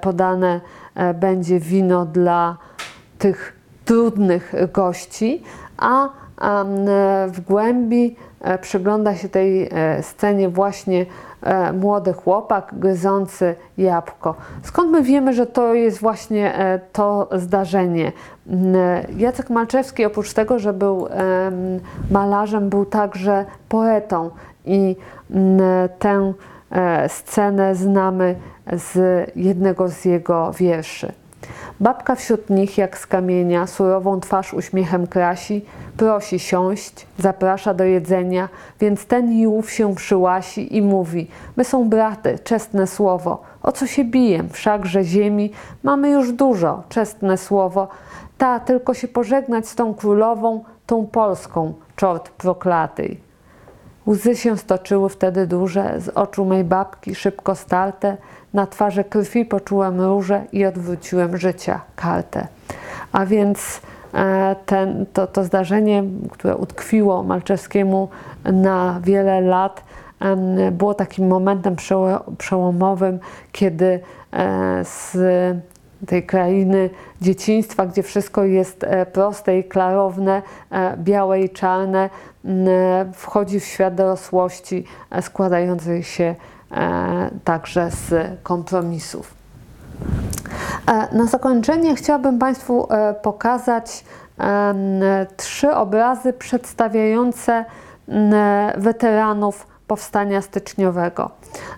podane 0.00 0.60
będzie 1.14 1.60
wino 1.60 2.06
dla 2.06 2.56
tych 3.18 3.59
trudnych 3.90 4.54
gości, 4.72 5.42
a 5.78 6.08
w 7.28 7.40
głębi 7.48 8.16
e, 8.40 8.58
przygląda 8.58 9.14
się 9.14 9.28
tej 9.28 9.68
e, 9.72 10.02
scenie 10.02 10.48
właśnie 10.48 11.06
e, 11.42 11.72
młody 11.72 12.12
chłopak 12.12 12.70
gryzący 12.72 13.54
jabłko. 13.78 14.34
Skąd 14.62 14.90
my 14.90 15.02
wiemy, 15.02 15.32
że 15.32 15.46
to 15.46 15.74
jest 15.74 16.00
właśnie 16.00 16.54
to 16.92 17.28
zdarzenie? 17.32 18.12
Jacek 19.16 19.50
Malczewski 19.50 20.04
oprócz 20.04 20.32
tego, 20.32 20.58
że 20.58 20.72
był 20.72 21.08
malarzem, 22.10 22.68
był 22.68 22.86
także 22.86 23.44
poetą 23.68 24.30
i 24.64 24.96
tę 25.98 26.32
scenę 27.08 27.74
znamy 27.74 28.34
z 28.72 28.96
jednego 29.36 29.88
z 29.88 30.04
jego 30.04 30.52
wierszy. 30.52 31.12
Babka 31.80 32.14
wśród 32.14 32.50
nich, 32.50 32.78
jak 32.78 32.98
z 32.98 33.06
kamienia, 33.06 33.66
surową 33.66 34.20
twarz 34.20 34.54
uśmiechem 34.54 35.06
krasi, 35.06 35.64
prosi 35.96 36.38
siąść, 36.38 37.06
zaprasza 37.18 37.74
do 37.74 37.84
jedzenia, 37.84 38.48
więc 38.80 39.06
ten 39.06 39.32
Jów 39.32 39.70
się 39.70 39.94
przyłasi 39.94 40.76
i 40.76 40.82
mówi: 40.82 41.28
My 41.56 41.64
są 41.64 41.88
braty, 41.88 42.38
czestne 42.44 42.86
słowo. 42.86 43.42
O 43.62 43.72
co 43.72 43.86
się 43.86 44.04
biję? 44.04 44.44
Wszakże 44.52 45.04
ziemi 45.04 45.52
mamy 45.82 46.10
już 46.10 46.32
dużo, 46.32 46.82
czestne 46.88 47.38
słowo. 47.38 47.88
Ta 48.38 48.60
tylko 48.60 48.94
się 48.94 49.08
pożegnać 49.08 49.68
z 49.68 49.74
tą 49.74 49.94
królową, 49.94 50.64
tą 50.86 51.06
polską, 51.06 51.72
czort 51.96 52.30
proklatej. 52.30 53.20
Łzy 54.06 54.36
się 54.36 54.58
stoczyły 54.58 55.08
wtedy 55.08 55.46
duże, 55.46 56.00
z 56.00 56.08
oczu 56.08 56.44
mej 56.44 56.64
babki 56.64 57.14
szybko 57.14 57.54
starte, 57.54 58.16
na 58.54 58.66
twarzy 58.66 59.04
krwi 59.04 59.44
poczułem 59.44 60.00
róże 60.00 60.42
i 60.52 60.66
odwróciłem 60.66 61.36
życia 61.36 61.80
kartę. 61.96 62.46
A 63.12 63.26
więc 63.26 63.80
e, 64.14 64.56
ten, 64.66 65.06
to, 65.12 65.26
to 65.26 65.44
zdarzenie, 65.44 66.04
które 66.30 66.56
utkwiło 66.56 67.22
Malczewskiemu 67.22 68.08
na 68.44 69.00
wiele 69.04 69.40
lat, 69.40 69.84
było 70.72 70.94
takim 70.94 71.28
momentem 71.28 71.76
przełomowym, 72.38 73.18
kiedy 73.52 74.00
e, 74.32 74.84
z 74.84 75.16
tej 76.06 76.26
krainy 76.26 76.90
dzieciństwa, 77.20 77.86
gdzie 77.86 78.02
wszystko 78.02 78.44
jest 78.44 78.84
e, 78.84 79.06
proste 79.06 79.58
i 79.58 79.64
klarowne, 79.64 80.42
białe 80.96 81.40
i 81.40 81.50
czarne, 81.50 82.10
wchodzi 83.14 83.60
w 83.60 83.64
świat 83.64 83.94
dorosłości 83.94 84.84
składającej 85.20 86.02
się 86.02 86.34
także 87.44 87.90
z 87.90 88.14
kompromisów. 88.42 89.34
E, 90.86 91.16
na 91.16 91.26
zakończenie 91.26 91.96
chciałabym 91.96 92.38
Państwu 92.38 92.86
e, 92.90 93.14
pokazać 93.14 94.04
trzy 95.36 95.74
obrazy 95.74 96.32
przedstawiające 96.32 97.64
weteranów 98.76 99.66
powstania 99.86 100.42
styczniowego. 100.42 101.30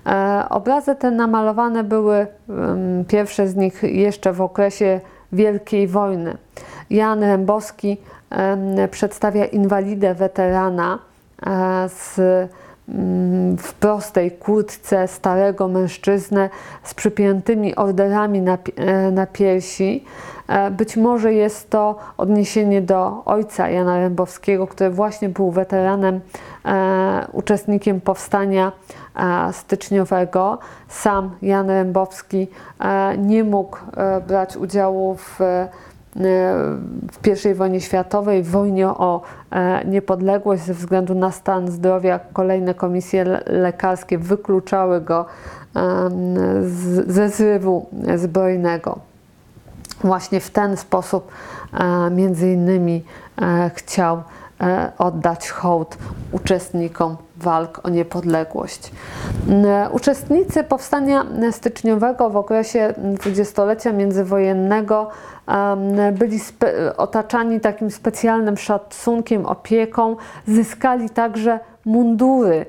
E, 0.07 0.45
obrazy 0.51 0.95
te 0.95 1.11
namalowane 1.11 1.85
były, 1.85 2.27
pierwsze 3.09 3.49
z 3.49 3.57
nich 3.57 3.83
jeszcze 3.83 4.33
w 4.33 4.41
okresie 4.41 5.01
Wielkiej 5.33 5.89
Wojny. 5.89 6.37
Jan 6.91 7.21
Rębowski 7.21 7.97
przedstawia 8.91 9.45
inwalidę 9.45 10.15
weterana 10.15 10.99
e, 11.47 11.89
z 11.89 12.21
w 13.59 13.75
prostej 13.81 14.31
kurtce 14.31 15.09
starego 15.09 15.69
mężczyznę 15.69 16.51
z 16.83 16.95
przypiętymi 16.95 17.77
orderami 17.77 18.43
na, 18.43 18.59
e, 18.77 19.11
na 19.11 19.27
piersi. 19.27 20.05
E, 20.49 20.71
być 20.71 20.97
może 20.97 21.35
jest 21.35 21.71
to 21.71 21.97
odniesienie 22.17 22.83
do 22.83 23.23
ojca 23.25 23.69
Jana 23.69 23.99
Rębowskiego, 23.99 24.67
który 24.67 24.91
właśnie 24.91 25.29
był 25.29 25.51
weteranem, 25.51 26.21
e, 26.65 27.27
uczestnikiem 27.33 28.01
powstania 28.01 28.73
styczniowego. 29.53 30.59
Sam 30.89 31.31
Jan 31.43 31.71
Rębowski 31.71 32.49
nie 33.19 33.45
mógł 33.45 33.77
brać 34.27 34.57
udziału 34.57 35.17
w 35.17 35.41
w 37.13 37.47
I 37.51 37.55
wojnie 37.55 37.81
światowej, 37.81 38.43
w 38.43 38.51
wojnie 38.51 38.89
o 38.89 39.23
e, 39.51 39.85
niepodległość 39.85 40.63
ze 40.63 40.75
względu 40.75 41.15
na 41.15 41.31
stan 41.33 41.71
zdrowia. 41.71 42.21
Kolejne 42.33 42.75
komisje 42.75 43.25
lekarskie 43.47 44.19
wykluczały 44.19 45.01
go 45.01 45.27
ze 47.07 47.29
zrywu 47.29 47.87
zbrojnego. 48.17 48.99
Właśnie 50.01 50.41
w 50.41 50.51
ten 50.51 50.77
sposób 50.77 51.33
e, 51.73 52.11
między 52.11 52.53
innymi 52.53 53.05
e, 53.43 53.71
chciał 53.75 54.23
oddać 54.99 55.51
hołd 55.51 55.99
uczestnikom 56.33 57.17
walk 57.43 57.81
o 57.83 57.89
niepodległość. 57.89 58.93
Uczestnicy 59.93 60.65
powstania 60.65 61.27
styczniowego 61.51 62.31
w 62.31 62.37
okresie 62.37 62.95
dwudziestolecia 62.97 63.93
międzywojennego 63.93 65.11
byli 66.13 66.41
otaczani 66.97 67.61
takim 67.61 67.91
specjalnym 67.91 68.57
szacunkiem, 68.57 69.47
opieką, 69.47 70.17
zyskali 70.47 71.11
także 71.11 71.61
mundury 71.85 72.67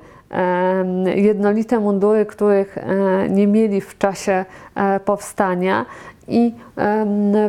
jednolite 1.15 1.80
mundury, 1.80 2.26
których 2.26 2.78
e, 2.78 2.86
nie 3.30 3.47
mieli 3.47 3.82
w 3.82 3.97
czasie 3.97 4.45
e, 4.76 4.99
powstania. 4.99 5.86
I 6.28 6.55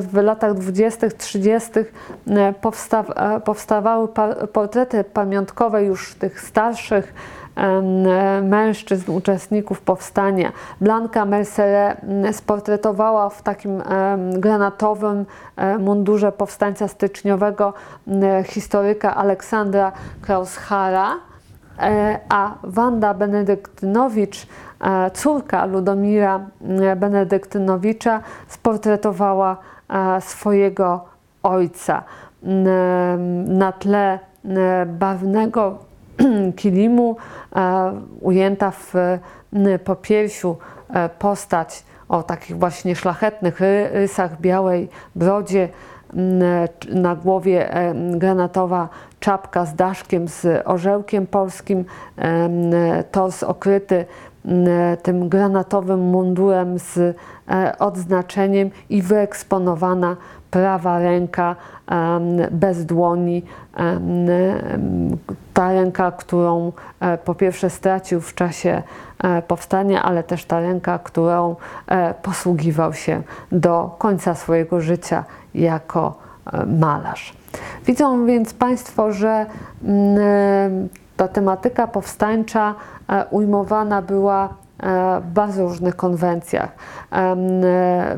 w 0.00 0.14
latach 0.22 0.54
20., 0.54 1.08
30. 1.18 1.70
E, 2.30 2.54
powstawały 3.44 4.08
portrety 4.52 5.04
pamiątkowe 5.04 5.84
już 5.84 6.14
tych 6.14 6.40
starszych 6.40 7.14
mężczyzn, 8.42 9.12
uczestników 9.12 9.80
powstania. 9.80 10.52
Blanka 10.80 11.24
Mercere 11.24 11.96
sportretowała 12.32 13.28
w 13.28 13.42
takim 13.42 13.82
granatowym 14.32 15.26
mundurze 15.78 16.32
powstańca 16.32 16.88
styczniowego 16.88 17.72
historyka 18.44 19.14
Aleksandra 19.14 19.92
Kraushara 20.22 21.16
E, 21.78 22.18
a 22.28 22.54
Wanda 22.62 23.14
Benedyktynowicz, 23.14 24.42
e, 24.42 24.46
córka 25.14 25.66
Ludomira 25.66 26.40
e, 26.80 26.96
Benedyktynowicza, 26.96 28.20
sportretowała 28.48 29.56
swojego 30.20 31.04
ojca. 31.42 32.02
Na 33.46 33.72
tle 33.72 34.18
barwnego 34.86 35.78
kilimu 36.56 37.16
ujęta 38.20 38.70
w 38.70 38.94
popiersiu 39.84 40.56
postać 41.18 41.84
o 42.08 42.22
takich 42.22 42.58
właśnie 42.58 42.96
szlachetnych 42.96 43.60
rysach, 43.92 44.40
białej 44.40 44.88
brodzie, 45.14 45.68
na 46.88 47.16
głowie 47.16 47.74
granatowa 47.94 48.88
czapka 49.20 49.66
z 49.66 49.74
daszkiem, 49.74 50.28
z 50.28 50.62
orzełkiem 50.64 51.26
polskim, 51.26 51.84
tors 53.10 53.42
okryty 53.42 54.06
tym 55.02 55.28
granatowym 55.28 56.00
mundurem 56.00 56.78
z 56.78 56.98
e, 56.98 57.78
odznaczeniem 57.78 58.70
i 58.90 59.02
wyeksponowana 59.02 60.16
prawa 60.50 60.98
ręka 60.98 61.56
bez 62.50 62.86
dłoni. 62.86 63.42
Ta 65.54 65.72
ręka, 65.72 66.12
którą 66.12 66.72
e, 67.00 67.18
po 67.18 67.34
pierwsze 67.34 67.70
stracił 67.70 68.20
w 68.20 68.34
czasie 68.34 68.82
e, 69.24 69.42
powstania, 69.42 70.02
ale 70.02 70.22
też 70.22 70.44
ta 70.44 70.60
ręka, 70.60 70.98
którą 70.98 71.56
posługiwał 72.22 72.92
się 72.92 73.22
do 73.52 73.96
końca 73.98 74.34
swojego 74.34 74.80
życia 74.80 75.24
jako 75.54 76.14
malarz. 76.66 77.34
Widzą 77.86 78.26
więc 78.26 78.54
Państwo, 78.54 79.12
że 79.12 79.46
mm, 79.84 80.18
e, 80.18 81.03
ta 81.16 81.28
tematyka 81.28 81.86
powstańcza 81.86 82.74
e, 83.08 83.24
ujmowana 83.30 84.02
była 84.02 84.44
e, 84.44 84.48
w 85.20 85.26
bardzo 85.32 85.62
różnych 85.62 85.96
konwencjach. 85.96 86.72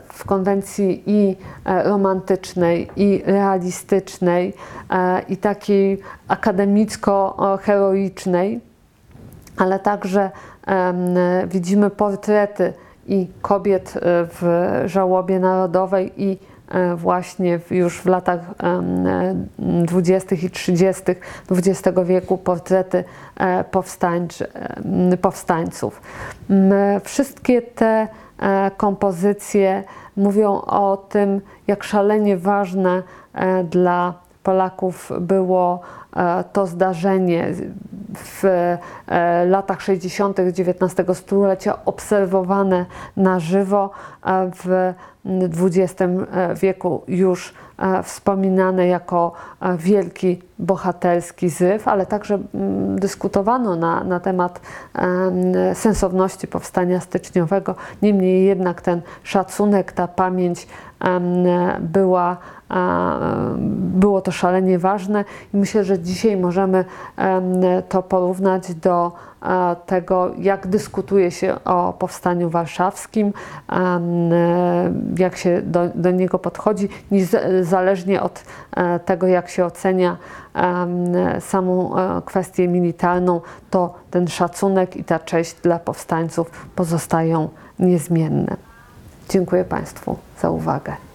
W 0.09 0.25
konwencji 0.27 1.03
i 1.07 1.37
romantycznej, 1.65 2.91
i 2.97 3.23
realistycznej, 3.27 4.55
i 5.29 5.37
takiej 5.37 6.01
akademicko-heroicznej, 6.29 8.61
ale 9.57 9.79
także 9.79 10.31
widzimy 11.47 11.91
portrety 11.91 12.73
i 13.07 13.29
kobiet 13.43 13.95
w 14.03 14.83
żałobie 14.87 15.41
narodowej, 15.41 16.13
i 16.17 16.39
E, 16.56 16.56
właśnie 16.97 17.61
już 17.71 18.01
w 18.01 18.07
latach 18.07 18.41
20. 19.59 20.37
i 20.37 20.51
30. 20.51 21.03
XX 21.51 21.99
wieku 22.05 22.39
portrety 22.39 23.05
e, 23.37 23.65
powstańców. 25.21 26.03
Wszystkie 27.05 27.63
te 27.63 28.09
e, 28.39 28.71
kompozycje 28.77 29.85
mówią 30.17 30.61
o 30.61 30.97
tym, 30.97 31.41
jak 31.67 31.85
szalenie 31.85 32.37
ważne 32.37 33.03
dla 33.71 34.15
Polaków 34.43 35.13
było 35.21 35.81
to 36.53 36.67
zdarzenie 36.67 37.53
w 38.15 38.43
latach 39.47 39.83
60. 39.83 40.41
XIX 40.41 41.19
stulecia 41.19 41.79
obserwowane 41.85 42.87
na 43.17 43.41
żywo 43.41 43.91
w 44.55 44.95
XX 45.27 46.03
e, 46.03 46.55
wieku 46.55 47.03
już 47.09 47.55
e, 47.79 48.03
wspominane 48.03 48.87
jako 48.87 49.33
e, 49.61 49.77
wielki 49.77 50.43
bohaterski 50.59 51.49
zyw, 51.49 51.89
ale 51.89 52.07
także 52.07 52.39
mm, 52.55 52.99
dyskutowano 52.99 53.77
na, 53.77 54.05
na 54.05 54.21
temat 54.21 54.61
sensowności 55.75 56.47
powstania 56.49 57.01
styczniowego. 57.01 57.75
Niemniej 58.03 58.45
jednak 58.45 58.81
ten 58.81 59.03
szacunek, 59.23 59.93
ta 59.93 60.09
pamięć 60.09 60.67
była, 61.81 62.37
było 63.69 64.21
to 64.21 64.33
szalenie 64.33 64.79
ważne 64.79 65.25
i 65.55 65.57
myślę, 65.57 65.85
że 65.85 65.99
dzisiaj 65.99 66.37
możemy 66.37 66.85
to 67.89 68.03
porównać 68.03 68.75
do 68.75 69.13
tego, 69.87 70.31
jak 70.39 70.67
dyskutuje 70.67 71.31
się 71.31 71.65
o 71.65 71.93
powstaniu 71.93 72.51
warszawskim, 72.51 73.33
jak 75.19 75.37
się 75.37 75.63
do, 75.63 75.89
do 75.95 76.11
niego 76.11 76.39
podchodzi, 76.39 76.89
niezależnie 77.11 78.23
od 78.23 78.45
e, 78.77 78.99
tego, 78.99 79.27
jak 79.27 79.49
się 79.49 79.65
ocenia 79.65 80.17
samą 81.41 81.97
e, 81.97 82.23
kwestię 82.23 82.69
militarną, 82.69 83.41
to 83.71 83.95
ten 84.11 84.29
szacunek 84.29 84.97
i 84.97 85.05
ta 85.05 85.19
cześć 85.19 85.55
dla 85.55 85.79
powstańców 85.79 86.67
pozostają 86.75 87.49
niezmienne. 87.79 88.57
Dziękuję 89.29 89.65
Państwu 89.65 90.17
za 90.41 90.51
uwagę. 90.51 91.06